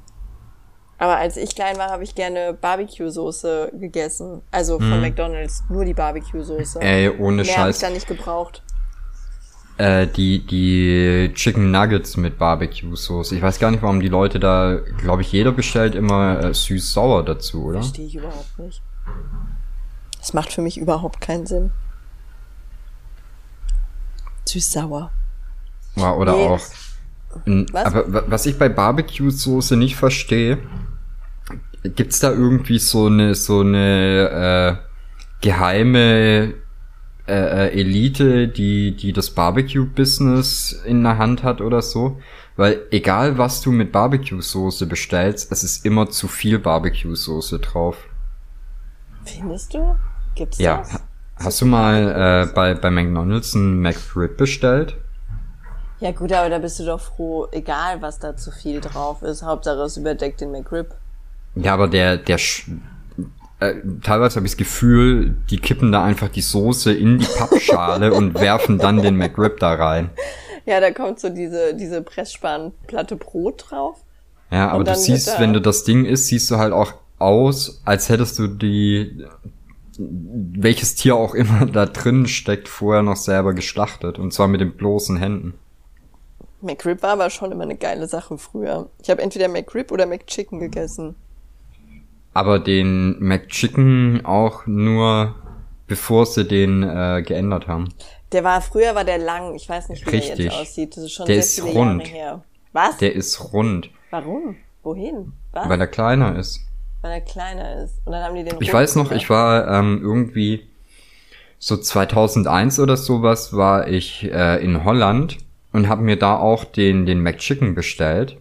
Aber 0.99 1.17
als 1.17 1.37
ich 1.37 1.55
klein 1.55 1.77
war, 1.77 1.89
habe 1.89 2.03
ich 2.03 2.15
gerne 2.15 2.53
Barbecue-Soße 2.53 3.71
gegessen. 3.73 4.41
Also 4.51 4.77
von 4.77 4.93
hm. 4.93 5.01
McDonalds, 5.01 5.63
nur 5.69 5.85
die 5.85 5.93
Barbecue-Soße. 5.93 6.79
Ey, 6.81 7.09
ohne 7.09 7.37
Mehr 7.37 7.45
Scheiß. 7.45 7.57
habe 7.57 7.71
ich 7.71 7.79
da 7.79 7.89
nicht 7.89 8.07
gebraucht. 8.07 8.63
Äh, 9.77 10.07
die, 10.07 10.39
die 10.39 11.31
Chicken 11.35 11.69
Nuggets 11.69 12.17
mit 12.17 12.39
Barbecue-Sauce. 12.39 13.31
Ich 13.33 13.41
weiß 13.43 13.59
gar 13.59 13.69
nicht, 13.69 13.83
warum 13.83 13.99
die 13.99 14.07
Leute 14.07 14.39
da, 14.39 14.79
glaube 14.97 15.21
ich, 15.21 15.31
jeder 15.31 15.51
bestellt 15.51 15.93
immer 15.93 16.43
äh, 16.43 16.53
süß-sauer 16.53 17.23
dazu, 17.23 17.65
oder? 17.65 17.81
Verstehe 17.81 18.07
ich 18.07 18.15
überhaupt 18.15 18.57
nicht. 18.57 18.81
Das 20.19 20.33
macht 20.33 20.51
für 20.51 20.63
mich 20.63 20.79
überhaupt 20.79 21.21
keinen 21.21 21.45
Sinn. 21.45 21.71
Süß-sauer. 24.45 25.11
Ja, 25.95 26.13
oder 26.13 26.31
nee. 26.31 26.47
auch. 26.47 26.59
Was? 27.71 27.85
Aber 27.85 28.31
was 28.31 28.47
ich 28.47 28.57
bei 28.57 28.69
Barbecue-Soße 28.69 29.75
nicht 29.77 29.95
verstehe, 29.95 30.57
gibt's 31.83 32.19
da 32.19 32.31
irgendwie 32.31 32.79
so 32.79 33.05
eine, 33.05 33.35
so 33.35 33.59
eine 33.59 34.79
äh, 34.81 35.45
geheime 35.45 36.55
äh, 37.27 37.67
äh, 37.67 37.79
Elite, 37.79 38.47
die, 38.47 38.95
die 38.95 39.13
das 39.13 39.31
Barbecue-Business 39.31 40.83
in 40.85 41.03
der 41.03 41.17
Hand 41.17 41.43
hat 41.43 41.61
oder 41.61 41.81
so. 41.81 42.19
Weil 42.55 42.81
egal 42.91 43.37
was 43.37 43.61
du 43.61 43.71
mit 43.71 43.91
Barbecue-Soße 43.91 44.87
bestellst, 44.87 45.51
es 45.51 45.63
ist 45.63 45.85
immer 45.85 46.09
zu 46.09 46.27
viel 46.27 46.57
Barbecue-Soße 46.57 47.59
drauf. 47.59 47.97
Findest 49.25 49.73
du? 49.73 49.95
Gibt's 50.35 50.57
ja. 50.57 50.77
das? 50.77 51.03
Hast 51.35 51.61
du 51.61 51.65
mal 51.65 52.47
äh, 52.49 52.53
bei, 52.53 52.73
bei 52.73 52.89
McDonalds 52.89 53.55
einen 53.55 53.81
McRib 53.81 54.37
bestellt? 54.37 54.97
Ja 55.99 56.11
gut, 56.11 56.31
aber 56.31 56.49
da 56.49 56.59
bist 56.59 56.79
du 56.79 56.85
doch 56.85 57.01
froh, 57.01 57.47
egal 57.51 58.01
was 58.01 58.19
da 58.19 58.35
zu 58.35 58.51
viel 58.51 58.81
drauf 58.81 59.21
ist. 59.21 59.43
Hauptsache 59.43 59.81
es 59.81 59.97
überdeckt 59.97 60.41
den 60.41 60.51
McRib. 60.51 60.95
Ja, 61.55 61.73
aber 61.73 61.87
der, 61.87 62.17
der, 62.17 62.37
äh, 63.59 63.75
teilweise 64.03 64.35
habe 64.35 64.45
ich 64.45 64.53
das 64.53 64.57
Gefühl, 64.57 65.35
die 65.49 65.57
kippen 65.57 65.91
da 65.91 66.03
einfach 66.03 66.29
die 66.29 66.41
Soße 66.41 66.93
in 66.93 67.19
die 67.19 67.25
Pappschale 67.25 68.13
und 68.15 68.35
werfen 68.35 68.77
dann 68.77 69.01
den 69.01 69.15
McRib 69.15 69.59
da 69.59 69.73
rein. 69.73 70.11
Ja, 70.65 70.79
da 70.79 70.91
kommt 70.91 71.19
so 71.19 71.29
diese, 71.29 71.73
diese 71.73 72.01
Pressspanplatte 72.01 73.15
Brot 73.15 73.65
drauf. 73.69 73.99
Ja, 74.51 74.69
aber 74.69 74.83
du 74.83 74.95
siehst, 74.95 75.39
wenn 75.39 75.53
du 75.53 75.61
das 75.61 75.83
Ding 75.83 76.05
isst, 76.05 76.27
siehst 76.27 76.51
du 76.51 76.57
halt 76.57 76.73
auch 76.73 76.93
aus, 77.19 77.81
als 77.85 78.09
hättest 78.09 78.37
du 78.37 78.47
die, 78.47 79.25
welches 79.97 80.95
Tier 80.95 81.15
auch 81.15 81.33
immer 81.33 81.65
da 81.65 81.85
drin 81.85 82.27
steckt, 82.27 82.67
vorher 82.67 83.01
noch 83.01 83.15
selber 83.15 83.53
geschlachtet. 83.53 84.19
Und 84.19 84.33
zwar 84.33 84.47
mit 84.47 84.61
den 84.61 84.73
bloßen 84.73 85.17
Händen. 85.17 85.55
McRib 86.61 87.01
war 87.01 87.11
aber 87.11 87.29
schon 87.29 87.51
immer 87.51 87.63
eine 87.63 87.75
geile 87.75 88.07
Sache 88.07 88.37
früher. 88.37 88.89
Ich 89.01 89.09
habe 89.09 89.21
entweder 89.21 89.47
McRib 89.47 89.91
oder 89.91 90.05
McChicken 90.05 90.59
gegessen. 90.59 91.15
Aber 92.37 92.59
den 92.59 93.17
McChicken 93.17 94.23
auch 94.23 94.67
nur, 94.67 95.33
bevor 95.87 96.27
sie 96.27 96.45
den 96.45 96.83
äh, 96.83 97.23
geändert 97.25 97.67
haben. 97.67 97.89
Der 98.31 98.43
war, 98.43 98.61
früher 98.61 98.93
war 98.93 99.05
der 99.05 99.17
lang. 99.17 99.55
Ich 99.55 99.67
weiß 99.67 99.89
nicht, 99.89 100.05
wie 100.05 100.11
der 100.11 100.19
Richtig. 100.19 100.45
jetzt 100.45 100.53
aussieht. 100.53 100.95
Das 100.95 101.03
ist 101.05 101.13
schon 101.13 101.25
Der 101.25 101.41
sehr 101.41 101.43
ist 101.43 101.67
viele 101.67 101.79
rund. 101.79 102.03
Jahre 102.03 102.13
her. 102.13 102.43
Was? 102.73 102.97
Der 102.97 103.15
ist 103.15 103.53
rund, 103.53 103.89
Warum? 104.11 104.55
Wohin? 104.83 105.33
Was? 105.51 105.67
weil 105.67 105.81
er 105.81 105.87
kleiner 105.87 106.37
ist. 106.37 106.61
Weil 107.01 107.13
er 107.13 107.21
kleiner 107.21 107.83
ist. 107.83 107.95
Und 108.05 108.11
dann 108.11 108.23
haben 108.23 108.35
die 108.35 108.43
den 108.43 108.55
Ich 108.59 108.71
weiß 108.71 108.97
noch, 108.97 109.11
ich 109.11 109.31
war 109.31 109.67
ähm, 109.67 109.99
irgendwie 110.03 110.67
so 111.57 111.75
2001 111.75 112.79
oder 112.79 112.97
sowas 112.97 113.51
war 113.57 113.87
ich 113.87 114.31
äh, 114.31 114.63
in 114.63 114.83
Holland 114.83 115.39
und 115.73 115.89
habe 115.89 116.03
mir 116.03 116.17
da 116.17 116.37
auch 116.37 116.65
den 116.65 117.07
den 117.07 117.21
McChicken 117.21 117.73
bestellt 117.73 118.37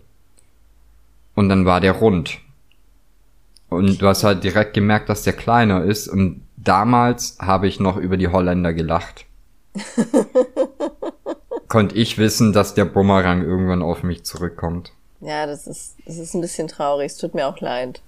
und 1.35 1.49
dann 1.49 1.65
war 1.65 1.81
der 1.81 1.93
rund 1.93 2.41
und 3.69 4.01
du 4.01 4.07
hast 4.07 4.25
halt 4.25 4.45
direkt 4.45 4.75
gemerkt, 4.75 5.09
dass 5.09 5.23
der 5.23 5.33
kleiner 5.33 5.85
ist 5.85 6.09
und 6.09 6.47
damals 6.57 7.39
habe 7.41 7.69
ich 7.69 7.81
noch 7.81 7.97
über 7.97 8.17
die 8.17 8.29
Holländer 8.29 8.73
gelacht. 8.73 9.27
Konnte 11.69 11.97
ich 11.97 12.19
wissen, 12.19 12.53
dass 12.53 12.75
der 12.75 12.85
Bumerang 12.85 13.43
irgendwann 13.43 13.83
auf 13.83 14.03
mich 14.03 14.25
zurückkommt. 14.25 14.93
Ja, 15.21 15.47
das 15.47 15.67
ist, 15.67 15.97
das 16.07 16.17
ist 16.19 16.35
ein 16.35 16.41
bisschen 16.41 16.69
traurig. 16.69 17.13
Es 17.13 17.19
tut 17.19 17.35
mir 17.35 17.47
auch 17.47 17.61
leid. 17.61 18.01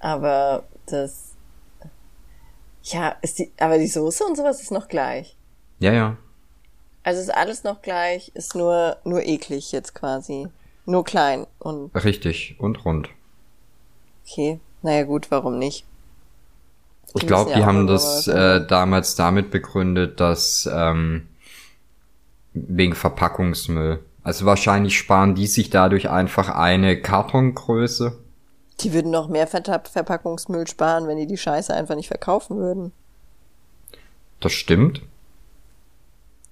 Aber 0.00 0.64
das, 0.86 1.32
ja, 2.84 3.16
ist 3.20 3.38
die, 3.38 3.50
aber 3.58 3.78
die 3.78 3.88
Soße 3.88 4.24
und 4.24 4.36
sowas 4.36 4.62
ist 4.62 4.70
noch 4.70 4.88
gleich. 4.88 5.36
Ja, 5.80 5.92
ja. 5.92 6.16
Also 7.02 7.20
ist 7.20 7.34
alles 7.34 7.64
noch 7.64 7.82
gleich, 7.82 8.30
ist 8.34 8.54
nur, 8.54 8.96
nur 9.04 9.22
eklig 9.22 9.72
jetzt 9.72 9.94
quasi. 9.94 10.48
Nur 10.86 11.04
klein 11.04 11.46
und 11.58 11.94
Richtig 11.94 12.56
und 12.58 12.84
rund. 12.84 13.10
Okay. 14.28 14.60
Naja 14.82 15.04
gut, 15.04 15.30
warum 15.30 15.58
nicht? 15.58 15.84
Ich 17.14 17.26
glaube, 17.26 17.52
die 17.54 17.60
ja 17.60 17.66
haben 17.66 17.86
das 17.86 18.28
äh, 18.28 18.66
damals 18.66 19.14
damit 19.14 19.50
begründet, 19.50 20.20
dass 20.20 20.68
ähm, 20.70 21.26
wegen 22.52 22.94
Verpackungsmüll. 22.94 24.00
Also 24.22 24.44
wahrscheinlich 24.44 24.98
sparen 24.98 25.34
die 25.34 25.46
sich 25.46 25.70
dadurch 25.70 26.10
einfach 26.10 26.50
eine 26.50 27.00
Kartongröße. 27.00 28.18
Die 28.80 28.92
würden 28.92 29.10
noch 29.10 29.28
mehr 29.28 29.48
Verta- 29.48 29.88
Verpackungsmüll 29.88 30.66
sparen, 30.68 31.08
wenn 31.08 31.16
die 31.16 31.26
die 31.26 31.38
Scheiße 31.38 31.72
einfach 31.72 31.94
nicht 31.96 32.08
verkaufen 32.08 32.58
würden. 32.58 32.92
Das 34.40 34.52
stimmt. 34.52 35.00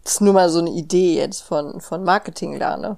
Das 0.02 0.14
ist 0.14 0.20
nur 0.22 0.32
mal 0.32 0.48
so 0.48 0.60
eine 0.60 0.70
Idee 0.70 1.16
jetzt 1.16 1.42
von, 1.42 1.80
von 1.80 2.02
Marketinglerne. 2.02 2.96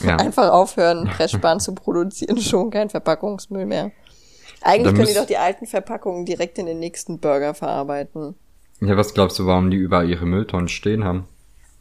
Ja. 0.00 0.16
Einfach 0.16 0.50
aufhören, 0.50 1.06
Pressspan 1.06 1.60
zu 1.60 1.74
produzieren, 1.74 2.36
schon 2.40 2.70
kein 2.70 2.90
Verpackungsmüll 2.90 3.66
mehr. 3.66 3.90
Eigentlich 4.62 4.94
können 4.94 5.08
die 5.08 5.14
doch 5.14 5.26
die 5.26 5.36
alten 5.36 5.66
Verpackungen 5.66 6.24
direkt 6.24 6.58
in 6.58 6.66
den 6.66 6.78
nächsten 6.78 7.18
Burger 7.18 7.52
verarbeiten. 7.54 8.36
ja, 8.80 8.96
was 8.96 9.12
glaubst 9.12 9.38
du, 9.38 9.46
warum 9.46 9.70
die 9.70 9.76
überall 9.76 10.08
ihre 10.08 10.24
Mülltonnen 10.24 10.68
stehen 10.68 11.04
haben? 11.04 11.26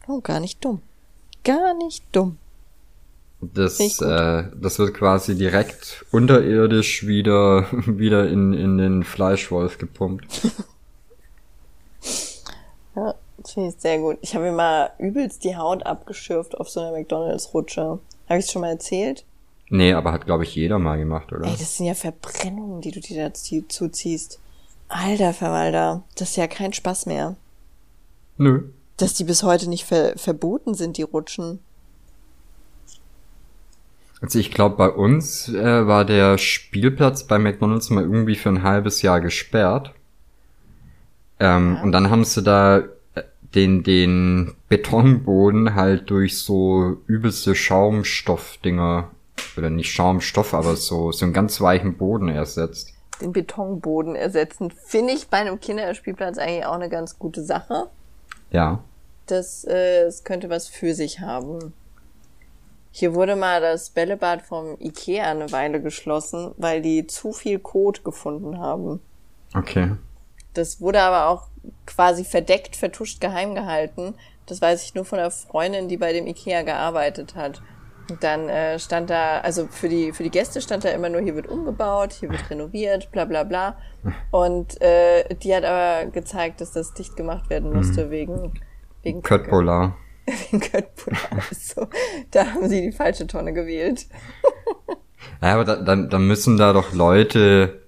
Oh, 0.07 0.19
gar 0.19 0.39
nicht 0.39 0.63
dumm. 0.65 0.81
Gar 1.43 1.75
nicht 1.75 2.03
dumm. 2.11 2.37
Das, 3.41 3.79
äh, 3.79 4.43
das 4.55 4.77
wird 4.77 4.93
quasi 4.93 5.35
direkt 5.35 6.05
unterirdisch 6.11 7.07
wieder, 7.07 7.65
wieder 7.71 8.29
in, 8.29 8.53
in 8.53 8.77
den 8.77 9.03
Fleischwolf 9.03 9.77
gepumpt. 9.77 10.27
Ja, 12.95 13.15
das 13.41 13.53
finde 13.53 13.69
ich 13.69 13.75
sehr 13.77 13.99
gut. 13.99 14.17
Ich 14.21 14.35
habe 14.35 14.45
mir 14.45 14.51
mal 14.51 14.91
übelst 14.99 15.43
die 15.43 15.55
Haut 15.55 15.85
abgeschürft 15.85 16.57
auf 16.59 16.69
so 16.69 16.79
einer 16.79 16.91
McDonalds-Rutsche. 16.91 17.99
Habe 18.29 18.39
ich 18.39 18.45
es 18.45 18.51
schon 18.51 18.61
mal 18.61 18.71
erzählt? 18.71 19.25
Nee, 19.69 19.93
aber 19.93 20.11
hat, 20.11 20.25
glaube 20.25 20.43
ich, 20.43 20.53
jeder 20.55 20.79
mal 20.79 20.97
gemacht, 20.97 21.31
oder? 21.31 21.45
Ey, 21.45 21.55
das 21.57 21.77
sind 21.77 21.85
ja 21.85 21.93
Verbrennungen, 21.93 22.81
die 22.81 22.91
du 22.91 22.99
dir 22.99 23.23
dazu 23.23 23.63
zuziehst. 23.67 24.39
Alter 24.89 25.33
Verwalter, 25.33 26.03
das 26.15 26.31
ist 26.31 26.35
ja 26.35 26.47
kein 26.47 26.73
Spaß 26.73 27.05
mehr. 27.05 27.35
Nö. 28.37 28.63
Dass 28.97 29.13
die 29.13 29.23
bis 29.23 29.43
heute 29.43 29.69
nicht 29.69 29.85
ver 29.85 30.17
verboten 30.17 30.73
sind, 30.73 30.97
die 30.97 31.03
Rutschen. 31.03 31.59
Also 34.21 34.37
ich 34.37 34.51
glaube, 34.51 34.75
bei 34.75 34.89
uns 34.89 35.49
äh, 35.49 35.87
war 35.87 36.05
der 36.05 36.37
Spielplatz 36.37 37.23
bei 37.23 37.39
McDonald's 37.39 37.89
mal 37.89 38.03
irgendwie 38.03 38.35
für 38.35 38.49
ein 38.49 38.63
halbes 38.63 39.01
Jahr 39.01 39.21
gesperrt. 39.21 39.93
Ähm, 41.39 41.75
Ja. 41.75 41.81
Und 41.83 41.91
dann 41.91 42.09
haben 42.09 42.23
sie 42.23 42.43
da 42.43 42.83
den, 43.55 43.83
den 43.83 44.53
Betonboden 44.69 45.75
halt 45.75 46.09
durch 46.09 46.39
so 46.39 46.97
übelste 47.07 47.55
Schaumstoffdinger, 47.55 49.11
oder 49.57 49.69
nicht 49.69 49.91
Schaumstoff, 49.91 50.53
aber 50.53 50.75
so, 50.75 51.11
so 51.11 51.25
einen 51.25 51.33
ganz 51.33 51.59
weichen 51.61 51.97
Boden 51.97 52.29
ersetzt. 52.29 52.93
Den 53.21 53.33
Betonboden 53.33 54.15
ersetzen, 54.15 54.71
finde 54.71 55.13
ich 55.13 55.27
bei 55.27 55.37
einem 55.37 55.59
Kinderspielplatz 55.59 56.37
eigentlich 56.37 56.65
auch 56.65 56.73
eine 56.73 56.89
ganz 56.89 57.19
gute 57.19 57.43
Sache. 57.43 57.87
Ja. 58.51 58.83
Das, 59.27 59.63
äh, 59.65 60.03
es 60.03 60.23
könnte 60.23 60.49
was 60.49 60.67
für 60.67 60.93
sich 60.93 61.19
haben. 61.19 61.73
Hier 62.91 63.13
wurde 63.13 63.35
mal 63.35 63.61
das 63.61 63.89
Bällebad 63.91 64.41
vom 64.41 64.75
Ikea 64.79 65.23
eine 65.25 65.51
Weile 65.51 65.81
geschlossen, 65.81 66.51
weil 66.57 66.81
die 66.81 67.07
zu 67.07 67.31
viel 67.31 67.59
Kot 67.59 68.03
gefunden 68.03 68.59
haben. 68.59 68.99
Okay. 69.53 69.91
Das 70.53 70.81
wurde 70.81 71.01
aber 71.01 71.27
auch 71.27 71.47
quasi 71.85 72.23
verdeckt, 72.23 72.75
vertuscht, 72.75 73.21
geheim 73.21 73.55
gehalten. 73.55 74.15
Das 74.45 74.61
weiß 74.61 74.83
ich 74.83 74.95
nur 74.95 75.05
von 75.05 75.19
einer 75.19 75.31
Freundin, 75.31 75.87
die 75.87 75.97
bei 75.97 76.13
dem 76.13 76.27
Ikea 76.27 76.63
gearbeitet 76.63 77.35
hat. 77.35 77.61
Und 78.09 78.23
dann 78.23 78.49
äh, 78.49 78.79
stand 78.79 79.09
da, 79.09 79.39
also 79.39 79.67
für 79.67 79.87
die, 79.87 80.11
für 80.11 80.23
die 80.23 80.31
Gäste 80.31 80.61
stand 80.61 80.83
da 80.83 80.89
immer 80.89 81.09
nur, 81.09 81.21
hier 81.21 81.35
wird 81.35 81.47
umgebaut, 81.47 82.13
hier 82.13 82.29
wird 82.29 82.49
renoviert, 82.49 83.11
bla 83.11 83.25
bla 83.25 83.43
bla. 83.43 83.77
Und 84.31 84.81
äh, 84.81 85.33
die 85.35 85.55
hat 85.55 85.63
aber 85.63 86.09
gezeigt, 86.11 86.59
dass 86.61 86.71
das 86.71 86.93
dicht 86.93 87.15
gemacht 87.15 87.49
werden 87.49 87.71
musste 87.71 88.09
wegen, 88.09 88.53
wegen 89.03 89.21
Kacke. 89.21 89.43
Köttbullar. 89.43 89.97
Wegen 90.25 90.59
Köttbullar. 90.59 91.43
So, 91.51 91.87
da 92.29 92.45
haben 92.45 92.69
sie 92.69 92.81
die 92.81 92.91
falsche 92.91 93.25
Tonne 93.27 93.53
gewählt. 93.53 94.05
Ja, 95.41 95.55
aber 95.55 95.65
da, 95.65 95.77
dann, 95.77 96.09
dann 96.09 96.27
müssen 96.27 96.57
da 96.57 96.73
doch 96.73 96.93
Leute 96.93 97.80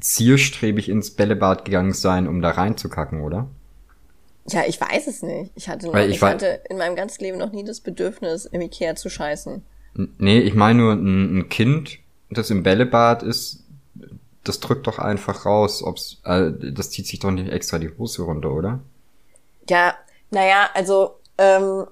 zielstrebig 0.00 0.88
ins 0.88 1.10
Bällebad 1.10 1.64
gegangen 1.64 1.92
sein, 1.92 2.28
um 2.28 2.42
da 2.42 2.50
reinzukacken, 2.50 3.22
oder? 3.22 3.48
Ja, 4.48 4.62
ich 4.66 4.80
weiß 4.80 5.06
es 5.06 5.22
nicht. 5.22 5.52
Ich 5.54 5.68
hatte, 5.68 5.86
noch, 5.86 5.94
ich 5.96 6.16
ich 6.16 6.22
hatte 6.22 6.60
in 6.68 6.78
meinem 6.78 6.96
ganzen 6.96 7.22
Leben 7.22 7.38
noch 7.38 7.52
nie 7.52 7.64
das 7.64 7.80
Bedürfnis, 7.80 8.46
im 8.46 8.60
Ikea 8.60 8.96
zu 8.96 9.08
scheißen. 9.08 9.62
Nee, 10.18 10.40
ich 10.40 10.54
meine 10.54 10.78
nur 10.80 10.92
ein, 10.92 11.38
ein 11.38 11.48
Kind, 11.48 11.98
das 12.30 12.50
im 12.50 12.62
Bällebad 12.62 13.22
ist, 13.22 13.64
das 14.44 14.60
drückt 14.60 14.86
doch 14.86 14.98
einfach 14.98 15.44
raus, 15.44 15.82
ob's, 15.82 16.20
äh, 16.24 16.50
das 16.72 16.90
zieht 16.90 17.06
sich 17.06 17.18
doch 17.18 17.30
nicht 17.30 17.50
extra 17.50 17.78
die 17.78 17.90
Hose 17.98 18.22
runter, 18.22 18.52
oder? 18.52 18.80
Ja, 19.68 19.94
naja, 20.30 20.70
also 20.74 21.16
ähm, 21.38 21.86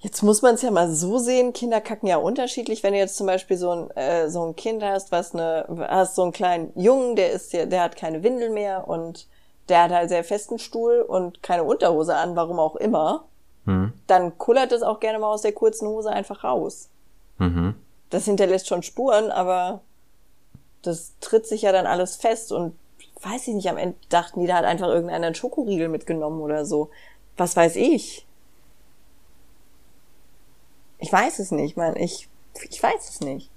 jetzt 0.00 0.22
muss 0.22 0.42
man 0.42 0.54
es 0.54 0.62
ja 0.62 0.70
mal 0.70 0.90
so 0.90 1.18
sehen. 1.18 1.52
Kinder 1.52 1.80
kacken 1.80 2.08
ja 2.08 2.16
unterschiedlich. 2.16 2.82
Wenn 2.82 2.92
du 2.92 2.98
jetzt 2.98 3.16
zum 3.16 3.26
Beispiel 3.26 3.56
so 3.56 3.70
ein 3.70 3.90
äh, 3.92 4.28
so 4.28 4.44
ein 4.44 4.56
Kind 4.56 4.82
hast, 4.82 5.12
was 5.12 5.34
eine 5.34 5.66
hast 5.88 6.16
so 6.16 6.22
einen 6.22 6.32
kleinen 6.32 6.72
Jungen, 6.74 7.16
der 7.16 7.30
ist 7.32 7.52
ja, 7.52 7.66
der 7.66 7.82
hat 7.82 7.96
keine 7.96 8.22
Windel 8.22 8.50
mehr 8.50 8.88
und 8.88 9.28
der 9.68 9.84
hat 9.84 9.92
halt 9.92 10.08
sehr 10.08 10.24
festen 10.24 10.58
Stuhl 10.58 11.00
und 11.00 11.42
keine 11.42 11.64
Unterhose 11.64 12.16
an, 12.16 12.34
warum 12.34 12.58
auch 12.58 12.76
immer. 12.76 13.24
Hm. 13.66 13.92
Dann 14.06 14.36
kullert 14.38 14.72
es 14.72 14.82
auch 14.82 15.00
gerne 15.00 15.18
mal 15.18 15.32
aus 15.32 15.42
der 15.42 15.52
kurzen 15.52 15.86
Hose 15.86 16.10
einfach 16.10 16.42
raus. 16.42 16.88
Mhm. 17.38 17.74
Das 18.08 18.24
hinterlässt 18.24 18.66
schon 18.66 18.82
Spuren, 18.82 19.30
aber 19.30 19.82
das 20.82 21.12
tritt 21.20 21.46
sich 21.46 21.62
ja 21.62 21.72
dann 21.72 21.86
alles 21.86 22.16
fest 22.16 22.52
und 22.52 22.74
weiß 23.22 23.48
ich 23.48 23.54
nicht, 23.54 23.68
am 23.68 23.76
Ende 23.76 23.96
dachten 24.08 24.40
die, 24.40 24.46
da 24.46 24.56
hat 24.56 24.64
einfach 24.64 24.88
irgendeiner 24.88 25.26
einen 25.26 25.34
Schokoriegel 25.34 25.88
mitgenommen 25.88 26.40
oder 26.40 26.64
so. 26.64 26.90
Was 27.36 27.54
weiß 27.54 27.76
ich? 27.76 28.26
Ich 31.00 31.12
weiß 31.12 31.38
es 31.38 31.50
nicht, 31.50 31.76
man. 31.76 31.96
Ich, 31.96 32.28
ich 32.68 32.82
weiß 32.82 33.08
es 33.08 33.20
nicht. 33.20 33.50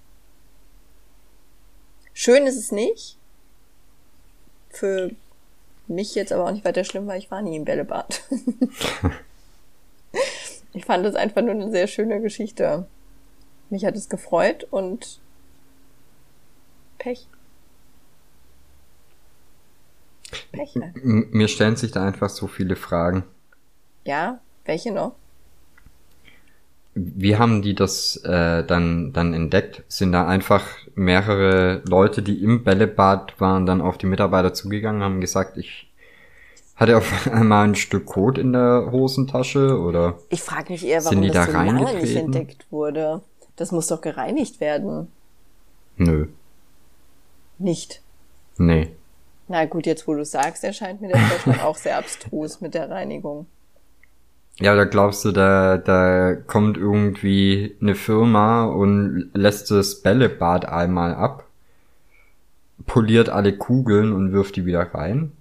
Schön 2.14 2.48
ist 2.48 2.58
es 2.58 2.72
nicht. 2.72 3.18
Für 4.70 5.12
mich 5.88 6.16
jetzt 6.16 6.32
aber 6.32 6.46
auch 6.46 6.52
nicht 6.52 6.66
weiter 6.66 6.84
schlimm, 6.84 7.08
weil 7.08 7.20
ich 7.20 7.30
war 7.30 7.42
nie 7.42 7.56
im 7.56 7.66
Bällebad. 7.66 8.22
ich 10.74 10.86
fand 10.86 11.06
es 11.06 11.16
einfach 11.16 11.42
nur 11.42 11.52
eine 11.52 11.72
sehr 11.72 11.88
schöne 11.88 12.22
Geschichte. 12.22 12.88
Mich 13.70 13.86
hat 13.86 13.96
es 13.96 14.10
gefreut 14.10 14.66
und 14.70 15.20
Pech. 16.98 17.28
Pech. 20.52 20.76
M 20.76 21.28
mir 21.32 21.48
stellen 21.48 21.76
sich 21.76 21.92
da 21.92 22.06
einfach 22.06 22.30
so 22.30 22.48
viele 22.48 22.76
Fragen. 22.76 23.24
Ja, 24.06 24.40
Welche 24.66 24.92
noch? 24.92 25.16
Wie 26.96 27.38
haben 27.38 27.62
die 27.62 27.74
das 27.74 28.18
äh, 28.18 28.64
dann, 28.64 29.14
dann 29.14 29.34
entdeckt? 29.34 29.84
Sind 29.88 30.12
da 30.12 30.28
einfach 30.28 30.66
mehrere 30.96 31.82
Leute, 31.88 32.22
die 32.22 32.44
im 32.44 32.64
Bällebad 32.64 33.40
waren, 33.42 33.66
dann 33.66 33.82
auf 33.82 33.98
die 33.98 34.06
Mitarbeiter 34.06 34.54
zugegangen, 34.54 35.02
haben 35.02 35.22
gesagt, 35.22 35.58
ich 35.58 35.92
hatte 36.76 36.98
auf 36.98 37.28
einmal 37.32 37.68
ein 37.68 37.76
Stück 37.76 38.06
Kot 38.06 38.38
in 38.38 38.54
der 38.54 38.90
Hosentasche 38.92 39.80
oder? 39.80 40.20
Ich 40.30 40.42
frage 40.42 40.74
mich 40.74 40.86
eher, 40.86 41.04
warum 41.04 41.22
das 41.24 41.34
da 41.34 41.46
so 41.46 41.52
lange 41.52 41.96
nicht 42.00 42.16
entdeckt 42.16 42.68
wurde. 42.70 43.22
Das 43.56 43.72
muss 43.72 43.88
doch 43.88 44.02
gereinigt 44.02 44.60
werden. 44.60 45.08
Nö. 45.98 46.28
Nicht. 47.60 48.02
Nee. 48.58 48.90
Na 49.48 49.66
gut, 49.66 49.86
jetzt 49.86 50.08
wo 50.08 50.14
du 50.14 50.26
sagst, 50.26 50.64
erscheint 50.64 51.02
mir 51.02 51.10
der 51.10 51.20
Vorschlag 51.20 51.64
auch 51.64 51.78
sehr 51.78 51.98
abstrus 51.98 52.62
mit 52.62 52.74
der 52.74 52.90
Reinigung. 52.90 53.46
Ja, 54.64 54.76
da 54.76 54.86
glaubst 54.86 55.26
du, 55.26 55.34
da, 55.34 55.78
da 55.78 56.36
kommt 56.36 56.78
irgendwie 56.78 57.76
eine 57.82 57.96
Firma 57.96 58.64
und 58.64 59.30
lässt 59.34 59.70
das 59.72 60.02
Bällebad 60.02 60.64
einmal 60.64 61.14
ab, 61.16 61.46
poliert 62.86 63.28
alle 63.28 63.58
Kugeln 63.58 64.14
und 64.14 64.32
wirft 64.32 64.56
die 64.56 64.66
wieder 64.66 64.94
rein? 64.94 65.34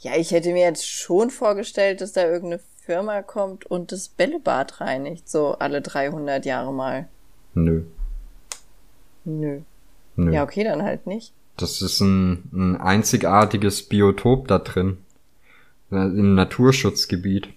Ja, 0.00 0.16
ich 0.16 0.32
hätte 0.32 0.52
mir 0.52 0.64
jetzt 0.64 0.90
schon 0.90 1.30
vorgestellt, 1.30 2.00
dass 2.00 2.14
da 2.14 2.24
irgendeine 2.24 2.60
Firma 2.84 3.22
kommt 3.22 3.64
und 3.64 3.92
das 3.92 4.08
Bällebad 4.08 4.80
reinigt, 4.80 5.28
so 5.28 5.52
alle 5.60 5.80
300 5.80 6.44
Jahre 6.44 6.72
mal. 6.72 7.06
Nö. 7.54 7.84
Nö. 9.24 9.60
Nö. 10.16 10.32
Ja, 10.32 10.42
okay, 10.42 10.64
dann 10.64 10.82
halt 10.82 11.06
nicht. 11.06 11.32
Das 11.56 11.80
ist 11.80 12.00
ein, 12.00 12.50
ein 12.52 12.76
einzigartiges 12.76 13.84
Biotop 13.84 14.48
da 14.48 14.58
drin. 14.58 14.98
Im 15.92 16.34
Naturschutzgebiet. 16.34 17.50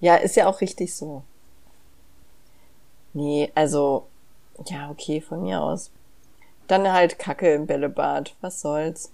Ja, 0.00 0.16
ist 0.16 0.36
ja 0.36 0.46
auch 0.46 0.60
richtig 0.60 0.94
so. 0.94 1.22
Nee, 3.12 3.50
also, 3.54 4.06
ja, 4.66 4.90
okay, 4.90 5.20
von 5.20 5.42
mir 5.42 5.60
aus. 5.60 5.90
Dann 6.66 6.92
halt 6.92 7.18
Kacke 7.18 7.54
im 7.54 7.66
Bällebad. 7.66 8.34
Was 8.40 8.60
soll's? 8.60 9.12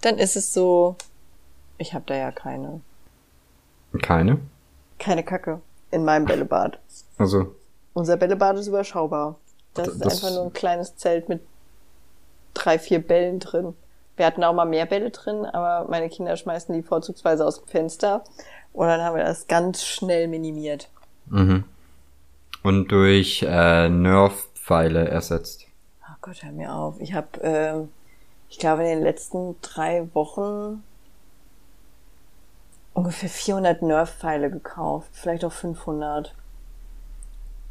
Dann 0.00 0.18
ist 0.18 0.36
es 0.36 0.52
so, 0.52 0.96
ich 1.78 1.94
hab 1.94 2.06
da 2.06 2.14
ja 2.14 2.32
keine. 2.32 2.80
Keine? 4.02 4.40
Keine 4.98 5.22
Kacke 5.22 5.60
in 5.90 6.04
meinem 6.04 6.24
Bällebad. 6.24 6.78
Also. 7.18 7.54
Unser 7.94 8.16
Bällebad 8.16 8.56
ist 8.56 8.66
überschaubar. 8.68 9.36
Das, 9.74 9.86
das 9.86 10.14
ist 10.14 10.24
einfach 10.24 10.36
nur 10.36 10.44
ein 10.46 10.52
kleines 10.52 10.96
Zelt 10.96 11.28
mit 11.28 11.42
drei, 12.54 12.78
vier 12.78 13.06
Bällen 13.06 13.38
drin. 13.38 13.74
Wir 14.16 14.26
hatten 14.26 14.44
auch 14.44 14.52
mal 14.52 14.66
mehr 14.66 14.86
Bälle 14.86 15.10
drin, 15.10 15.46
aber 15.46 15.88
meine 15.88 16.08
Kinder 16.08 16.36
schmeißen 16.36 16.74
die 16.74 16.82
vorzugsweise 16.82 17.46
aus 17.46 17.60
dem 17.60 17.68
Fenster. 17.68 18.24
Und 18.72 18.86
dann 18.86 19.00
haben 19.00 19.16
wir 19.16 19.24
das 19.24 19.46
ganz 19.46 19.84
schnell 19.84 20.28
minimiert. 20.28 20.90
Mhm. 21.26 21.64
Und 22.62 22.88
durch 22.88 23.42
äh, 23.42 23.88
Nerf-Pfeile 23.88 25.08
ersetzt. 25.08 25.66
Oh 26.02 26.14
Gott, 26.20 26.42
hör 26.42 26.52
mir 26.52 26.72
auf. 26.72 27.00
Ich 27.00 27.14
habe, 27.14 27.42
äh, 27.42 27.84
ich 28.48 28.58
glaube, 28.58 28.82
in 28.82 28.88
den 28.88 29.02
letzten 29.02 29.56
drei 29.62 30.06
Wochen 30.14 30.82
ungefähr 32.94 33.28
400 33.28 33.82
Nerf-Pfeile 33.82 34.50
gekauft. 34.50 35.10
Vielleicht 35.12 35.44
auch 35.44 35.52
500. 35.52 36.34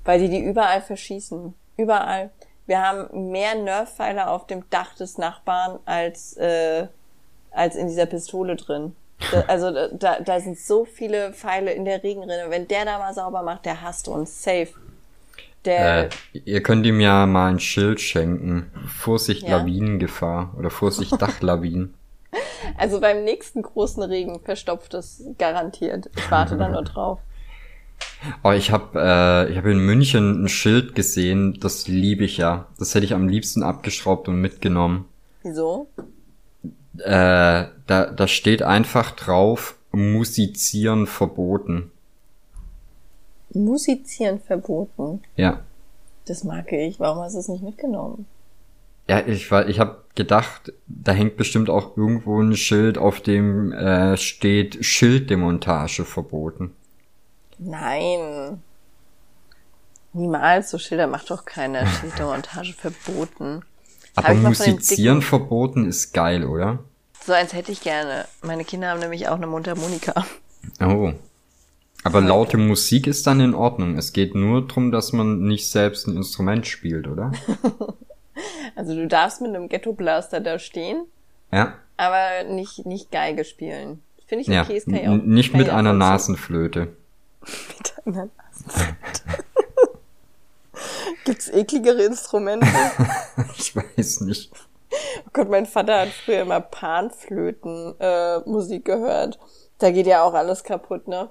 Weil 0.03 0.19
die 0.19 0.29
die 0.29 0.43
überall 0.43 0.81
verschießen. 0.81 1.53
Überall. 1.77 2.31
Wir 2.71 2.81
haben 2.81 3.31
mehr 3.31 3.53
Nerf-Pfeile 3.55 4.29
auf 4.29 4.47
dem 4.47 4.63
Dach 4.69 4.95
des 4.95 5.17
Nachbarn 5.17 5.79
als, 5.83 6.37
äh, 6.37 6.87
als 7.51 7.75
in 7.75 7.89
dieser 7.89 8.05
Pistole 8.05 8.55
drin. 8.55 8.95
Da, 9.29 9.41
also 9.47 9.89
da, 9.91 10.21
da 10.21 10.39
sind 10.39 10.57
so 10.57 10.85
viele 10.85 11.33
Pfeile 11.33 11.73
in 11.73 11.83
der 11.83 12.01
Regenrinne. 12.01 12.45
Wenn 12.47 12.69
der 12.69 12.85
da 12.85 12.97
mal 12.97 13.13
sauber 13.13 13.43
macht, 13.43 13.65
der 13.65 13.81
hasst 13.81 14.07
uns. 14.07 14.41
Safe. 14.41 14.69
Der, 15.65 16.05
äh, 16.05 16.09
ihr 16.45 16.63
könnt 16.63 16.85
ihm 16.85 17.01
ja 17.01 17.25
mal 17.25 17.49
ein 17.49 17.59
Schild 17.59 17.99
schenken. 17.99 18.71
Vorsicht 18.87 19.43
ja. 19.43 19.57
Lawinengefahr 19.57 20.53
oder 20.57 20.69
Vorsicht 20.69 21.11
Dachlawinen. 21.21 21.93
Also 22.77 23.01
beim 23.01 23.25
nächsten 23.25 23.63
großen 23.63 24.01
Regen 24.01 24.39
verstopft 24.39 24.93
es 24.93 25.25
garantiert. 25.37 26.09
Ich 26.15 26.31
warte 26.31 26.55
da 26.55 26.69
nur 26.69 26.83
drauf. 26.83 27.19
Oh, 28.43 28.51
ich 28.51 28.71
habe 28.71 28.99
äh, 28.99 29.51
ich 29.51 29.57
hab 29.57 29.65
in 29.65 29.79
München 29.79 30.43
ein 30.43 30.47
Schild 30.47 30.95
gesehen, 30.95 31.57
das 31.59 31.87
liebe 31.87 32.23
ich 32.23 32.37
ja. 32.37 32.67
Das 32.77 32.93
hätte 32.93 33.05
ich 33.05 33.13
am 33.13 33.27
liebsten 33.27 33.63
abgeschraubt 33.63 34.27
und 34.27 34.39
mitgenommen. 34.39 35.05
Wieso? 35.43 35.87
Äh, 36.97 37.65
da, 37.87 38.05
da 38.15 38.27
steht 38.27 38.61
einfach 38.61 39.11
drauf, 39.11 39.75
musizieren 39.91 41.07
verboten. 41.07 41.91
Musizieren 43.53 44.39
verboten? 44.39 45.21
Ja. 45.35 45.61
Das 46.25 46.43
mag 46.43 46.71
ich. 46.71 46.99
Warum 46.99 47.23
hast 47.23 47.33
du 47.33 47.39
es 47.39 47.47
nicht 47.47 47.63
mitgenommen? 47.63 48.25
Ja, 49.09 49.25
ich 49.25 49.49
war, 49.51 49.67
ich 49.67 49.79
habe 49.79 50.03
gedacht, 50.15 50.71
da 50.87 51.11
hängt 51.11 51.37
bestimmt 51.37 51.69
auch 51.69 51.97
irgendwo 51.97 52.39
ein 52.39 52.55
Schild, 52.55 52.97
auf 52.97 53.19
dem 53.19 53.73
äh, 53.73 54.15
steht 54.15 54.85
Schilddemontage 54.85 56.05
verboten. 56.05 56.71
Nein. 57.61 58.61
Niemals, 60.13 60.71
so 60.71 60.77
Schilder 60.77 61.07
macht 61.07 61.29
doch 61.29 61.45
keine 61.45 61.85
Schildermontage 62.01 62.73
verboten. 62.73 63.61
Aber 64.15 64.33
musizieren 64.33 65.21
verboten 65.21 65.87
ist 65.87 66.13
geil, 66.13 66.43
oder? 66.43 66.79
So 67.23 67.33
eins 67.33 67.53
hätte 67.53 67.71
ich 67.71 67.81
gerne. 67.81 68.25
Meine 68.41 68.65
Kinder 68.65 68.89
haben 68.89 68.99
nämlich 68.99 69.29
auch 69.29 69.35
eine 69.35 69.47
Mundharmonika. 69.47 70.25
Oh. 70.81 71.13
Aber 72.03 72.19
laute 72.19 72.57
Musik 72.57 73.05
ist 73.05 73.27
dann 73.27 73.39
in 73.39 73.53
Ordnung. 73.53 73.95
Es 73.97 74.11
geht 74.11 74.33
nur 74.33 74.67
darum, 74.67 74.91
dass 74.91 75.13
man 75.13 75.43
nicht 75.43 75.69
selbst 75.69 76.07
ein 76.07 76.17
Instrument 76.17 76.65
spielt, 76.65 77.07
oder? 77.07 77.31
also 78.75 78.95
du 78.95 79.07
darfst 79.07 79.39
mit 79.41 79.55
einem 79.55 79.69
Ghetto 79.69 79.93
Blaster 79.93 80.39
da 80.39 80.57
stehen. 80.57 81.05
Ja. 81.53 81.75
Aber 81.97 82.43
nicht, 82.49 82.87
nicht 82.87 83.11
Geige 83.11 83.45
spielen. 83.45 84.01
Finde 84.25 84.41
ich 84.41 84.47
okay, 84.47 84.71
ja. 84.71 84.77
es 84.77 84.85
kann 84.85 84.95
ja 84.95 85.11
auch. 85.11 85.23
Nicht 85.23 85.53
mit 85.53 85.69
einer 85.69 85.93
Nasenflöte. 85.93 86.95
Mit 87.41 87.93
einer 88.05 88.29
Nasenflöte. 88.37 89.43
Gibt's 91.25 91.49
ekligere 91.49 92.03
Instrumente? 92.03 92.67
ich 93.57 93.75
weiß 93.75 94.21
nicht. 94.21 94.51
Oh 95.25 95.29
Gott, 95.33 95.49
mein 95.49 95.65
Vater 95.65 96.01
hat 96.01 96.09
früher 96.09 96.41
immer 96.41 96.59
Panflöten 96.59 97.95
äh, 97.99 98.39
Musik 98.39 98.85
gehört. 98.85 99.39
Da 99.77 99.91
geht 99.91 100.07
ja 100.07 100.23
auch 100.23 100.33
alles 100.33 100.63
kaputt, 100.63 101.07
ne? 101.07 101.29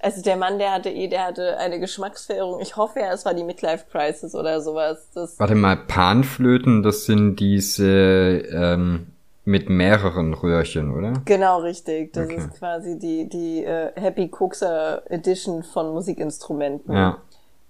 Also 0.00 0.20
der 0.22 0.36
Mann, 0.36 0.58
der 0.58 0.72
hatte 0.72 0.90
eh, 0.90 1.06
der 1.06 1.26
hatte 1.26 1.58
eine 1.58 1.78
Geschmacksverirrung. 1.78 2.60
Ich 2.60 2.76
hoffe 2.76 3.00
ja, 3.00 3.12
es 3.12 3.24
war 3.24 3.34
die 3.34 3.44
Midlife 3.44 3.84
Crisis 3.90 4.34
oder 4.34 4.60
sowas. 4.60 5.08
Das 5.14 5.38
Warte 5.38 5.54
mal, 5.54 5.76
Panflöten, 5.76 6.82
das 6.82 7.04
sind 7.04 7.36
diese 7.36 7.86
ähm, 7.86 9.11
mit 9.44 9.68
mehreren 9.68 10.34
Röhrchen, 10.34 10.96
oder? 10.96 11.14
Genau, 11.24 11.60
richtig. 11.60 12.12
Das 12.12 12.26
okay. 12.26 12.36
ist 12.36 12.54
quasi 12.58 12.98
die, 12.98 13.28
die 13.28 13.64
äh, 13.64 13.92
Happy 14.00 14.30
Cookser 14.30 15.02
Edition 15.10 15.62
von 15.62 15.92
Musikinstrumenten. 15.92 16.94
Ja. 16.94 17.18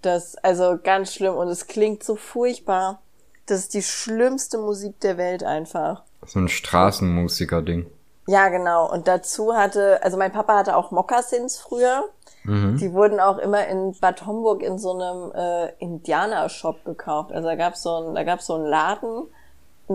Das, 0.02 0.36
also 0.36 0.78
ganz 0.82 1.14
schlimm 1.14 1.34
und 1.34 1.48
es 1.48 1.66
klingt 1.66 2.02
so 2.02 2.16
furchtbar. 2.16 3.00
Das 3.46 3.60
ist 3.60 3.74
die 3.74 3.82
schlimmste 3.82 4.58
Musik 4.58 5.00
der 5.00 5.16
Welt 5.16 5.44
einfach. 5.44 6.02
So 6.26 6.40
ein 6.40 6.48
Straßenmusiker-Ding. 6.48 7.86
Ja, 8.28 8.48
genau. 8.48 8.90
Und 8.90 9.08
dazu 9.08 9.54
hatte, 9.54 10.02
also 10.02 10.16
mein 10.16 10.32
Papa 10.32 10.58
hatte 10.58 10.76
auch 10.76 10.90
Mokassins 10.90 11.58
früher. 11.58 12.04
Mhm. 12.44 12.76
Die 12.78 12.92
wurden 12.92 13.20
auch 13.20 13.38
immer 13.38 13.66
in 13.66 13.94
Bad 14.00 14.26
Homburg 14.26 14.62
in 14.62 14.78
so 14.78 14.92
einem 14.92 15.32
äh, 15.32 15.72
Indianer-Shop 15.78 16.84
gekauft. 16.84 17.32
Also 17.32 17.48
da 17.48 17.56
gab's 17.56 17.82
so 17.82 17.96
ein, 17.96 18.14
da 18.14 18.22
gab's 18.24 18.46
so 18.46 18.54
einen 18.54 18.66
Laden, 18.66 19.24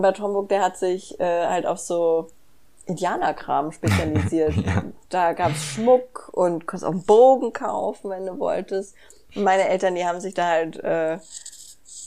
Bad 0.02 0.20
Homburg, 0.20 0.48
der 0.48 0.62
hat 0.62 0.76
sich 0.76 1.18
äh, 1.20 1.46
halt 1.46 1.66
auf 1.66 1.78
so 1.78 2.28
Indianerkram 2.86 3.72
spezialisiert. 3.72 4.54
ja. 4.66 4.82
Da 5.10 5.32
gab's 5.32 5.62
Schmuck 5.62 6.30
und 6.32 6.66
konntest 6.66 6.84
auch 6.84 6.92
einen 6.92 7.04
Bogen 7.04 7.52
kaufen, 7.52 8.10
wenn 8.10 8.26
du 8.26 8.38
wolltest. 8.38 8.94
Und 9.34 9.44
meine 9.44 9.68
Eltern, 9.68 9.94
die 9.94 10.06
haben 10.06 10.20
sich 10.20 10.34
da 10.34 10.46
halt 10.46 10.78
äh, 10.82 11.18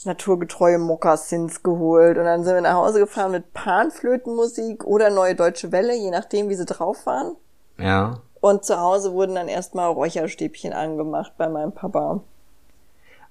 naturgetreue 0.04 0.78
Mokassins 0.78 1.62
geholt. 1.62 2.18
Und 2.18 2.24
dann 2.24 2.44
sind 2.44 2.54
wir 2.54 2.60
nach 2.60 2.74
Hause 2.74 3.00
gefahren 3.00 3.32
mit 3.32 3.52
Panflötenmusik 3.54 4.84
oder 4.84 5.10
Neue 5.10 5.34
Deutsche 5.34 5.72
Welle, 5.72 5.94
je 5.94 6.10
nachdem, 6.10 6.48
wie 6.48 6.54
sie 6.54 6.66
drauf 6.66 7.06
waren. 7.06 7.36
Ja. 7.78 8.20
Und 8.40 8.64
zu 8.64 8.78
Hause 8.78 9.12
wurden 9.12 9.36
dann 9.36 9.48
erstmal 9.48 9.88
Räucherstäbchen 9.90 10.72
angemacht 10.72 11.32
bei 11.38 11.48
meinem 11.48 11.72
Papa. 11.72 12.20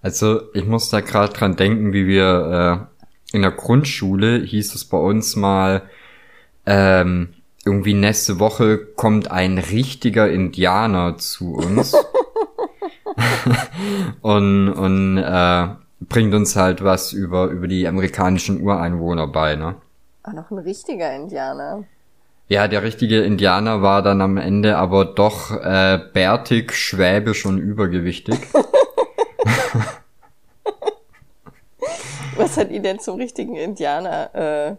Also 0.01 0.41
ich 0.53 0.65
muss 0.65 0.89
da 0.89 1.01
gerade 1.01 1.33
dran 1.33 1.55
denken, 1.55 1.93
wie 1.93 2.07
wir 2.07 2.87
äh, 2.89 2.90
in 3.31 3.41
der 3.41 3.51
Grundschule 3.51 4.39
hieß 4.39 4.75
es 4.75 4.85
bei 4.85 4.97
uns 4.97 5.35
mal, 5.35 5.83
ähm, 6.65 7.33
irgendwie 7.65 7.93
nächste 7.93 8.39
Woche 8.39 8.77
kommt 8.77 9.31
ein 9.31 9.57
richtiger 9.57 10.29
Indianer 10.29 11.17
zu 11.17 11.53
uns 11.53 11.93
und, 14.21 14.69
und 14.69 15.17
äh, 15.17 15.67
bringt 16.01 16.33
uns 16.33 16.55
halt 16.55 16.83
was 16.83 17.13
über, 17.13 17.47
über 17.47 17.67
die 17.67 17.87
amerikanischen 17.87 18.61
Ureinwohner 18.61 19.27
bei, 19.27 19.55
ne? 19.55 19.75
Auch 20.23 20.33
noch 20.33 20.51
ein 20.51 20.59
richtiger 20.59 21.15
Indianer. 21.15 21.83
Ja, 22.47 22.67
der 22.67 22.83
richtige 22.83 23.21
Indianer 23.21 23.81
war 23.81 24.01
dann 24.01 24.21
am 24.21 24.37
Ende 24.37 24.77
aber 24.77 25.05
doch 25.05 25.51
äh, 25.51 25.99
bärtig, 26.13 26.73
schwäbisch 26.73 27.45
und 27.45 27.59
übergewichtig. 27.59 28.39
Was 32.41 32.57
hat 32.57 32.71
ihn 32.71 32.83
denn 32.83 32.99
zum 32.99 33.17
richtigen 33.17 33.55
Indianer 33.55 34.35
äh, 34.35 34.75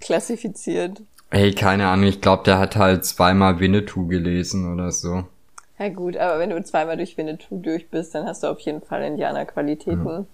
klassifiziert? 0.00 1.02
Ey, 1.30 1.54
keine 1.54 1.88
Ahnung, 1.88 2.06
ich 2.06 2.20
glaube, 2.20 2.42
der 2.44 2.58
hat 2.58 2.76
halt 2.76 3.04
zweimal 3.04 3.58
Winnetou 3.60 4.06
gelesen 4.06 4.72
oder 4.72 4.92
so. 4.92 5.24
Ja 5.78 5.88
gut, 5.88 6.16
aber 6.16 6.38
wenn 6.38 6.50
du 6.50 6.62
zweimal 6.62 6.96
durch 6.96 7.16
Winnetou 7.16 7.58
durch 7.60 7.88
bist, 7.88 8.14
dann 8.14 8.26
hast 8.26 8.42
du 8.42 8.48
auf 8.48 8.60
jeden 8.60 8.82
Fall 8.82 9.02
Indianerqualitäten. 9.02 10.18
Mhm. 10.18 10.26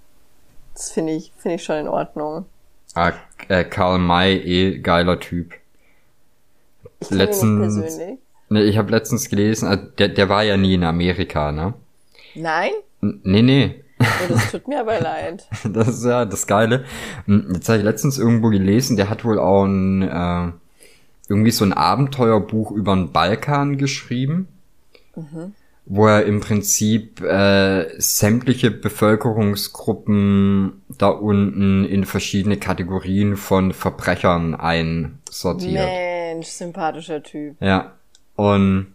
Das 0.74 0.90
finde 0.90 1.12
ich, 1.12 1.32
finde 1.36 1.56
ich 1.56 1.64
schon 1.64 1.76
in 1.76 1.88
Ordnung. 1.88 2.46
Ah, 2.94 3.12
äh, 3.48 3.64
Karl 3.64 3.98
May, 3.98 4.36
eh 4.36 4.78
geiler 4.78 5.20
Typ. 5.20 5.54
Ich 7.00 7.10
letztens, 7.10 7.76
ihn 7.76 7.82
persönlich. 7.82 8.18
Ne, 8.48 8.62
ich 8.64 8.78
habe 8.78 8.90
letztens 8.90 9.28
gelesen, 9.28 9.68
also 9.68 9.84
der, 9.98 10.08
der 10.08 10.28
war 10.28 10.42
ja 10.42 10.56
nie 10.56 10.74
in 10.74 10.84
Amerika, 10.84 11.52
ne? 11.52 11.74
Nein? 12.34 12.72
N 13.02 13.20
nee, 13.22 13.42
nee. 13.42 13.84
Oh, 14.00 14.04
das 14.28 14.50
tut 14.50 14.68
mir 14.68 14.80
aber 14.80 15.00
leid. 15.00 15.46
Das 15.72 15.88
ist 15.88 16.04
ja 16.04 16.24
das 16.24 16.46
Geile. 16.46 16.84
Hm, 17.26 17.52
jetzt 17.54 17.68
habe 17.68 17.78
ich 17.78 17.84
letztens 17.84 18.18
irgendwo 18.18 18.48
gelesen, 18.48 18.96
der 18.96 19.10
hat 19.10 19.24
wohl 19.24 19.38
auch 19.38 19.64
ein, 19.64 20.02
äh, 20.02 20.52
irgendwie 21.28 21.50
so 21.50 21.64
ein 21.64 21.72
Abenteuerbuch 21.72 22.72
über 22.72 22.94
den 22.94 23.12
Balkan 23.12 23.76
geschrieben, 23.76 24.48
mhm. 25.14 25.54
wo 25.84 26.06
er 26.06 26.24
im 26.24 26.40
Prinzip 26.40 27.20
äh, 27.20 28.00
sämtliche 28.00 28.70
Bevölkerungsgruppen 28.70 30.82
da 30.96 31.08
unten 31.08 31.84
in 31.84 32.04
verschiedene 32.04 32.56
Kategorien 32.56 33.36
von 33.36 33.72
Verbrechern 33.72 34.54
einsortiert. 34.54 35.74
Mensch, 35.74 36.48
sympathischer 36.48 37.22
Typ. 37.22 37.56
Ja. 37.60 37.92
Und 38.36 38.94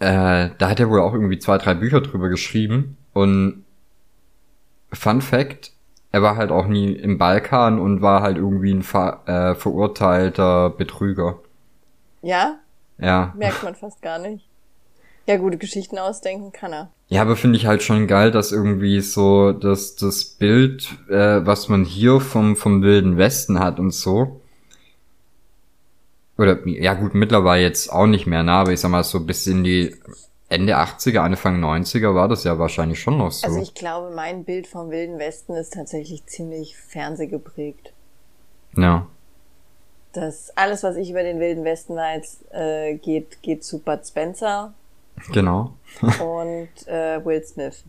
äh, 0.00 0.50
da 0.58 0.70
hat 0.70 0.80
er 0.80 0.90
wohl 0.90 1.00
auch 1.00 1.12
irgendwie 1.12 1.38
zwei, 1.38 1.58
drei 1.58 1.74
Bücher 1.74 2.00
drüber 2.00 2.28
geschrieben. 2.28 2.96
Und 3.12 3.64
Fun 4.92 5.20
Fact, 5.20 5.72
er 6.12 6.22
war 6.22 6.36
halt 6.36 6.50
auch 6.50 6.66
nie 6.66 6.92
im 6.92 7.18
Balkan 7.18 7.78
und 7.78 8.00
war 8.00 8.22
halt 8.22 8.38
irgendwie 8.38 8.72
ein 8.72 8.82
ver 8.82 9.22
äh, 9.26 9.54
verurteilter 9.54 10.70
Betrüger. 10.70 11.38
Ja? 12.22 12.58
Ja. 12.98 13.32
Merkt 13.36 13.62
man 13.62 13.74
fast 13.74 14.02
gar 14.02 14.18
nicht. 14.18 14.48
Ja, 15.26 15.36
gute 15.36 15.58
Geschichten 15.58 15.98
ausdenken 15.98 16.52
kann 16.52 16.72
er. 16.72 16.90
Ja, 17.08 17.20
aber 17.22 17.36
finde 17.36 17.58
ich 17.58 17.66
halt 17.66 17.82
schon 17.82 18.06
geil, 18.06 18.30
dass 18.30 18.50
irgendwie 18.50 19.00
so 19.02 19.52
dass 19.52 19.94
das 19.96 20.24
Bild, 20.24 20.88
äh, 21.10 21.44
was 21.44 21.68
man 21.68 21.84
hier 21.84 22.20
vom, 22.20 22.56
vom 22.56 22.82
Wilden 22.82 23.18
Westen 23.18 23.58
hat 23.58 23.78
und 23.78 23.90
so. 23.92 24.40
Oder, 26.38 26.66
ja 26.66 26.94
gut, 26.94 27.14
mittlerweile 27.14 27.62
jetzt 27.62 27.92
auch 27.92 28.06
nicht 28.06 28.26
mehr, 28.26 28.42
ne? 28.42 28.52
aber 28.52 28.72
ich 28.72 28.80
sag 28.80 28.90
mal 28.90 29.04
so 29.04 29.20
bis 29.20 29.46
in 29.46 29.64
die 29.64 29.94
Ende 30.50 30.78
80er, 30.78 31.18
Anfang 31.18 31.62
90er 31.62 32.14
war 32.14 32.26
das 32.26 32.44
ja 32.44 32.58
wahrscheinlich 32.58 33.00
schon 33.00 33.18
noch 33.18 33.30
so. 33.30 33.46
Also 33.46 33.60
ich 33.60 33.74
glaube, 33.74 34.14
mein 34.14 34.44
Bild 34.44 34.66
vom 34.66 34.90
Wilden 34.90 35.18
Westen 35.18 35.54
ist 35.54 35.74
tatsächlich 35.74 36.24
ziemlich 36.24 36.76
fernsehgeprägt. 36.76 37.92
Ja. 38.74 39.06
Das 40.14 40.50
alles, 40.56 40.82
was 40.82 40.96
ich 40.96 41.10
über 41.10 41.22
den 41.22 41.38
Wilden 41.38 41.64
Westen 41.64 41.96
weiß, 41.96 42.44
äh, 42.52 42.94
geht, 42.94 43.42
geht 43.42 43.62
zu 43.62 43.78
Bud 43.80 44.06
Spencer. 44.06 44.72
Genau. 45.32 45.74
und 46.00 46.68
äh, 46.86 47.22
Will 47.24 47.44
Smith. 47.44 47.84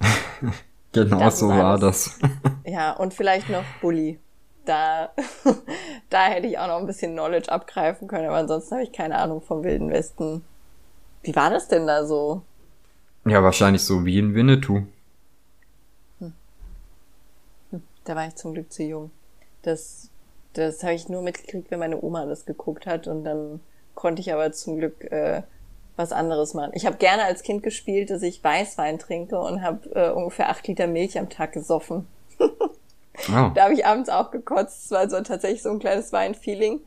genau 0.92 1.18
das 1.18 1.38
so 1.40 1.48
war 1.48 1.78
das. 1.78 2.18
ja, 2.64 2.92
und 2.92 3.12
vielleicht 3.12 3.50
noch 3.50 3.64
Bully. 3.82 4.18
Da, 4.64 5.10
da 6.10 6.26
hätte 6.26 6.46
ich 6.46 6.58
auch 6.58 6.68
noch 6.68 6.78
ein 6.78 6.86
bisschen 6.86 7.12
Knowledge 7.12 7.50
abgreifen 7.50 8.08
können, 8.08 8.28
aber 8.28 8.36
ansonsten 8.36 8.76
habe 8.76 8.84
ich 8.84 8.92
keine 8.92 9.18
Ahnung 9.18 9.42
vom 9.42 9.62
Wilden 9.62 9.90
Westen. 9.90 10.42
Wie 11.22 11.34
war 11.34 11.50
das 11.50 11.68
denn 11.68 11.86
da 11.86 12.04
so? 12.06 12.42
Ja, 13.24 13.42
wahrscheinlich 13.42 13.82
so 13.82 14.04
wie 14.04 14.18
in 14.18 14.34
Winnetou. 14.34 14.82
Hm. 16.18 16.32
Hm, 17.70 17.82
da 18.04 18.16
war 18.16 18.26
ich 18.26 18.36
zum 18.36 18.54
Glück 18.54 18.72
zu 18.72 18.82
jung. 18.84 19.10
Das, 19.62 20.10
das 20.54 20.82
habe 20.82 20.94
ich 20.94 21.08
nur 21.08 21.22
mitgekriegt, 21.22 21.70
wenn 21.70 21.80
meine 21.80 22.00
Oma 22.00 22.26
das 22.26 22.46
geguckt 22.46 22.86
hat 22.86 23.06
und 23.06 23.24
dann 23.24 23.60
konnte 23.94 24.20
ich 24.20 24.32
aber 24.32 24.52
zum 24.52 24.76
Glück 24.76 25.04
äh, 25.10 25.42
was 25.96 26.12
anderes 26.12 26.54
machen. 26.54 26.70
Ich 26.74 26.86
habe 26.86 26.96
gerne 26.96 27.24
als 27.24 27.42
Kind 27.42 27.62
gespielt, 27.62 28.10
dass 28.10 28.22
ich 28.22 28.42
Weißwein 28.42 28.98
trinke 28.98 29.38
und 29.38 29.62
habe 29.62 29.90
äh, 29.94 30.10
ungefähr 30.10 30.48
acht 30.48 30.66
Liter 30.68 30.86
Milch 30.86 31.18
am 31.18 31.28
Tag 31.28 31.52
gesoffen. 31.52 32.06
oh. 32.38 32.46
Da 33.54 33.64
habe 33.64 33.74
ich 33.74 33.84
abends 33.84 34.08
auch 34.08 34.30
gekotzt. 34.30 34.84
Es 34.84 34.90
war 34.92 35.10
so 35.10 35.20
tatsächlich 35.20 35.62
so 35.62 35.70
ein 35.70 35.80
kleines 35.80 36.12
Weinfeeling. 36.12 36.80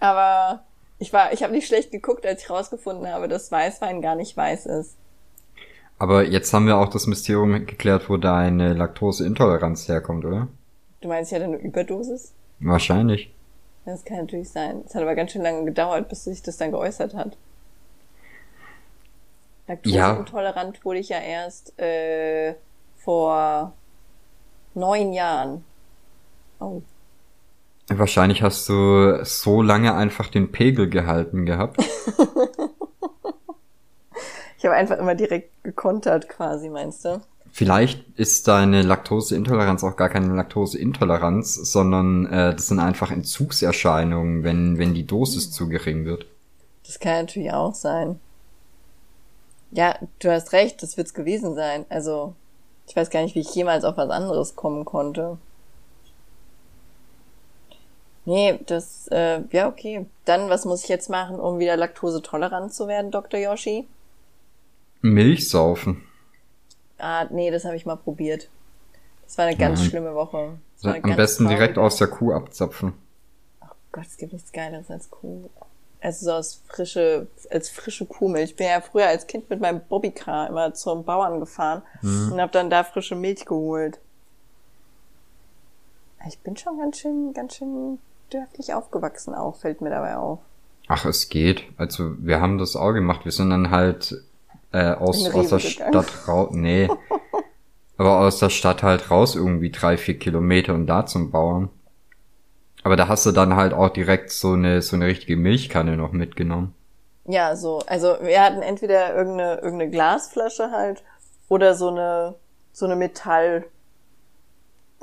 Aber 0.00 0.64
ich 1.00 1.12
war, 1.12 1.32
ich 1.32 1.42
habe 1.42 1.52
nicht 1.52 1.66
schlecht 1.66 1.90
geguckt, 1.90 2.26
als 2.26 2.42
ich 2.42 2.50
rausgefunden 2.50 3.08
habe, 3.08 3.26
dass 3.26 3.50
Weißwein 3.50 4.02
gar 4.02 4.14
nicht 4.14 4.36
weiß 4.36 4.66
ist. 4.66 4.96
Aber 5.98 6.24
jetzt 6.24 6.52
haben 6.52 6.66
wir 6.66 6.76
auch 6.76 6.88
das 6.88 7.06
Mysterium 7.06 7.52
geklärt, 7.66 8.08
wo 8.08 8.18
deine 8.18 8.74
Laktoseintoleranz 8.74 9.88
herkommt, 9.88 10.24
oder? 10.24 10.48
Du 11.00 11.08
meinst 11.08 11.32
ja 11.32 11.38
eine 11.38 11.56
Überdosis? 11.56 12.32
Wahrscheinlich. 12.58 13.34
Das 13.86 14.04
kann 14.04 14.18
natürlich 14.18 14.50
sein. 14.50 14.82
Es 14.86 14.94
hat 14.94 15.02
aber 15.02 15.14
ganz 15.14 15.32
schön 15.32 15.42
lange 15.42 15.64
gedauert, 15.64 16.08
bis 16.10 16.24
sich 16.24 16.42
das 16.42 16.58
dann 16.58 16.70
geäußert 16.70 17.14
hat. 17.14 17.36
Laktoseintolerant 19.66 20.76
ja. 20.76 20.84
wurde 20.84 20.98
ich 20.98 21.08
ja 21.08 21.18
erst 21.18 21.78
äh, 21.78 22.54
vor 22.98 23.72
neun 24.74 25.14
Jahren. 25.14 25.64
Oh. 26.60 26.82
Wahrscheinlich 27.92 28.42
hast 28.42 28.68
du 28.68 29.24
so 29.24 29.62
lange 29.62 29.94
einfach 29.94 30.28
den 30.28 30.52
Pegel 30.52 30.88
gehalten 30.88 31.44
gehabt. 31.44 31.78
ich 34.58 34.64
habe 34.64 34.76
einfach 34.76 34.98
immer 34.98 35.16
direkt 35.16 35.50
gekontert 35.64 36.28
quasi, 36.28 36.68
meinst 36.68 37.04
du? 37.04 37.20
Vielleicht 37.52 38.04
ist 38.16 38.46
deine 38.46 38.82
Laktoseintoleranz 38.82 39.82
auch 39.82 39.96
gar 39.96 40.08
keine 40.08 40.32
Laktoseintoleranz, 40.34 41.54
sondern 41.54 42.26
äh, 42.26 42.54
das 42.54 42.68
sind 42.68 42.78
einfach 42.78 43.10
Entzugserscheinungen, 43.10 44.44
wenn, 44.44 44.78
wenn 44.78 44.94
die 44.94 45.06
Dosis 45.06 45.46
hm. 45.46 45.52
zu 45.52 45.68
gering 45.68 46.04
wird. 46.04 46.26
Das 46.86 47.00
kann 47.00 47.26
natürlich 47.26 47.52
auch 47.52 47.74
sein. 47.74 48.20
Ja, 49.72 49.96
du 50.20 50.30
hast 50.30 50.52
recht, 50.52 50.82
das 50.82 50.96
wird's 50.96 51.14
gewesen 51.14 51.54
sein. 51.54 51.86
Also, 51.88 52.34
ich 52.86 52.94
weiß 52.94 53.10
gar 53.10 53.22
nicht, 53.22 53.34
wie 53.34 53.40
ich 53.40 53.54
jemals 53.54 53.84
auf 53.84 53.96
was 53.96 54.10
anderes 54.10 54.54
kommen 54.56 54.84
konnte. 54.84 55.38
Nee, 58.24 58.60
das, 58.66 59.08
äh, 59.10 59.42
ja, 59.50 59.68
okay. 59.68 60.06
Dann, 60.24 60.50
was 60.50 60.64
muss 60.64 60.82
ich 60.82 60.88
jetzt 60.88 61.08
machen, 61.08 61.40
um 61.40 61.58
wieder 61.58 61.76
laktosetolerant 61.76 62.72
zu 62.72 62.86
werden, 62.86 63.10
Dr. 63.10 63.40
Yoshi? 63.40 63.88
Milch 65.00 65.48
saufen. 65.48 66.02
Ah, 66.98 67.26
nee, 67.30 67.50
das 67.50 67.64
habe 67.64 67.76
ich 67.76 67.86
mal 67.86 67.96
probiert. 67.96 68.48
Das 69.24 69.38
war 69.38 69.46
eine 69.46 69.56
ganz 69.56 69.80
ja. 69.80 69.86
schlimme 69.88 70.14
Woche. 70.14 70.58
Am 70.82 71.16
besten 71.16 71.48
direkt 71.48 71.78
aus 71.78 71.96
der 71.96 72.08
Kuh 72.08 72.32
abzapfen. 72.32 72.92
Oh 73.62 73.66
Gott, 73.92 74.06
es 74.06 74.16
gibt 74.16 74.32
nichts 74.32 74.52
Geileres 74.52 74.90
als 74.90 75.10
Kuh. 75.10 75.48
Also 76.02 76.26
so 76.26 76.32
aus 76.32 76.62
frische, 76.66 77.26
als 77.50 77.68
frische 77.68 78.06
Kuhmilch. 78.06 78.50
Ich 78.50 78.56
bin 78.56 78.66
ja 78.66 78.80
früher 78.80 79.06
als 79.06 79.26
Kind 79.26 79.50
mit 79.50 79.60
meinem 79.60 79.80
Bobbycar 79.80 80.48
immer 80.48 80.72
zum 80.72 81.04
Bauern 81.04 81.40
gefahren 81.40 81.82
mhm. 82.00 82.32
und 82.32 82.40
habe 82.40 82.52
dann 82.52 82.70
da 82.70 82.84
frische 82.84 83.14
Milch 83.14 83.44
geholt. 83.44 83.98
Ich 86.26 86.38
bin 86.38 86.56
schon 86.56 86.78
ganz 86.78 86.98
schön, 86.98 87.32
ganz 87.32 87.56
schön 87.56 87.98
dörflich 88.30 88.74
aufgewachsen 88.74 89.34
auch, 89.34 89.56
fällt 89.56 89.80
mir 89.80 89.90
dabei 89.90 90.16
auf. 90.16 90.38
Ach, 90.88 91.04
es 91.04 91.28
geht. 91.28 91.64
Also 91.76 92.12
wir 92.18 92.40
haben 92.40 92.58
das 92.58 92.76
auch 92.76 92.92
gemacht. 92.92 93.24
Wir 93.24 93.32
sind 93.32 93.50
dann 93.50 93.70
halt 93.70 94.14
äh, 94.72 94.92
aus, 94.92 95.24
aus 95.32 95.48
der 95.48 95.58
gegangen. 95.58 95.92
Stadt 95.92 96.28
raus. 96.28 96.48
Nee. 96.52 96.88
aber 97.96 98.20
aus 98.20 98.38
der 98.38 98.50
Stadt 98.50 98.82
halt 98.82 99.10
raus 99.10 99.36
irgendwie 99.36 99.70
drei, 99.70 99.96
vier 99.96 100.18
Kilometer 100.18 100.74
und 100.74 100.86
da 100.86 101.06
zum 101.06 101.30
Bauern. 101.30 101.68
Aber 102.82 102.96
da 102.96 103.08
hast 103.08 103.26
du 103.26 103.32
dann 103.32 103.56
halt 103.56 103.72
auch 103.74 103.90
direkt 103.90 104.32
so 104.32 104.52
eine, 104.52 104.82
so 104.82 104.96
eine 104.96 105.06
richtige 105.06 105.36
Milchkanne 105.36 105.96
noch 105.96 106.12
mitgenommen. 106.12 106.74
Ja, 107.26 107.54
so. 107.54 107.80
Also 107.86 108.16
wir 108.22 108.42
hatten 108.42 108.62
entweder 108.62 109.14
irgendeine, 109.14 109.56
irgendeine 109.56 109.90
Glasflasche 109.90 110.70
halt 110.70 111.02
oder 111.48 111.74
so 111.74 111.88
eine, 111.88 112.34
so 112.72 112.86
eine 112.86 112.96
Metall, 112.96 113.64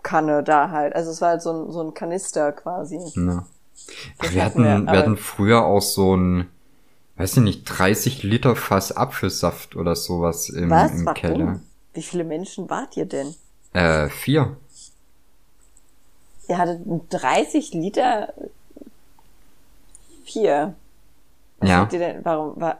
Kanne 0.04 0.44
da 0.44 0.70
halt. 0.70 0.96
Also 0.96 1.12
es 1.12 1.22
war 1.22 1.30
halt 1.30 1.42
so 1.42 1.52
ein, 1.52 1.72
so 1.72 1.82
ein 1.82 1.94
Kanister 1.94 2.52
quasi. 2.52 3.00
Ja. 3.16 3.46
wir 4.30 4.46
hatten, 4.46 4.64
wir, 4.64 4.86
wir 4.86 5.00
hatten 5.00 5.18
früher 5.18 5.66
auch 5.66 5.82
so 5.82 6.16
ein, 6.16 6.48
weiß 7.18 7.38
ich 7.38 7.44
nicht, 7.44 7.64
30 7.66 8.24
Liter 8.24 8.56
Fass 8.56 8.92
Apfelsaft 8.92 9.76
oder 9.76 9.96
sowas 9.96 10.50
im, 10.50 10.70
Was? 10.70 10.92
im 10.92 11.14
Keller. 11.14 11.46
Warum? 11.46 11.62
Wie 11.94 12.04
viele 12.04 12.24
Menschen 12.24 12.70
wart 12.70 12.96
ihr 12.96 13.06
denn? 13.06 13.34
Äh, 13.74 14.10
vier. 14.10 14.56
Ihr 16.48 16.58
hattet 16.58 16.82
30 17.10 17.74
Liter? 17.74 18.34
Vier. 20.26 20.76
Was 21.60 21.70
ja. 21.70 21.86
Denn, 21.86 22.24
warum, 22.24 22.60
war, 22.60 22.80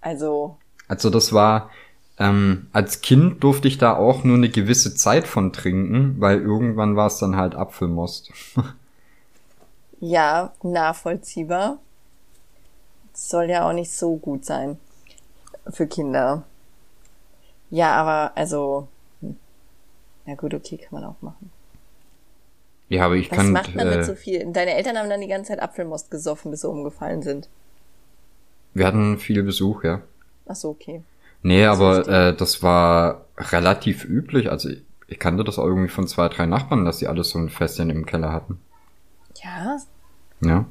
also. 0.00 0.56
Also 0.88 1.10
das 1.10 1.32
war, 1.32 1.70
ähm, 2.18 2.68
als 2.72 3.02
Kind 3.02 3.44
durfte 3.44 3.68
ich 3.68 3.78
da 3.78 3.96
auch 3.96 4.24
nur 4.24 4.36
eine 4.36 4.48
gewisse 4.48 4.94
Zeit 4.94 5.26
von 5.26 5.52
trinken, 5.52 6.16
weil 6.18 6.40
irgendwann 6.40 6.96
war 6.96 7.08
es 7.08 7.18
dann 7.18 7.36
halt 7.36 7.54
Apfelmost. 7.54 8.32
ja, 10.00 10.52
nachvollziehbar. 10.62 11.78
Soll 13.12 13.50
ja 13.50 13.68
auch 13.68 13.72
nicht 13.72 13.92
so 13.92 14.16
gut 14.16 14.44
sein 14.44 14.78
für 15.70 15.86
Kinder. 15.86 16.44
Ja, 17.70 17.94
aber 17.94 18.32
also, 18.36 18.88
hm. 19.20 19.36
na 20.24 20.34
gut, 20.34 20.54
okay, 20.54 20.76
kann 20.78 21.00
man 21.00 21.04
auch 21.04 21.20
machen. 21.20 21.50
Ja, 22.88 23.06
aber 23.06 23.16
ich 23.16 23.30
Was 23.30 23.38
kann. 23.38 23.52
macht 23.52 23.74
man 23.74 23.88
äh, 23.88 23.96
mit 23.96 24.06
so 24.06 24.14
viel? 24.14 24.46
Deine 24.52 24.74
Eltern 24.74 24.96
haben 24.96 25.10
dann 25.10 25.20
die 25.20 25.26
ganze 25.26 25.48
Zeit 25.48 25.60
Apfelmost 25.60 26.10
gesoffen, 26.10 26.50
bis 26.50 26.60
sie 26.60 26.68
umgefallen 26.68 27.22
sind. 27.22 27.48
Wir 28.74 28.86
hatten 28.86 29.18
viel 29.18 29.42
Besuch, 29.42 29.82
ja. 29.82 30.02
Ach 30.46 30.54
so, 30.54 30.70
okay. 30.70 31.02
Nee, 31.46 31.64
aber 31.64 32.08
äh, 32.08 32.34
das 32.34 32.64
war 32.64 33.20
relativ 33.38 34.04
üblich. 34.04 34.50
Also 34.50 34.68
ich, 34.68 34.82
ich 35.06 35.20
kannte 35.20 35.44
das 35.44 35.60
auch 35.60 35.64
irgendwie 35.64 35.88
von 35.88 36.08
zwei, 36.08 36.28
drei 36.28 36.44
Nachbarn, 36.44 36.84
dass 36.84 36.98
die 36.98 37.06
alles 37.06 37.30
so 37.30 37.38
ein 37.38 37.50
Festchen 37.50 37.88
im 37.88 38.04
Keller 38.04 38.32
hatten. 38.32 38.60
Ja? 39.44 39.76
Ja. 40.40 40.64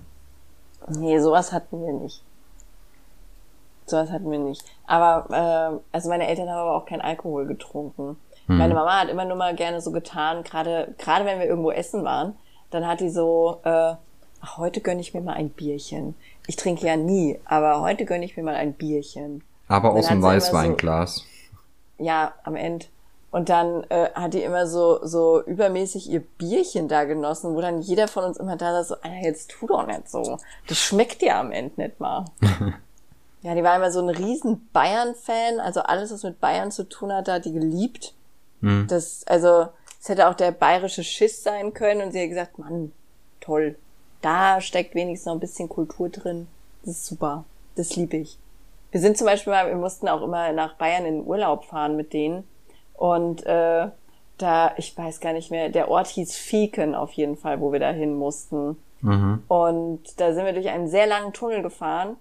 Nee, 0.89 1.17
sowas 1.19 1.53
hatten 1.53 1.81
wir 1.81 1.93
nicht. 1.93 2.21
Sowas 3.85 4.11
hatten 4.11 4.29
wir 4.29 4.37
nicht. 4.37 4.65
Aber, 4.85 5.29
äh, 5.31 5.95
also 5.95 6.09
meine 6.09 6.27
Eltern 6.27 6.49
haben 6.49 6.59
aber 6.59 6.75
auch 6.75 6.85
keinen 6.85 6.99
Alkohol 6.99 7.45
getrunken. 7.45 8.17
Hm. 8.47 8.57
Meine 8.57 8.73
Mama 8.73 8.99
hat 8.99 9.07
immer 9.07 9.23
nur 9.23 9.37
mal 9.37 9.55
gerne 9.55 9.79
so 9.79 9.93
getan, 9.93 10.43
gerade 10.43 10.93
gerade 10.97 11.23
wenn 11.23 11.39
wir 11.39 11.45
irgendwo 11.45 11.71
essen 11.71 12.03
waren, 12.03 12.35
dann 12.71 12.85
hat 12.85 12.99
die 12.99 13.09
so, 13.09 13.61
äh, 13.63 13.93
ach, 14.41 14.57
heute 14.57 14.81
gönne 14.81 14.99
ich 14.99 15.13
mir 15.13 15.21
mal 15.21 15.35
ein 15.35 15.51
Bierchen. 15.51 16.15
Ich 16.47 16.57
trinke 16.57 16.85
ja 16.85 16.97
nie, 16.97 17.39
aber 17.45 17.79
heute 17.79 18.03
gönne 18.03 18.25
ich 18.25 18.35
mir 18.35 18.43
mal 18.43 18.55
ein 18.55 18.73
Bierchen. 18.73 19.41
Aber 19.67 19.93
aus 19.93 20.07
dem 20.07 20.21
Weißweinglas. 20.21 21.25
Ja, 21.97 22.33
am 22.43 22.55
Ende. 22.55 22.85
Und 23.31 23.49
dann 23.49 23.83
äh, 23.89 24.11
hat 24.13 24.33
die 24.33 24.43
immer 24.43 24.65
so 24.65 25.05
so 25.05 25.43
übermäßig 25.43 26.09
ihr 26.09 26.21
Bierchen 26.21 26.87
da 26.87 27.03
genossen, 27.03 27.53
wo 27.53 27.59
dann 27.59 27.81
jeder 27.81 28.07
von 28.07 28.23
uns 28.23 28.37
immer 28.37 28.55
da 28.55 28.71
saß, 28.71 28.87
so, 28.87 28.95
Alter, 28.95 29.27
jetzt 29.27 29.51
tu 29.51 29.67
doch 29.67 29.85
nicht 29.85 30.09
so. 30.09 30.37
Das 30.67 30.77
schmeckt 30.77 31.21
dir 31.21 31.35
am 31.35 31.51
Ende 31.51 31.81
nicht 31.81 31.99
mal. 31.99 32.23
ja, 33.41 33.53
die 33.53 33.63
war 33.63 33.75
immer 33.75 33.91
so 33.91 33.99
ein 33.99 34.07
riesen 34.07 34.69
Bayern-Fan, 34.71 35.59
also 35.59 35.81
alles, 35.81 36.13
was 36.13 36.23
mit 36.23 36.39
Bayern 36.39 36.71
zu 36.71 36.87
tun 36.87 37.11
hat, 37.11 37.27
da 37.27 37.33
hat 37.33 37.45
die 37.45 37.51
geliebt. 37.51 38.13
Hm. 38.61 38.87
Das, 38.87 39.27
also, 39.27 39.67
es 39.99 40.07
hätte 40.07 40.29
auch 40.29 40.35
der 40.35 40.51
bayerische 40.51 41.03
Schiss 41.03 41.43
sein 41.43 41.73
können 41.73 42.03
und 42.03 42.13
sie 42.13 42.21
hat 42.21 42.29
gesagt, 42.29 42.57
Mann, 42.57 42.93
toll. 43.41 43.75
Da 44.21 44.61
steckt 44.61 44.95
wenigstens 44.95 45.25
noch 45.25 45.33
ein 45.33 45.41
bisschen 45.41 45.67
Kultur 45.67 46.07
drin. 46.07 46.47
Das 46.83 46.95
ist 46.95 47.05
super. 47.05 47.43
Das 47.75 47.97
liebe 47.97 48.15
ich. 48.15 48.39
Wir 48.95 49.01
sind 49.01 49.17
zum 49.17 49.27
Beispiel 49.27 49.51
mal, 49.51 49.67
wir 49.67 49.75
mussten 49.75 50.07
auch 50.07 50.21
immer 50.21 50.53
nach 50.53 50.75
Bayern 50.75 51.05
in 51.05 51.15
den 51.15 51.27
Urlaub 51.27 51.65
fahren 51.65 51.97
mit 51.97 52.13
denen. 52.13 52.47
Und 52.93 53.45
äh, 53.45 53.89
da, 54.37 54.71
ich 54.77 54.97
weiß 54.97 55.19
gar 55.19 55.33
nicht 55.33 55.51
mehr, 55.51 55.67
der 55.67 55.89
Ort 55.89 56.07
hieß 56.07 56.33
Fieken 56.33 56.95
auf 56.95 57.11
jeden 57.11 57.35
Fall, 57.35 57.59
wo 57.59 57.73
wir 57.73 57.81
da 57.81 57.89
hin 57.89 58.15
mussten. 58.15 58.77
Mhm. 59.01 59.43
Und 59.49 59.99
da 60.15 60.33
sind 60.33 60.45
wir 60.45 60.53
durch 60.53 60.69
einen 60.69 60.87
sehr 60.87 61.07
langen 61.07 61.33
Tunnel 61.33 61.61
gefahren. 61.61 62.15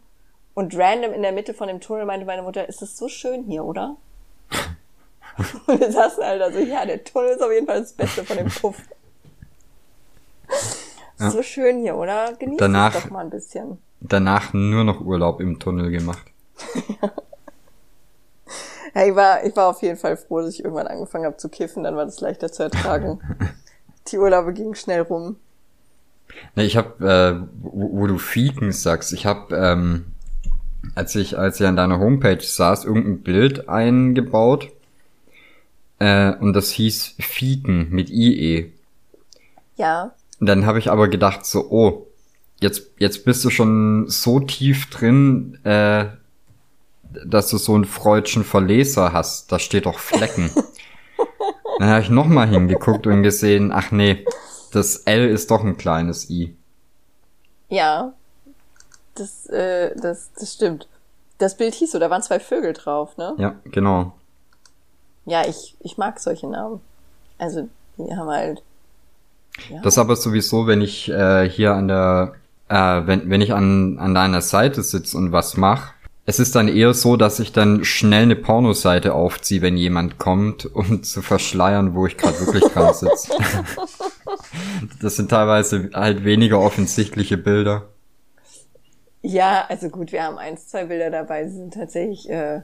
Und 0.55 0.77
random 0.77 1.13
in 1.13 1.23
der 1.23 1.31
Mitte 1.31 1.55
von 1.55 1.69
dem 1.69 1.81
Tunnel 1.81 2.07
meinte 2.07 2.27
meine 2.27 2.43
Mutter, 2.43 2.69
ist 2.69 2.83
es 2.83 2.99
so 2.99 3.07
schön 3.07 3.45
hier, 3.45 3.65
oder? 3.65 3.95
Und 5.69 5.79
wir 5.79 5.93
saßen 5.93 6.25
halt 6.25 6.41
da 6.41 6.51
so, 6.51 6.59
ja, 6.59 6.85
der 6.85 7.05
Tunnel 7.05 7.31
ist 7.37 7.41
auf 7.45 7.53
jeden 7.53 7.67
Fall 7.69 7.83
das 7.83 7.93
Beste 7.93 8.25
von 8.25 8.37
dem 8.37 8.49
Puff. 8.49 8.79
Ja. 11.21 11.31
So 11.31 11.45
schön 11.45 11.79
hier, 11.79 11.95
oder? 11.95 12.33
Genieß 12.37 12.59
Danach- 12.59 12.93
es 12.97 13.05
doch 13.05 13.11
mal 13.11 13.21
ein 13.21 13.31
bisschen. 13.31 13.79
Danach 14.01 14.53
nur 14.53 14.83
noch 14.83 15.01
Urlaub 15.01 15.41
im 15.41 15.61
Tunnel 15.61 15.93
gemacht. 15.93 16.34
Ja, 18.95 19.07
ich 19.07 19.15
war, 19.15 19.45
ich 19.45 19.57
war 19.57 19.69
auf 19.71 19.83
jeden 19.83 19.97
Fall 19.97 20.17
froh, 20.17 20.41
dass 20.41 20.55
ich 20.55 20.63
irgendwann 20.63 20.87
angefangen 20.87 21.25
habe 21.25 21.37
zu 21.37 21.49
kiffen, 21.49 21.83
dann 21.83 21.97
war 21.97 22.05
das 22.05 22.21
leichter 22.21 22.53
zu 22.53 22.63
ertragen. 22.63 23.21
Die 24.09 24.19
Urlaube 24.19 24.53
gingen 24.53 24.75
schnell 24.75 25.01
rum. 25.01 25.37
Nee, 26.55 26.65
ich 26.65 26.77
habe, 26.77 27.05
äh, 27.05 27.47
wo, 27.63 28.01
wo 28.01 28.07
du 28.07 28.19
Fieken 28.19 28.71
sagst, 28.73 29.13
ich 29.13 29.27
habe, 29.27 29.57
ähm, 29.57 30.07
als 30.95 31.15
ich, 31.15 31.39
als 31.39 31.59
ich 31.59 31.67
an 31.67 31.77
deiner 31.77 31.99
Homepage 31.99 32.43
saß, 32.43 32.85
irgendein 32.85 33.23
Bild 33.23 33.69
eingebaut. 33.69 34.71
Äh, 35.99 36.35
und 36.35 36.53
das 36.53 36.71
hieß 36.71 37.15
Fieken 37.19 37.89
mit 37.91 38.11
IE. 38.11 38.73
Ja, 39.77 40.13
Und 40.39 40.47
dann 40.49 40.67
habe 40.67 40.79
ich 40.79 40.91
aber 40.91 41.09
gedacht 41.09 41.47
so, 41.47 41.71
oh, 41.71 42.07
jetzt, 42.61 42.91
jetzt 42.99 43.25
bist 43.25 43.45
du 43.45 43.51
schon 43.51 44.09
so 44.09 44.41
tief 44.41 44.91
drin, 44.91 45.59
äh, 45.65 46.07
dass 47.25 47.49
du 47.49 47.59
so 47.59 47.75
einen 47.75 47.85
freudschen 47.85 48.45
Verleser 48.45 49.13
hast. 49.13 49.51
Da 49.53 49.59
steht 49.59 49.87
doch 49.87 49.99
Flecken. 49.99 50.51
dann 51.79 51.89
habe 51.89 52.03
ich 52.03 52.11
nochmal 52.11 52.49
hingeguckt 52.49 53.07
und 53.07 53.23
gesehen, 53.23 53.73
ach 53.73 53.91
nee, 53.91 54.25
das 54.73 54.97
L 54.99 55.29
ist 55.29 55.51
doch 55.51 55.65
ein 55.65 55.77
kleines 55.77 56.31
I. 56.31 56.57
ja. 57.69 58.13
Das, 59.15 59.47
äh, 59.47 59.95
das, 59.95 60.33
das 60.37 60.55
stimmt. 60.55 60.89
Das 61.39 61.57
Bild 61.57 61.75
hieß 61.75 61.93
so, 61.93 61.99
da 62.01 62.11
waren 62.11 62.23
zwei 62.23 62.41
Vögel 62.41 62.73
drauf, 62.73 63.17
ne? 63.17 63.35
Ja, 63.39 63.55
genau. 63.65 64.13
Ja, 65.25 65.47
ich, 65.47 65.77
ich 65.81 65.97
mag 65.99 66.19
solche 66.21 66.49
Namen. 66.49 66.81
Also, 67.39 67.69
die 67.97 68.15
haben 68.15 68.29
halt. 68.29 68.63
Ja. 69.71 69.81
Das 69.83 69.99
aber 69.99 70.17
sowieso, 70.17 70.67
wenn 70.67 70.81
ich 70.81 71.09
äh, 71.09 71.49
hier 71.49 71.75
an 71.75 71.89
der, 71.89 72.35
äh, 72.69 73.07
wenn, 73.07 73.31
wenn 73.31 73.41
ich 73.41 73.55
an, 73.55 73.99
an 73.99 74.15
deiner 74.15 74.41
Seite 74.41 74.83
sitze 74.83 75.17
und 75.17 75.33
was 75.33 75.57
mache, 75.57 75.93
es 76.27 76.39
ist 76.39 76.55
dann 76.55 76.69
eher 76.69 76.95
so, 76.95 77.17
dass 77.17 77.39
ich 77.39 77.53
dann 77.53 77.85
schnell 77.85 78.23
eine 78.23 78.37
Pornoseite 78.37 79.15
aufziehe, 79.15 79.61
wenn 79.63 79.77
jemand 79.77 80.19
kommt, 80.19 80.67
um 80.75 81.03
zu 81.03 81.23
verschleiern, 81.23 81.95
wo 81.95 82.07
ich 82.07 82.17
gerade 82.17 82.39
wirklich 82.41 82.65
dran 82.73 82.95
sitze. 82.95 83.33
das 85.03 85.17
sind 85.17 85.31
teilweise 85.31 85.91
halt 85.93 86.25
weniger 86.25 86.61
offensichtliche 86.61 87.37
Bilder. 87.37 87.89
Ja, 89.23 89.65
also 89.69 89.89
gut, 89.89 90.13
wir 90.13 90.23
haben 90.23 90.39
eins, 90.39 90.69
zwei 90.69 90.85
Bilder 90.85 91.11
dabei, 91.11 91.45
die 91.45 91.51
sind 91.51 91.75
tatsächlich 91.75 92.29
äh, 92.29 92.57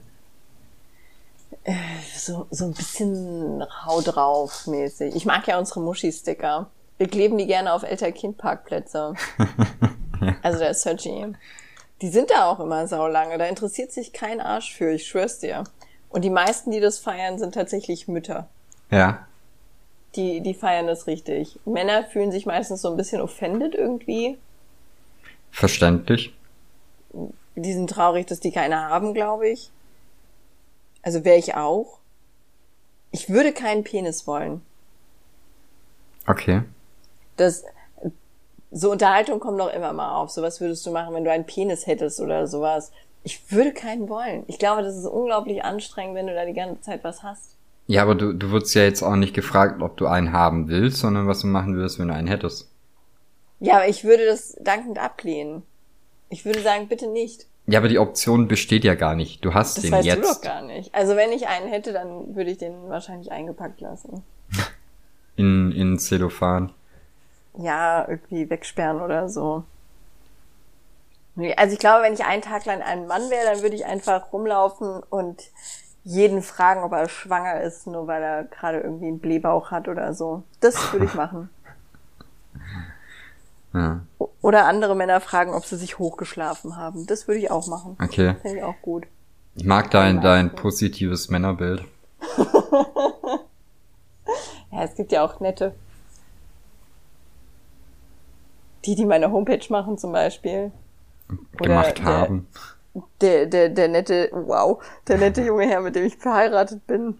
äh, 1.64 1.74
so, 2.14 2.46
so 2.50 2.66
ein 2.66 2.74
bisschen 2.74 3.64
Hau 3.86 4.00
drauf 4.00 4.66
mäßig. 4.66 5.14
Ich 5.16 5.24
mag 5.24 5.46
ja 5.46 5.58
unsere 5.58 5.80
Muschi-Sticker. 5.80 6.70
Wir 6.98 7.08
kleben 7.08 7.38
die 7.38 7.46
gerne 7.46 7.72
auf 7.72 7.82
Eltern-Kind-Parkplätze. 7.82 9.14
Also 10.42 10.58
der 10.58 10.74
Sergi. 10.74 11.34
Die 12.02 12.08
sind 12.08 12.30
da 12.30 12.50
auch 12.50 12.60
immer 12.60 12.86
saulange. 12.86 13.38
Da 13.38 13.46
interessiert 13.46 13.92
sich 13.92 14.12
kein 14.12 14.40
Arsch 14.40 14.74
für, 14.74 14.92
ich 14.92 15.06
schwör's 15.06 15.38
dir. 15.38 15.64
Und 16.08 16.22
die 16.22 16.30
meisten, 16.30 16.70
die 16.70 16.80
das 16.80 16.98
feiern, 16.98 17.38
sind 17.38 17.54
tatsächlich 17.54 18.08
Mütter. 18.08 18.48
Ja. 18.90 19.26
Die, 20.16 20.40
die 20.40 20.54
feiern 20.54 20.86
das 20.86 21.06
richtig. 21.06 21.58
Männer 21.64 22.04
fühlen 22.04 22.32
sich 22.32 22.46
meistens 22.46 22.82
so 22.82 22.90
ein 22.90 22.96
bisschen 22.96 23.20
offended 23.20 23.74
irgendwie. 23.74 24.38
Verständlich. 25.52 26.34
Die 27.54 27.72
sind 27.72 27.90
traurig, 27.90 28.26
dass 28.26 28.40
die 28.40 28.50
keine 28.50 28.80
haben, 28.88 29.14
glaube 29.14 29.48
ich. 29.48 29.70
Also 31.02 31.24
wäre 31.24 31.38
ich 31.38 31.54
auch. 31.54 31.98
Ich 33.12 33.28
würde 33.28 33.52
keinen 33.52 33.84
Penis 33.84 34.26
wollen. 34.26 34.62
Okay. 36.26 36.62
Das, 37.36 37.64
so 38.70 38.90
Unterhaltung 38.90 39.40
kommt 39.40 39.58
doch 39.60 39.72
immer 39.72 39.92
mal 39.92 40.14
auf. 40.14 40.30
So 40.30 40.42
was 40.42 40.60
würdest 40.60 40.84
du 40.86 40.90
machen, 40.92 41.14
wenn 41.14 41.24
du 41.24 41.32
einen 41.32 41.46
Penis 41.46 41.86
hättest 41.86 42.20
oder 42.20 42.46
sowas. 42.46 42.92
Ich 43.22 43.52
würde 43.52 43.72
keinen 43.72 44.08
wollen. 44.08 44.44
Ich 44.46 44.58
glaube, 44.58 44.82
das 44.82 44.96
ist 44.96 45.06
unglaublich 45.06 45.62
anstrengend, 45.64 46.14
wenn 46.14 46.26
du 46.26 46.34
da 46.34 46.44
die 46.46 46.54
ganze 46.54 46.80
Zeit 46.80 47.04
was 47.04 47.22
hast. 47.22 47.56
Ja, 47.86 48.02
aber 48.02 48.14
du, 48.14 48.32
du 48.32 48.50
wurdest 48.50 48.74
ja 48.74 48.82
jetzt 48.82 49.02
auch 49.02 49.16
nicht 49.16 49.34
gefragt, 49.34 49.82
ob 49.82 49.96
du 49.96 50.06
einen 50.06 50.32
haben 50.32 50.68
willst, 50.68 50.98
sondern 50.98 51.26
was 51.26 51.40
du 51.40 51.48
machen 51.48 51.74
würdest, 51.76 51.98
wenn 51.98 52.08
du 52.08 52.14
einen 52.14 52.28
hättest. 52.28 52.70
Ja, 53.58 53.76
aber 53.76 53.88
ich 53.88 54.04
würde 54.04 54.24
das 54.26 54.56
dankend 54.60 54.98
ablehnen. 54.98 55.64
Ich 56.28 56.44
würde 56.44 56.60
sagen, 56.60 56.86
bitte 56.88 57.08
nicht. 57.08 57.46
Ja, 57.66 57.78
aber 57.80 57.88
die 57.88 57.98
Option 57.98 58.48
besteht 58.48 58.84
ja 58.84 58.94
gar 58.94 59.14
nicht. 59.14 59.44
Du 59.44 59.52
hast 59.54 59.76
Das 59.76 59.82
den 59.82 59.92
weißt 59.92 60.06
jetzt. 60.06 60.22
du 60.22 60.22
doch 60.32 60.40
gar 60.40 60.62
nicht. 60.62 60.94
Also 60.94 61.14
wenn 61.16 61.30
ich 61.32 61.46
einen 61.48 61.68
hätte, 61.68 61.92
dann 61.92 62.34
würde 62.34 62.50
ich 62.50 62.58
den 62.58 62.88
wahrscheinlich 62.88 63.30
eingepackt 63.32 63.80
lassen. 63.80 64.22
In, 65.36 65.72
in 65.72 65.98
Zellophan. 65.98 66.72
Ja, 67.58 68.06
irgendwie 68.08 68.48
wegsperren 68.48 69.00
oder 69.00 69.28
so. 69.28 69.64
Also 71.56 71.72
ich 71.72 71.78
glaube, 71.78 72.04
wenn 72.04 72.12
ich 72.12 72.24
einen 72.24 72.42
Tag 72.42 72.66
lang 72.66 72.82
ein 72.82 73.06
Mann 73.06 73.30
wäre, 73.30 73.46
dann 73.52 73.62
würde 73.62 73.76
ich 73.76 73.86
einfach 73.86 74.32
rumlaufen 74.32 75.02
und 75.08 75.42
jeden 76.04 76.42
fragen, 76.42 76.82
ob 76.82 76.92
er 76.92 77.08
schwanger 77.08 77.60
ist, 77.60 77.86
nur 77.86 78.06
weil 78.06 78.22
er 78.22 78.44
gerade 78.44 78.80
irgendwie 78.80 79.06
einen 79.06 79.20
Blähbauch 79.20 79.70
hat 79.70 79.88
oder 79.88 80.12
so. 80.14 80.42
Das 80.60 80.92
würde 80.92 81.06
ich 81.06 81.14
machen. 81.14 81.48
Ja, 83.72 84.00
Oder 84.42 84.66
andere 84.66 84.96
Männer 84.96 85.20
fragen, 85.20 85.54
ob 85.54 85.64
sie 85.64 85.76
sich 85.76 86.00
hochgeschlafen 86.00 86.76
haben. 86.76 87.06
Das 87.06 87.28
würde 87.28 87.38
ich 87.38 87.52
auch 87.52 87.68
machen. 87.68 87.96
okay. 88.02 88.34
Finde 88.42 88.56
ich 88.56 88.64
auch 88.64 88.74
gut. 88.82 89.06
Ich 89.54 89.64
mag 89.64 89.92
dein, 89.92 90.20
dein 90.20 90.56
positives 90.56 91.30
Männerbild. 91.30 91.84
Ja, 94.72 94.84
es 94.84 94.94
gibt 94.94 95.12
ja 95.12 95.24
auch 95.24 95.40
nette. 95.40 95.74
Die, 98.84 98.94
die 98.94 99.04
meine 99.06 99.30
Homepage 99.30 99.64
machen 99.68 99.98
zum 99.98 100.12
Beispiel. 100.12 100.72
Oder 101.60 101.68
Gemacht 101.68 101.98
der- 101.98 102.04
haben. 102.04 102.48
Der, 103.20 103.46
der, 103.46 103.68
der 103.68 103.86
nette, 103.88 104.30
wow, 104.32 104.82
der 105.06 105.18
nette 105.18 105.42
junge 105.42 105.64
Herr, 105.68 105.80
mit 105.80 105.94
dem 105.94 106.04
ich 106.06 106.16
verheiratet 106.16 106.86
bin. 106.88 107.18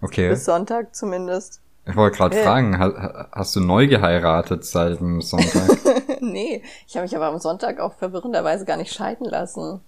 Okay. 0.00 0.28
Bis 0.28 0.44
Sonntag 0.44 0.94
zumindest. 0.94 1.60
Ich 1.86 1.96
wollte 1.96 2.16
gerade 2.18 2.38
Äh. 2.38 2.44
fragen, 2.44 2.78
ha- 2.78 3.28
hast 3.32 3.56
du 3.56 3.60
neu 3.60 3.88
geheiratet 3.88 4.64
seit 4.64 5.00
dem 5.00 5.20
Sonntag? 5.20 5.68
nee, 6.20 6.62
ich 6.86 6.94
habe 6.96 7.02
mich 7.04 7.16
aber 7.16 7.26
am 7.26 7.38
Sonntag 7.40 7.80
auch 7.80 7.94
verwirrenderweise 7.94 8.64
gar 8.64 8.76
nicht 8.76 8.92
scheiden 8.94 9.26
lassen. 9.26 9.80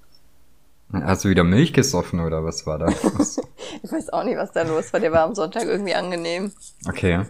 hast 0.93 1.25
du 1.25 1.29
wieder 1.29 1.45
Milch 1.45 1.73
gesoffen 1.73 2.21
oder 2.21 2.45
was 2.45 2.67
war 2.67 2.79
da? 2.79 2.87
los? 2.87 3.41
Ich 3.83 3.93
weiß 3.93 4.13
auch 4.13 4.25
nicht, 4.25 4.37
was 4.39 4.51
da 4.53 4.63
los 4.63 4.93
war. 4.93 4.99
Der 5.01 5.13
war 5.13 5.23
am 5.23 5.35
Sonntag 5.37 5.65
irgendwie 5.65 5.95
angenehm. 5.95 6.53
Okay. 6.89 7.25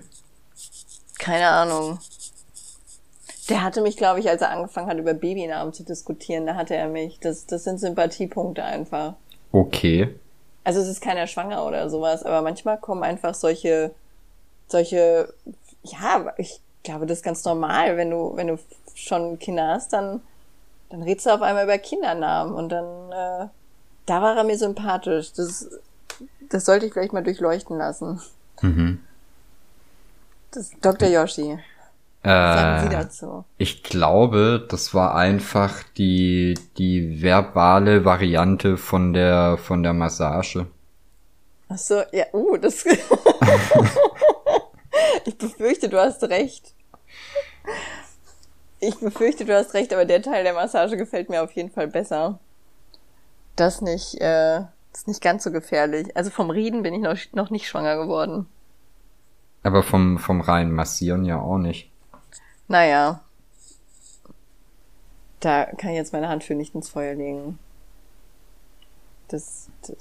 Keine 1.18 1.48
Ahnung. 1.48 1.98
Der 3.49 3.62
hatte 3.62 3.80
mich, 3.80 3.97
glaube 3.97 4.20
ich, 4.20 4.28
als 4.28 4.42
er 4.42 4.51
angefangen 4.51 4.88
hat, 4.88 4.99
über 4.99 5.14
Babynamen 5.14 5.72
zu 5.72 5.84
diskutieren, 5.84 6.47
da 6.47 6.55
hatte 6.57 6.74
er 6.74 6.88
mich. 6.88 7.20
Das, 7.20 7.47
das 7.47 7.64
sind 7.64 7.78
Sympathiepunkte 7.78 8.64
einfach. 8.64 9.14
Okay. 9.53 10.14
Also 10.64 10.80
es 10.80 10.88
ist 10.88 11.01
keiner 11.01 11.26
schwanger 11.28 11.64
oder 11.64 11.88
sowas, 11.88 12.24
aber 12.24 12.42
manchmal 12.42 12.78
kommen 12.78 13.05
einfach 13.05 13.34
solche, 13.34 13.92
solche, 14.66 15.32
ja, 15.84 16.34
ich 16.38 16.61
glaube, 16.82 17.07
das 17.07 17.18
ist 17.18 17.24
ganz 17.24 17.44
normal, 17.44 17.97
wenn 17.97 18.11
du, 18.11 18.32
wenn 18.34 18.49
du 18.49 18.59
schon 18.94 19.38
Kinder 19.38 19.68
hast, 19.68 19.92
dann, 19.92 20.22
dann 20.90 21.03
redest 21.03 21.26
du 21.26 21.30
auf 21.30 21.42
einmal 21.42 21.64
über 21.64 21.78
Kindernamen 21.78 22.55
und 22.55 22.70
dann, 22.70 23.12
äh, 23.12 23.49
da 24.07 24.22
war 24.22 24.36
er 24.36 24.44
mir 24.44 24.59
sympathisch. 24.59 25.32
Das, 25.34 25.68
das 26.49 26.64
sollte 26.64 26.86
ich 26.86 26.92
vielleicht 26.92 27.12
mal 27.12 27.22
durchleuchten 27.22 27.78
lassen. 27.78 28.20
Mhm. 28.62 29.01
Das 30.51 30.70
Dr. 30.80 31.09
Yoshi. 31.09 31.59
Sagen 32.51 32.77
Sie 32.77 32.87
Äh, 32.87 32.89
dazu? 32.89 33.45
ich 33.59 33.83
glaube, 33.85 34.66
das 34.68 34.95
war 34.95 35.14
einfach 35.14 35.83
die, 35.97 36.55
die 36.79 37.22
verbale 37.22 38.05
Variante 38.05 38.77
von 38.77 39.12
der, 39.12 39.57
von 39.59 39.83
der 39.83 39.93
Massage. 39.93 40.66
Ach 41.68 41.79
so, 41.79 42.03
ja, 42.12 42.24
uh, 42.33 42.57
das. 42.57 42.85
ich 45.24 45.37
befürchte, 45.39 45.89
du 45.89 46.01
hast 46.01 46.22
recht. 46.24 46.72
Ich 48.81 48.99
befürchte, 49.01 49.45
du 49.45 49.55
hast 49.55 49.74
recht, 49.74 49.93
aber 49.93 50.05
der 50.07 50.22
Teil 50.22 50.45
der 50.45 50.55
Massage 50.55 50.97
gefällt 50.97 51.29
mir 51.29 51.43
auf 51.43 51.51
jeden 51.53 51.70
Fall 51.70 51.89
besser. 51.89 52.39
Das 53.57 53.81
nicht, 53.81 54.14
äh, 54.20 54.61
das 54.93 55.01
ist 55.01 55.09
nicht 55.09 55.20
ganz 55.22 55.43
so 55.45 55.51
gefährlich. 55.51 56.16
Also 56.16 56.31
vom 56.31 56.51
Reden 56.51 56.83
bin 56.83 56.95
ich 56.95 57.01
noch, 57.01 57.16
noch 57.33 57.51
nicht 57.51 57.68
schwanger 57.68 57.97
geworden. 57.97 58.47
Aber 59.62 59.83
vom, 59.83 60.18
vom 60.18 60.41
reinen 60.41 60.72
Massieren 60.72 61.24
ja 61.27 61.39
auch 61.41 61.59
nicht. 61.59 61.91
Naja. 62.68 63.20
Da 65.40 65.66
kann 65.66 65.90
ich 65.90 65.96
jetzt 65.96 66.12
meine 66.12 66.28
Hand 66.28 66.44
für 66.44 66.54
nicht 66.54 66.74
ins 66.74 66.88
Feuer 66.88 67.14
legen. 67.14 67.58
Das, 69.28 69.68
das 69.82 69.96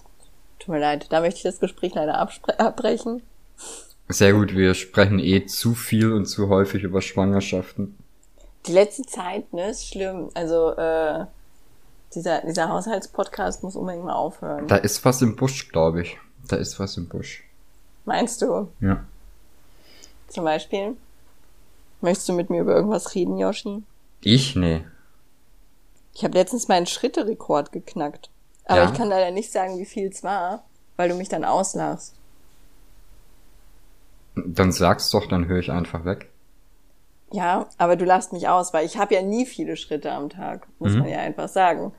tut 0.59 0.69
mir 0.69 0.79
leid. 0.79 1.07
Da 1.09 1.21
möchte 1.21 1.37
ich 1.37 1.43
das 1.43 1.59
Gespräch 1.59 1.93
leider 1.93 2.17
abbrechen. 2.57 3.21
Sehr 4.07 4.33
gut, 4.33 4.55
wir 4.55 4.73
sprechen 4.75 5.19
eh 5.19 5.45
zu 5.45 5.73
viel 5.73 6.11
und 6.11 6.25
zu 6.25 6.49
häufig 6.49 6.83
über 6.83 7.01
Schwangerschaften. 7.01 7.97
Die 8.67 8.71
letzte 8.71 9.03
Zeit, 9.03 9.51
ne, 9.53 9.69
ist 9.69 9.87
schlimm. 9.87 10.29
Also, 10.33 10.71
äh, 10.75 11.25
dieser, 12.13 12.41
dieser 12.41 12.69
Haushaltspodcast 12.69 13.63
muss 13.63 13.75
unbedingt 13.75 14.05
mal 14.05 14.13
aufhören. 14.13 14.67
Da 14.67 14.77
ist 14.77 15.03
was 15.05 15.21
im 15.21 15.35
Busch, 15.35 15.69
glaube 15.69 16.01
ich. 16.01 16.17
Da 16.47 16.55
ist 16.55 16.79
was 16.79 16.97
im 16.97 17.07
Busch. 17.07 17.43
Meinst 18.05 18.41
du? 18.41 18.69
Ja. 18.79 19.03
Zum 20.27 20.43
Beispiel? 20.43 20.95
Möchtest 22.01 22.29
du 22.29 22.33
mit 22.33 22.49
mir 22.49 22.61
über 22.61 22.75
irgendwas 22.75 23.15
reden, 23.15 23.37
Yoshi? 23.37 23.83
Ich? 24.21 24.55
Nee. 24.55 24.83
Ich 26.13 26.23
habe 26.23 26.37
letztens 26.37 26.67
meinen 26.67 26.85
Schritterekord 26.85 27.71
geknackt. 27.71 28.29
Aber 28.65 28.83
Ja? 28.83 28.85
ich 28.89 28.93
kann 28.97 29.09
leider 29.09 29.31
nicht 29.31 29.51
sagen, 29.51 29.77
wie 29.77 29.85
viel 29.85 30.07
es 30.07 30.23
war, 30.23 30.63
weil 30.97 31.09
du 31.09 31.15
mich 31.15 31.29
dann 31.29 31.43
auslachst. 31.45 32.15
Dann 34.35 34.71
sag's 34.71 35.09
doch, 35.11 35.27
dann 35.27 35.47
höre 35.47 35.59
ich 35.59 35.71
einfach 35.71 36.03
weg. 36.05 36.29
Ja, 37.31 37.67
aber 37.77 37.95
du 37.95 38.05
lachst 38.05 38.33
mich 38.33 38.47
aus, 38.47 38.73
weil 38.73 38.85
ich 38.85 38.97
habe 38.97 39.13
ja 39.15 39.21
nie 39.21 39.45
viele 39.45 39.75
Schritte 39.77 40.11
am 40.11 40.29
Tag, 40.29 40.67
muss 40.79 40.93
Mhm. 40.93 40.99
man 40.99 41.09
ja 41.09 41.19
einfach 41.19 41.49
sagen. 41.49 41.91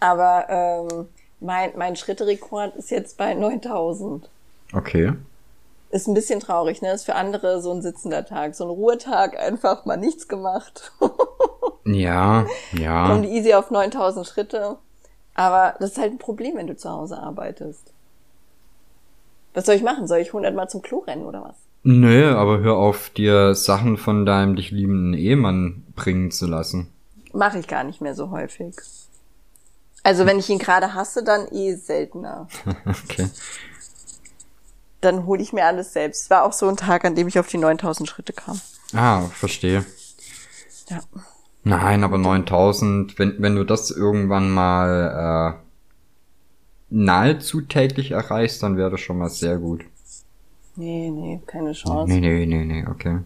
Aber 0.00 0.46
ähm, 0.48 1.08
mein, 1.40 1.72
mein 1.76 1.96
Schritterekord 1.96 2.76
ist 2.76 2.90
jetzt 2.90 3.16
bei 3.18 3.34
9000. 3.34 4.28
Okay. 4.72 5.12
Ist 5.90 6.06
ein 6.06 6.14
bisschen 6.14 6.40
traurig, 6.40 6.82
ne? 6.82 6.92
Ist 6.92 7.04
für 7.04 7.16
andere 7.16 7.60
so 7.60 7.72
ein 7.72 7.82
sitzender 7.82 8.24
Tag. 8.24 8.54
So 8.54 8.64
ein 8.64 8.70
Ruhetag, 8.70 9.38
einfach 9.38 9.84
mal 9.84 9.96
nichts 9.96 10.28
gemacht. 10.28 10.92
Ja, 11.86 12.46
ja. 12.72 13.18
Die 13.18 13.28
easy 13.28 13.54
auf 13.54 13.70
9000 13.70 14.26
Schritte. 14.26 14.76
Aber 15.34 15.74
das 15.80 15.92
ist 15.92 15.98
halt 15.98 16.12
ein 16.12 16.18
Problem, 16.18 16.56
wenn 16.56 16.66
du 16.66 16.76
zu 16.76 16.90
Hause 16.90 17.18
arbeitest. 17.18 17.92
Was 19.54 19.66
soll 19.66 19.76
ich 19.76 19.82
machen? 19.82 20.06
Soll 20.06 20.18
ich 20.18 20.28
100 20.28 20.54
Mal 20.54 20.68
zum 20.68 20.82
Klo 20.82 20.98
rennen 20.98 21.24
oder 21.24 21.42
was? 21.42 21.56
Nö, 21.82 22.34
aber 22.34 22.58
hör 22.58 22.76
auf, 22.76 23.10
dir 23.10 23.54
Sachen 23.54 23.96
von 23.96 24.26
deinem 24.26 24.54
dich 24.54 24.70
liebenden 24.70 25.14
Ehemann 25.14 25.84
bringen 25.96 26.30
zu 26.30 26.46
lassen. 26.46 26.92
Mache 27.32 27.58
ich 27.58 27.66
gar 27.66 27.84
nicht 27.84 28.00
mehr 28.00 28.14
so 28.14 28.30
häufig. 28.30 28.76
Also 30.02 30.26
wenn 30.26 30.38
ich 30.38 30.50
ihn 30.50 30.58
gerade 30.60 30.94
hasse, 30.94 31.24
dann 31.24 31.48
eh 31.50 31.74
seltener. 31.74 32.48
Okay. 32.86 33.28
Dann 35.00 35.26
hole 35.26 35.42
ich 35.42 35.52
mir 35.52 35.64
alles 35.64 35.92
selbst. 35.92 36.24
Es 36.24 36.30
war 36.30 36.44
auch 36.44 36.52
so 36.52 36.68
ein 36.68 36.76
Tag, 36.76 37.04
an 37.04 37.14
dem 37.14 37.28
ich 37.28 37.38
auf 37.38 37.48
die 37.48 37.58
9000 37.58 38.08
Schritte 38.08 38.32
kam. 38.32 38.60
Ah, 38.94 39.22
verstehe. 39.22 39.84
Ja. 40.88 41.00
Nein, 41.62 42.04
aber 42.04 42.18
9000, 42.18 43.18
wenn, 43.18 43.36
wenn 43.38 43.54
du 43.54 43.64
das 43.64 43.90
irgendwann 43.90 44.50
mal 44.50 45.56
äh, 45.56 45.64
nahezu 46.90 47.60
täglich 47.62 48.10
erreichst, 48.12 48.62
dann 48.62 48.76
wäre 48.76 48.90
das 48.90 49.00
schon 49.00 49.18
mal 49.18 49.28
sehr 49.28 49.58
gut. 49.58 49.84
Nee, 50.76 51.10
nee, 51.10 51.40
keine 51.46 51.72
Chance. 51.72 52.12
Nee, 52.12 52.20
nee, 52.20 52.46
nee, 52.46 52.64
nee, 52.64 52.86
okay. 52.88 53.18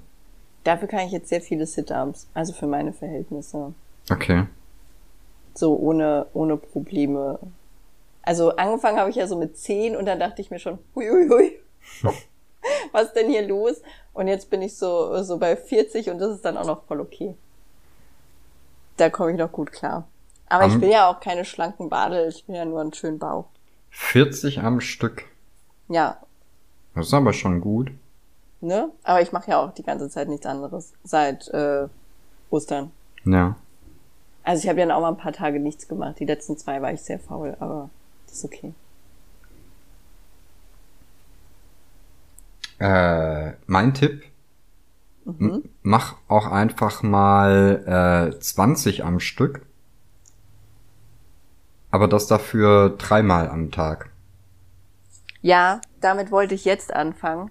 Dafür 0.64 0.88
kann 0.88 1.06
ich 1.06 1.12
jetzt 1.12 1.28
sehr 1.28 1.40
viele 1.40 1.66
Sit-Ups. 1.66 2.26
Also 2.34 2.52
für 2.52 2.66
meine 2.66 2.92
Verhältnisse. 2.92 3.74
Okay. 4.10 4.46
So 5.54 5.76
ohne, 5.76 6.26
ohne 6.32 6.56
Probleme. 6.56 7.38
Also 8.22 8.56
angefangen 8.56 8.98
habe 8.98 9.10
ich 9.10 9.16
ja 9.16 9.26
so 9.26 9.36
mit 9.36 9.56
10 9.56 9.94
und 9.94 10.06
dann 10.06 10.18
dachte 10.18 10.40
ich 10.40 10.50
mir 10.50 10.58
schon, 10.58 10.78
hui, 10.94 11.08
hui, 11.08 11.28
hui. 11.28 11.52
Was 12.92 13.12
denn 13.12 13.28
hier 13.28 13.46
los? 13.46 13.82
Und 14.12 14.28
jetzt 14.28 14.48
bin 14.50 14.62
ich 14.62 14.76
so, 14.76 15.22
so 15.22 15.38
bei 15.38 15.56
40 15.56 16.10
und 16.10 16.18
das 16.18 16.30
ist 16.36 16.44
dann 16.44 16.56
auch 16.56 16.66
noch 16.66 16.84
voll 16.84 17.00
okay. 17.00 17.34
Da 18.96 19.10
komme 19.10 19.32
ich 19.32 19.38
noch 19.38 19.50
gut 19.52 19.72
klar. 19.72 20.06
Aber 20.48 20.66
ich 20.66 20.74
Am- 20.74 20.80
will 20.80 20.90
ja 20.90 21.10
auch 21.10 21.20
keine 21.20 21.44
schlanken 21.44 21.88
Badel, 21.88 22.28
ich 22.28 22.46
will 22.46 22.54
ja 22.56 22.64
nur 22.64 22.80
einen 22.80 22.92
schönen 22.94 23.18
Bauch. 23.18 23.46
40 23.90 24.60
am 24.60 24.80
Stück. 24.80 25.24
Ja, 25.88 26.18
Das 26.94 27.06
ist 27.08 27.14
aber 27.14 27.32
schon 27.32 27.60
gut. 27.60 27.90
ne? 28.60 28.90
Aber 29.02 29.20
ich 29.20 29.32
mache 29.32 29.50
ja 29.50 29.60
auch 29.62 29.72
die 29.74 29.82
ganze 29.82 30.08
Zeit 30.08 30.28
nichts 30.28 30.46
anderes. 30.46 30.92
Seit 31.02 31.48
äh, 31.48 31.88
Ostern. 32.50 32.90
Ja. 33.24 33.56
Also 34.44 34.62
ich 34.62 34.68
habe 34.68 34.80
ja 34.80 34.94
auch 34.94 35.00
mal 35.00 35.08
ein 35.08 35.16
paar 35.16 35.32
Tage 35.32 35.58
nichts 35.58 35.88
gemacht. 35.88 36.18
Die 36.20 36.24
letzten 36.26 36.56
zwei 36.56 36.80
war 36.82 36.92
ich 36.92 37.00
sehr 37.02 37.18
faul, 37.18 37.56
aber 37.60 37.90
das 38.26 38.36
ist 38.38 38.44
okay. 38.44 38.72
Äh, 42.78 43.52
mein 43.66 43.94
Tipp, 43.94 44.22
Mhm. 45.26 45.64
mach 45.82 46.16
auch 46.28 46.46
einfach 46.46 47.02
mal 47.02 48.30
äh, 48.34 48.38
20 48.40 49.04
am 49.04 49.20
Stück. 49.20 49.62
Aber 51.90 52.08
das 52.08 52.26
dafür 52.26 52.90
dreimal 52.98 53.48
am 53.48 53.70
Tag. 53.70 54.10
Ja, 55.40 55.80
damit 56.00 56.30
wollte 56.30 56.54
ich 56.54 56.64
jetzt 56.64 56.92
anfangen, 56.92 57.50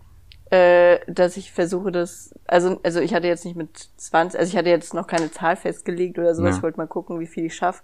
äh, 0.51 0.99
dass 1.07 1.38
ich 1.38 1.51
versuche, 1.51 1.91
das, 1.91 2.34
also, 2.45 2.80
also 2.84 2.99
ich 2.99 3.13
hatte 3.13 3.28
jetzt 3.28 3.45
nicht 3.45 3.55
mit 3.55 3.89
20, 3.97 4.39
also 4.39 4.51
ich 4.51 4.57
hatte 4.57 4.69
jetzt 4.69 4.93
noch 4.93 5.07
keine 5.07 5.32
Zahl 5.32 5.55
festgelegt 5.55 6.19
oder 6.19 6.36
sowas, 6.36 6.51
Ja. 6.51 6.57
ich 6.57 6.63
wollte 6.63 6.78
mal 6.78 6.88
gucken, 6.88 7.19
wie 7.19 7.28
viel 7.28 7.45
ich 7.45 7.55
schaffe. 7.55 7.82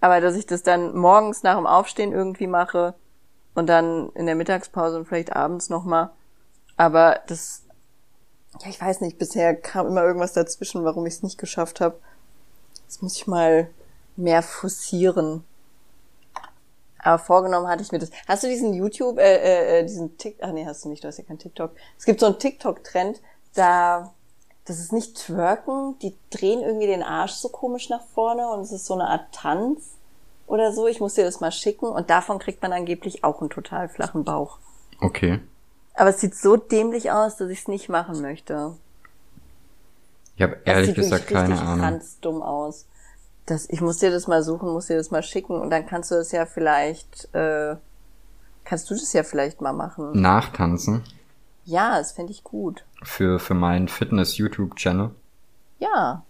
Aber 0.00 0.20
dass 0.20 0.36
ich 0.36 0.46
das 0.46 0.62
dann 0.62 0.96
morgens 0.96 1.42
nach 1.42 1.56
dem 1.56 1.66
Aufstehen 1.66 2.12
irgendwie 2.12 2.46
mache 2.46 2.94
und 3.54 3.66
dann 3.68 4.10
in 4.14 4.26
der 4.26 4.36
Mittagspause 4.36 4.96
und 4.98 5.06
vielleicht 5.08 5.34
abends 5.34 5.68
nochmal. 5.70 6.10
Aber 6.78 7.20
das, 7.26 7.64
ja, 8.60 8.70
ich 8.70 8.80
weiß 8.80 9.02
nicht, 9.02 9.18
bisher 9.18 9.54
kam 9.54 9.88
immer 9.88 10.04
irgendwas 10.04 10.32
dazwischen, 10.32 10.84
warum 10.84 11.04
ich 11.04 11.14
es 11.14 11.22
nicht 11.22 11.36
geschafft 11.36 11.80
habe. 11.80 11.98
Das 12.86 13.02
muss 13.02 13.16
ich 13.16 13.26
mal 13.26 13.68
mehr 14.16 14.42
forcieren. 14.42 15.44
Aber 17.00 17.18
vorgenommen 17.18 17.68
hatte 17.68 17.82
ich 17.82 17.92
mir 17.92 17.98
das. 17.98 18.10
Hast 18.26 18.44
du 18.44 18.48
diesen 18.48 18.74
YouTube, 18.74 19.18
äh, 19.18 19.36
äh, 19.36 19.80
äh, 19.80 19.82
diesen 19.82 20.16
Tik, 20.18 20.38
ach 20.40 20.52
nee, 20.52 20.64
hast 20.66 20.84
du 20.84 20.88
nicht, 20.88 21.02
du 21.02 21.08
hast 21.08 21.18
ja 21.18 21.24
kein 21.24 21.38
TikTok. 21.38 21.72
Es 21.98 22.04
gibt 22.04 22.20
so 22.20 22.26
einen 22.26 22.38
TikTok-Trend, 22.38 23.20
da, 23.54 24.12
das 24.64 24.78
ist 24.78 24.92
nicht 24.92 25.16
twerken, 25.16 25.98
die 26.00 26.14
drehen 26.30 26.60
irgendwie 26.60 26.86
den 26.86 27.02
Arsch 27.02 27.32
so 27.32 27.48
komisch 27.48 27.88
nach 27.88 28.04
vorne 28.14 28.48
und 28.50 28.60
es 28.60 28.72
ist 28.72 28.86
so 28.86 28.94
eine 28.94 29.08
Art 29.08 29.32
Tanz 29.32 29.96
oder 30.46 30.72
so. 30.72 30.86
Ich 30.86 31.00
muss 31.00 31.14
dir 31.14 31.24
das 31.24 31.40
mal 31.40 31.52
schicken 31.52 31.86
und 31.86 32.08
davon 32.10 32.38
kriegt 32.38 32.62
man 32.62 32.72
angeblich 32.72 33.24
auch 33.24 33.40
einen 33.40 33.50
total 33.50 33.88
flachen 33.88 34.24
Bauch. 34.24 34.58
Okay. 35.00 35.40
Aber 35.98 36.10
es 36.10 36.20
sieht 36.20 36.36
so 36.36 36.56
dämlich 36.56 37.10
aus, 37.10 37.38
dass 37.38 37.50
ich 37.50 37.58
es 37.58 37.68
nicht 37.68 37.88
machen 37.88 38.22
möchte. 38.22 38.72
Ich 40.36 40.42
habe 40.42 40.56
ehrlich 40.64 40.94
gesagt 40.94 41.26
keine 41.26 41.60
Ahnung. 41.60 41.84
ranzdumm 41.84 42.40
aus. 42.40 42.86
Das, 43.46 43.68
ich 43.68 43.80
muss 43.80 43.98
dir 43.98 44.12
das 44.12 44.28
mal 44.28 44.44
suchen, 44.44 44.70
muss 44.70 44.86
dir 44.86 44.96
das 44.96 45.10
mal 45.10 45.24
schicken 45.24 45.60
und 45.60 45.70
dann 45.70 45.86
kannst 45.86 46.12
du 46.12 46.14
das 46.14 46.30
ja 46.30 46.46
vielleicht, 46.46 47.34
äh, 47.34 47.74
kannst 48.64 48.88
du 48.88 48.94
das 48.94 49.12
ja 49.12 49.24
vielleicht 49.24 49.60
mal 49.60 49.72
machen. 49.72 50.12
Nachtanzen. 50.12 51.02
Ja, 51.64 51.98
das 51.98 52.12
fände 52.12 52.30
ich 52.30 52.44
gut. 52.44 52.84
Für, 53.02 53.40
für 53.40 53.54
meinen 53.54 53.88
Fitness-YouTube-Channel. 53.88 55.10
Ja. 55.80 56.22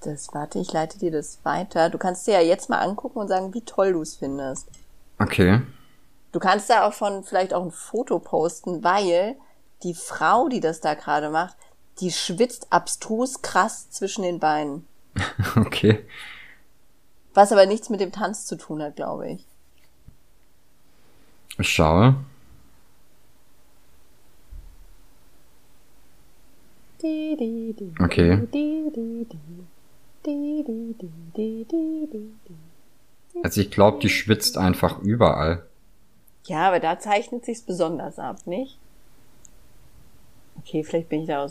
Das, 0.00 0.34
warte, 0.34 0.58
ich 0.58 0.72
leite 0.72 0.98
dir 0.98 1.12
das 1.12 1.38
weiter. 1.44 1.88
Du 1.88 1.98
kannst 1.98 2.26
dir 2.26 2.32
ja 2.32 2.40
jetzt 2.40 2.68
mal 2.68 2.80
angucken 2.80 3.20
und 3.20 3.28
sagen, 3.28 3.54
wie 3.54 3.62
toll 3.62 3.92
du 3.92 4.02
es 4.02 4.16
findest. 4.16 4.68
Okay. 5.20 5.60
Du 6.36 6.40
kannst 6.40 6.68
da 6.68 6.86
auch 6.86 6.92
von 6.92 7.24
vielleicht 7.24 7.54
auch 7.54 7.64
ein 7.64 7.70
Foto 7.70 8.18
posten, 8.18 8.84
weil 8.84 9.36
die 9.82 9.94
Frau, 9.94 10.50
die 10.50 10.60
das 10.60 10.82
da 10.82 10.92
gerade 10.92 11.30
macht, 11.30 11.56
die 12.00 12.10
schwitzt 12.10 12.66
abstrus 12.68 13.40
krass 13.40 13.88
zwischen 13.88 14.20
den 14.20 14.38
Beinen. 14.38 14.86
okay. 15.56 16.04
Was 17.32 17.52
aber 17.52 17.64
nichts 17.64 17.88
mit 17.88 18.00
dem 18.00 18.12
Tanz 18.12 18.44
zu 18.44 18.56
tun 18.58 18.82
hat, 18.82 18.96
glaube 18.96 19.30
ich. 19.30 19.46
Ich 21.56 21.70
schaue. 21.70 22.16
Okay. 27.98 28.46
Also 33.42 33.60
ich 33.62 33.70
glaube, 33.70 34.00
die 34.00 34.10
schwitzt 34.10 34.58
einfach 34.58 35.00
überall. 35.00 35.64
Ja, 36.46 36.68
aber 36.68 36.80
da 36.80 36.98
zeichnet 36.98 37.44
sich's 37.44 37.62
besonders 37.62 38.18
ab, 38.18 38.46
nicht? 38.46 38.78
Okay, 40.58 40.84
vielleicht 40.84 41.08
bin 41.08 41.22
ich 41.22 41.26
da 41.26 41.46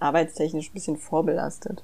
arbeitstechnisch 0.00 0.70
ein 0.70 0.74
bisschen 0.74 0.96
vorbelastet. 0.96 1.82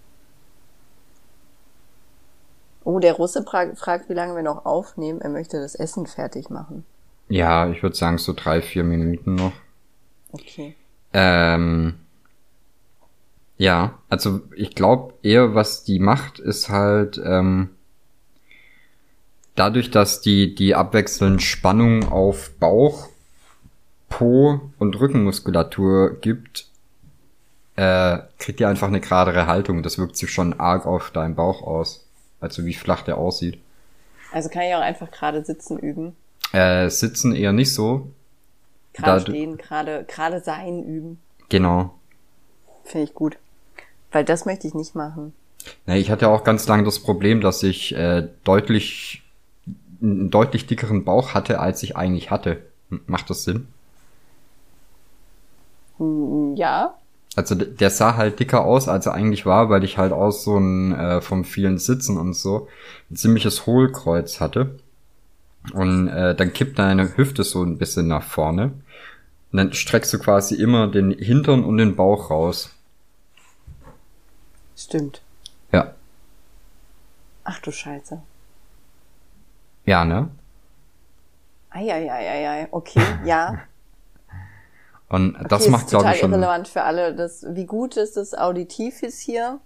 Oh, 2.84 2.98
der 2.98 3.14
Russe 3.14 3.44
fragt, 3.44 4.08
wie 4.08 4.14
lange 4.14 4.34
wir 4.34 4.42
noch 4.42 4.64
aufnehmen. 4.66 5.20
Er 5.20 5.30
möchte 5.30 5.60
das 5.60 5.74
Essen 5.74 6.06
fertig 6.06 6.50
machen. 6.50 6.84
Ja, 7.28 7.70
ich 7.70 7.82
würde 7.82 7.96
sagen 7.96 8.18
so 8.18 8.32
drei, 8.32 8.60
vier 8.60 8.82
Minuten 8.82 9.36
noch. 9.36 9.52
Okay. 10.32 10.74
Ähm, 11.12 11.94
ja, 13.56 13.98
also 14.08 14.40
ich 14.56 14.74
glaube 14.74 15.14
eher, 15.22 15.54
was 15.54 15.84
die 15.84 16.00
macht, 16.00 16.40
ist 16.40 16.68
halt 16.68 17.20
ähm, 17.24 17.70
dadurch, 19.54 19.90
dass 19.90 20.20
die 20.20 20.54
die 20.54 20.74
abwechselnd 20.74 21.42
Spannung 21.42 22.10
auf 22.10 22.50
Bauch, 22.58 23.08
Po 24.08 24.60
und 24.78 25.00
Rückenmuskulatur 25.00 26.20
gibt, 26.20 26.66
äh, 27.76 28.18
kriegt 28.38 28.60
die 28.60 28.66
einfach 28.66 28.88
eine 28.88 29.00
geradere 29.00 29.46
Haltung. 29.46 29.82
Das 29.82 29.98
wirkt 29.98 30.16
sich 30.16 30.30
schon 30.30 30.60
arg 30.60 30.86
auf 30.86 31.10
deinen 31.10 31.34
Bauch 31.34 31.62
aus. 31.62 32.06
Also 32.40 32.64
wie 32.66 32.74
flach 32.74 33.02
der 33.02 33.18
aussieht. 33.18 33.58
Also 34.32 34.48
kann 34.48 34.62
ich 34.62 34.74
auch 34.74 34.80
einfach 34.80 35.10
gerade 35.10 35.44
sitzen 35.44 35.78
üben. 35.78 36.16
Äh, 36.52 36.88
sitzen 36.90 37.34
eher 37.34 37.52
nicht 37.52 37.72
so. 37.72 38.10
Gerade 38.92 39.20
stehen, 39.22 39.56
gerade 39.56 40.04
gerade 40.06 40.40
sein 40.40 40.82
üben. 40.82 41.18
Genau. 41.48 41.94
Finde 42.84 43.04
ich 43.04 43.14
gut. 43.14 43.38
Weil 44.10 44.24
das 44.24 44.44
möchte 44.44 44.66
ich 44.66 44.74
nicht 44.74 44.94
machen. 44.94 45.32
Ja, 45.86 45.94
ich 45.94 46.10
hatte 46.10 46.28
auch 46.28 46.44
ganz 46.44 46.66
lange 46.66 46.84
das 46.84 46.98
Problem, 46.98 47.40
dass 47.40 47.62
ich 47.62 47.94
äh, 47.94 48.28
deutlich 48.44 49.22
einen 50.02 50.30
deutlich 50.30 50.66
dickeren 50.66 51.04
Bauch 51.04 51.34
hatte, 51.34 51.60
als 51.60 51.82
ich 51.82 51.96
eigentlich 51.96 52.30
hatte. 52.30 52.62
Macht 53.06 53.30
das 53.30 53.44
Sinn? 53.44 53.68
Hm, 55.98 56.56
ja. 56.56 56.94
Also 57.34 57.54
der 57.54 57.88
sah 57.88 58.16
halt 58.16 58.40
dicker 58.40 58.64
aus, 58.64 58.88
als 58.88 59.06
er 59.06 59.14
eigentlich 59.14 59.46
war, 59.46 59.70
weil 59.70 59.84
ich 59.84 59.96
halt 59.96 60.12
aus 60.12 60.44
so 60.44 60.58
ein 60.58 60.92
äh, 60.94 61.20
vom 61.22 61.44
vielen 61.44 61.78
Sitzen 61.78 62.18
und 62.18 62.34
so 62.34 62.68
ein 63.10 63.16
ziemliches 63.16 63.64
Hohlkreuz 63.64 64.40
hatte. 64.40 64.78
Und 65.72 66.08
äh, 66.08 66.34
dann 66.34 66.52
kippt 66.52 66.78
deine 66.78 67.16
Hüfte 67.16 67.44
so 67.44 67.62
ein 67.62 67.78
bisschen 67.78 68.08
nach 68.08 68.24
vorne. 68.24 68.72
Und 69.52 69.58
dann 69.58 69.72
streckst 69.72 70.12
du 70.12 70.18
quasi 70.18 70.56
immer 70.56 70.88
den 70.88 71.12
Hintern 71.12 71.64
und 71.64 71.78
den 71.78 71.96
Bauch 71.96 72.30
raus. 72.30 72.70
Stimmt. 74.76 75.22
Ja. 75.72 75.94
Ach 77.44 77.58
du 77.60 77.70
Scheiße. 77.70 78.20
Ja, 79.92 80.06
ne? 80.06 80.30
Eieieiei, 81.68 82.66
okay, 82.70 83.02
ja. 83.26 83.58
Und 85.10 85.34
okay, 85.34 85.44
das 85.50 85.68
macht, 85.68 85.88
glaube 85.88 86.10
ich, 86.10 86.20
schon... 86.20 86.32
irrelevant 86.32 86.66
für 86.66 86.82
alle. 86.82 87.14
Das, 87.14 87.44
wie 87.50 87.66
gut 87.66 87.98
ist 87.98 88.16
das 88.16 88.32
auditiv 88.32 89.02
ist 89.02 89.20
hier? 89.20 89.60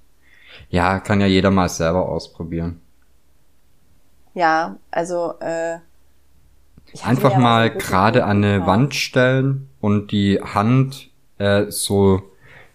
Ja, 0.68 0.98
kann 0.98 1.20
ja 1.20 1.28
jeder 1.28 1.52
mal 1.52 1.68
selber 1.68 2.08
ausprobieren. 2.08 2.80
Ja, 4.34 4.78
also 4.90 5.34
äh, 5.38 5.78
einfach 7.04 7.36
mal 7.36 7.70
gerade 7.70 8.24
an 8.24 8.42
eine 8.42 8.66
Wand 8.66 8.96
stellen 8.96 9.68
und 9.80 10.10
die 10.10 10.40
Hand 10.42 11.08
äh, 11.38 11.70
so 11.70 12.20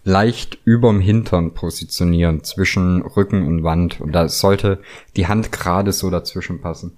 leicht 0.04 0.58
überm 0.64 1.00
Hintern 1.00 1.52
positionieren, 1.52 2.44
zwischen 2.44 3.02
Rücken 3.02 3.46
und 3.46 3.62
Wand. 3.62 4.00
Und 4.00 4.12
da 4.12 4.30
sollte 4.30 4.80
die 5.16 5.26
Hand 5.26 5.52
gerade 5.52 5.92
so 5.92 6.08
dazwischen 6.08 6.62
passen. 6.62 6.96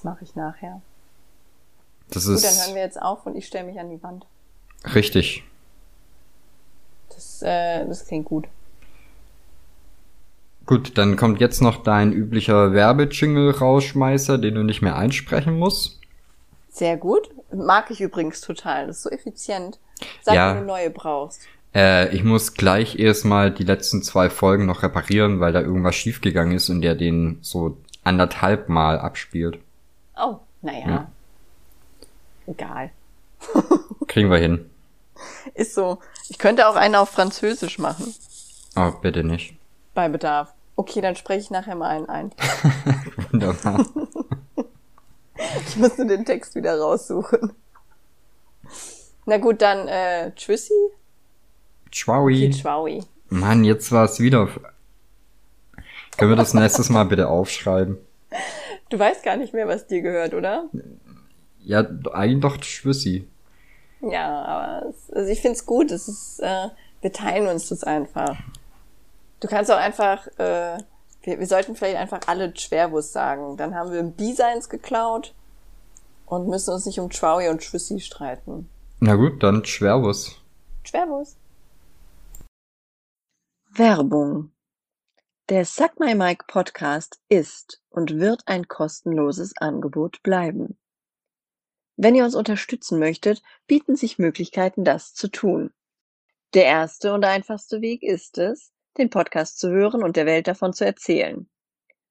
Das 0.00 0.04
mache 0.04 0.24
ich 0.24 0.34
nachher. 0.34 0.80
Das 2.08 2.24
Gut, 2.24 2.36
ist. 2.36 2.44
dann 2.44 2.64
hören 2.66 2.74
wir 2.74 2.82
jetzt 2.82 3.00
auf 3.02 3.26
und 3.26 3.36
ich 3.36 3.46
stelle 3.46 3.66
mich 3.66 3.78
an 3.78 3.90
die 3.90 4.02
Wand. 4.02 4.24
Richtig. 4.94 5.44
Das, 7.10 7.42
äh, 7.42 7.84
das 7.86 8.06
klingt 8.06 8.24
gut. 8.24 8.46
Gut, 10.64 10.96
dann 10.96 11.16
kommt 11.16 11.38
jetzt 11.38 11.60
noch 11.60 11.82
dein 11.82 12.12
üblicher 12.14 12.72
Werbejingle-Rausschmeißer, 12.72 14.38
den 14.38 14.54
du 14.54 14.62
nicht 14.62 14.80
mehr 14.80 14.96
einsprechen 14.96 15.58
musst. 15.58 16.00
Sehr 16.70 16.96
gut. 16.96 17.28
Mag 17.52 17.90
ich 17.90 18.00
übrigens 18.00 18.40
total. 18.40 18.86
Das 18.86 18.98
ist 18.98 19.02
so 19.02 19.10
effizient. 19.10 19.78
Sag, 20.22 20.34
Ja. 20.34 20.54
wenn 20.54 20.60
du 20.62 20.66
neue 20.66 20.88
brauchst. 20.88 21.42
Äh, 21.74 22.08
ich 22.16 22.24
muss 22.24 22.54
gleich 22.54 22.98
erstmal 22.98 23.50
die 23.50 23.64
letzten 23.64 24.02
zwei 24.02 24.30
Folgen 24.30 24.64
noch 24.64 24.82
reparieren, 24.82 25.40
weil 25.40 25.52
da 25.52 25.60
irgendwas 25.60 25.94
schiefgegangen 25.94 26.54
ist 26.56 26.70
und 26.70 26.80
der 26.80 26.94
den 26.94 27.36
so 27.42 27.76
anderthalb 28.02 28.70
Mal 28.70 28.98
abspielt. 28.98 29.58
Oh, 30.20 30.40
naja. 30.62 30.88
Ja. 30.88 31.10
Egal. 32.46 32.90
Kriegen 34.06 34.30
wir 34.30 34.38
hin. 34.38 34.70
Ist 35.54 35.74
so. 35.74 35.98
Ich 36.28 36.38
könnte 36.38 36.68
auch 36.68 36.76
einen 36.76 36.94
auf 36.94 37.10
Französisch 37.10 37.78
machen. 37.78 38.14
Oh, 38.76 38.92
bitte 39.00 39.24
nicht. 39.24 39.56
Bei 39.94 40.08
Bedarf. 40.08 40.52
Okay, 40.76 41.00
dann 41.00 41.16
spreche 41.16 41.40
ich 41.40 41.50
nachher 41.50 41.74
mal 41.74 41.90
einen 41.90 42.08
ein. 42.08 42.32
Wunderbar. 43.30 43.84
Ich 45.66 45.76
muss 45.76 45.98
nur 45.98 46.06
den 46.06 46.24
Text 46.24 46.54
wieder 46.54 46.78
raussuchen. 46.78 47.52
Na 49.26 49.38
gut, 49.38 49.60
dann 49.62 49.88
äh, 49.88 50.32
Tschüssi. 50.34 50.72
Tschaui. 51.90 52.50
Tschaui. 52.50 53.04
Mann, 53.28 53.64
jetzt 53.64 53.92
war 53.92 54.04
es 54.04 54.20
wieder. 54.20 54.48
Können 56.16 56.30
wir 56.30 56.36
das 56.36 56.54
nächstes 56.54 56.88
Mal 56.90 57.04
bitte 57.04 57.28
aufschreiben? 57.28 57.98
Du 58.90 58.98
weißt 58.98 59.22
gar 59.22 59.36
nicht 59.36 59.54
mehr, 59.54 59.66
was 59.68 59.86
dir 59.86 60.02
gehört, 60.02 60.34
oder? 60.34 60.68
Ja, 61.60 61.86
eigentlich 62.12 62.40
doch 62.40 62.62
Schwissi. 62.62 63.28
Ja, 64.02 64.42
aber 64.42 64.88
es, 64.88 65.10
also 65.12 65.30
ich 65.30 65.40
find's 65.40 65.64
gut. 65.64 65.90
Es 65.90 66.08
ist, 66.08 66.40
äh, 66.40 66.68
wir 67.00 67.12
teilen 67.12 67.48
uns 67.48 67.68
das 67.68 67.84
einfach. 67.84 68.36
Du 69.40 69.48
kannst 69.48 69.70
auch 69.70 69.76
einfach, 69.76 70.26
äh, 70.38 70.78
wir, 71.22 71.38
wir 71.38 71.46
sollten 71.46 71.76
vielleicht 71.76 71.96
einfach 71.96 72.20
alle 72.26 72.54
Schwerwurst 72.56 73.12
sagen. 73.12 73.56
Dann 73.56 73.74
haben 73.74 73.92
wir 73.92 74.02
B-Seins 74.02 74.68
geklaut 74.68 75.34
und 76.26 76.48
müssen 76.48 76.72
uns 76.74 76.86
nicht 76.86 76.98
um 76.98 77.10
Chowie 77.10 77.48
und 77.48 77.62
Schwissi 77.62 78.00
streiten. 78.00 78.68
Na 79.00 79.14
gut, 79.14 79.42
dann 79.42 79.64
Schwerwurst. 79.64 80.40
Schwerwurst. 80.84 81.36
Werbung. 83.72 84.50
Der 85.50 85.64
Suck 85.64 85.98
My 85.98 86.14
Mic 86.14 86.44
Podcast 86.46 87.18
ist 87.28 87.82
und 87.88 88.20
wird 88.20 88.42
ein 88.46 88.68
kostenloses 88.68 89.52
Angebot 89.56 90.22
bleiben. 90.22 90.78
Wenn 91.96 92.14
ihr 92.14 92.22
uns 92.22 92.36
unterstützen 92.36 93.00
möchtet, 93.00 93.42
bieten 93.66 93.96
sich 93.96 94.20
Möglichkeiten, 94.20 94.84
das 94.84 95.12
zu 95.12 95.26
tun. 95.26 95.72
Der 96.54 96.66
erste 96.66 97.12
und 97.12 97.24
einfachste 97.24 97.80
Weg 97.80 98.04
ist 98.04 98.38
es, 98.38 98.70
den 98.96 99.10
Podcast 99.10 99.58
zu 99.58 99.70
hören 99.70 100.04
und 100.04 100.14
der 100.14 100.24
Welt 100.24 100.46
davon 100.46 100.72
zu 100.72 100.86
erzählen. 100.86 101.50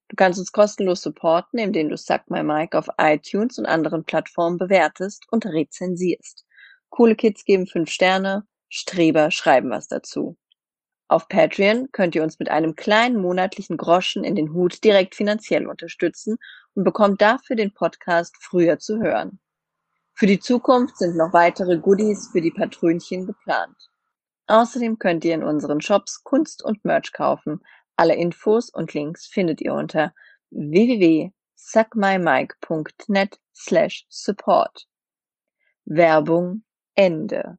Du 0.08 0.16
kannst 0.16 0.38
uns 0.38 0.52
kostenlos 0.52 1.00
supporten, 1.00 1.58
indem 1.58 1.88
du 1.88 1.96
Suck 1.96 2.28
My 2.28 2.42
Mic 2.42 2.76
auf 2.76 2.90
iTunes 2.98 3.56
und 3.56 3.64
anderen 3.64 4.04
Plattformen 4.04 4.58
bewertest 4.58 5.24
und 5.30 5.46
rezensierst. 5.46 6.44
Coole 6.90 7.16
Kids 7.16 7.46
geben 7.46 7.66
fünf 7.66 7.88
Sterne, 7.88 8.46
Streber 8.68 9.30
schreiben 9.30 9.70
was 9.70 9.88
dazu. 9.88 10.36
Auf 11.10 11.28
Patreon 11.28 11.90
könnt 11.90 12.14
ihr 12.14 12.22
uns 12.22 12.38
mit 12.38 12.50
einem 12.50 12.76
kleinen 12.76 13.20
monatlichen 13.20 13.76
Groschen 13.76 14.22
in 14.22 14.36
den 14.36 14.52
Hut 14.54 14.84
direkt 14.84 15.16
finanziell 15.16 15.66
unterstützen 15.66 16.38
und 16.74 16.84
bekommt 16.84 17.20
dafür 17.20 17.56
den 17.56 17.74
Podcast 17.74 18.36
früher 18.38 18.78
zu 18.78 19.00
hören. 19.00 19.40
Für 20.14 20.26
die 20.26 20.38
Zukunft 20.38 20.98
sind 20.98 21.16
noch 21.16 21.32
weitere 21.32 21.78
Goodies 21.78 22.28
für 22.30 22.40
die 22.40 22.52
Patrönchen 22.52 23.26
geplant. 23.26 23.76
Außerdem 24.46 25.00
könnt 25.00 25.24
ihr 25.24 25.34
in 25.34 25.42
unseren 25.42 25.80
Shops 25.80 26.22
Kunst 26.22 26.64
und 26.64 26.84
Merch 26.84 27.12
kaufen. 27.12 27.58
Alle 27.96 28.14
Infos 28.14 28.70
und 28.70 28.94
Links 28.94 29.26
findet 29.26 29.60
ihr 29.60 29.74
unter 29.74 30.14
suckmymike.net 31.56 33.36
slash 33.52 34.06
support. 34.08 34.86
Werbung 35.86 36.62
Ende. 36.94 37.58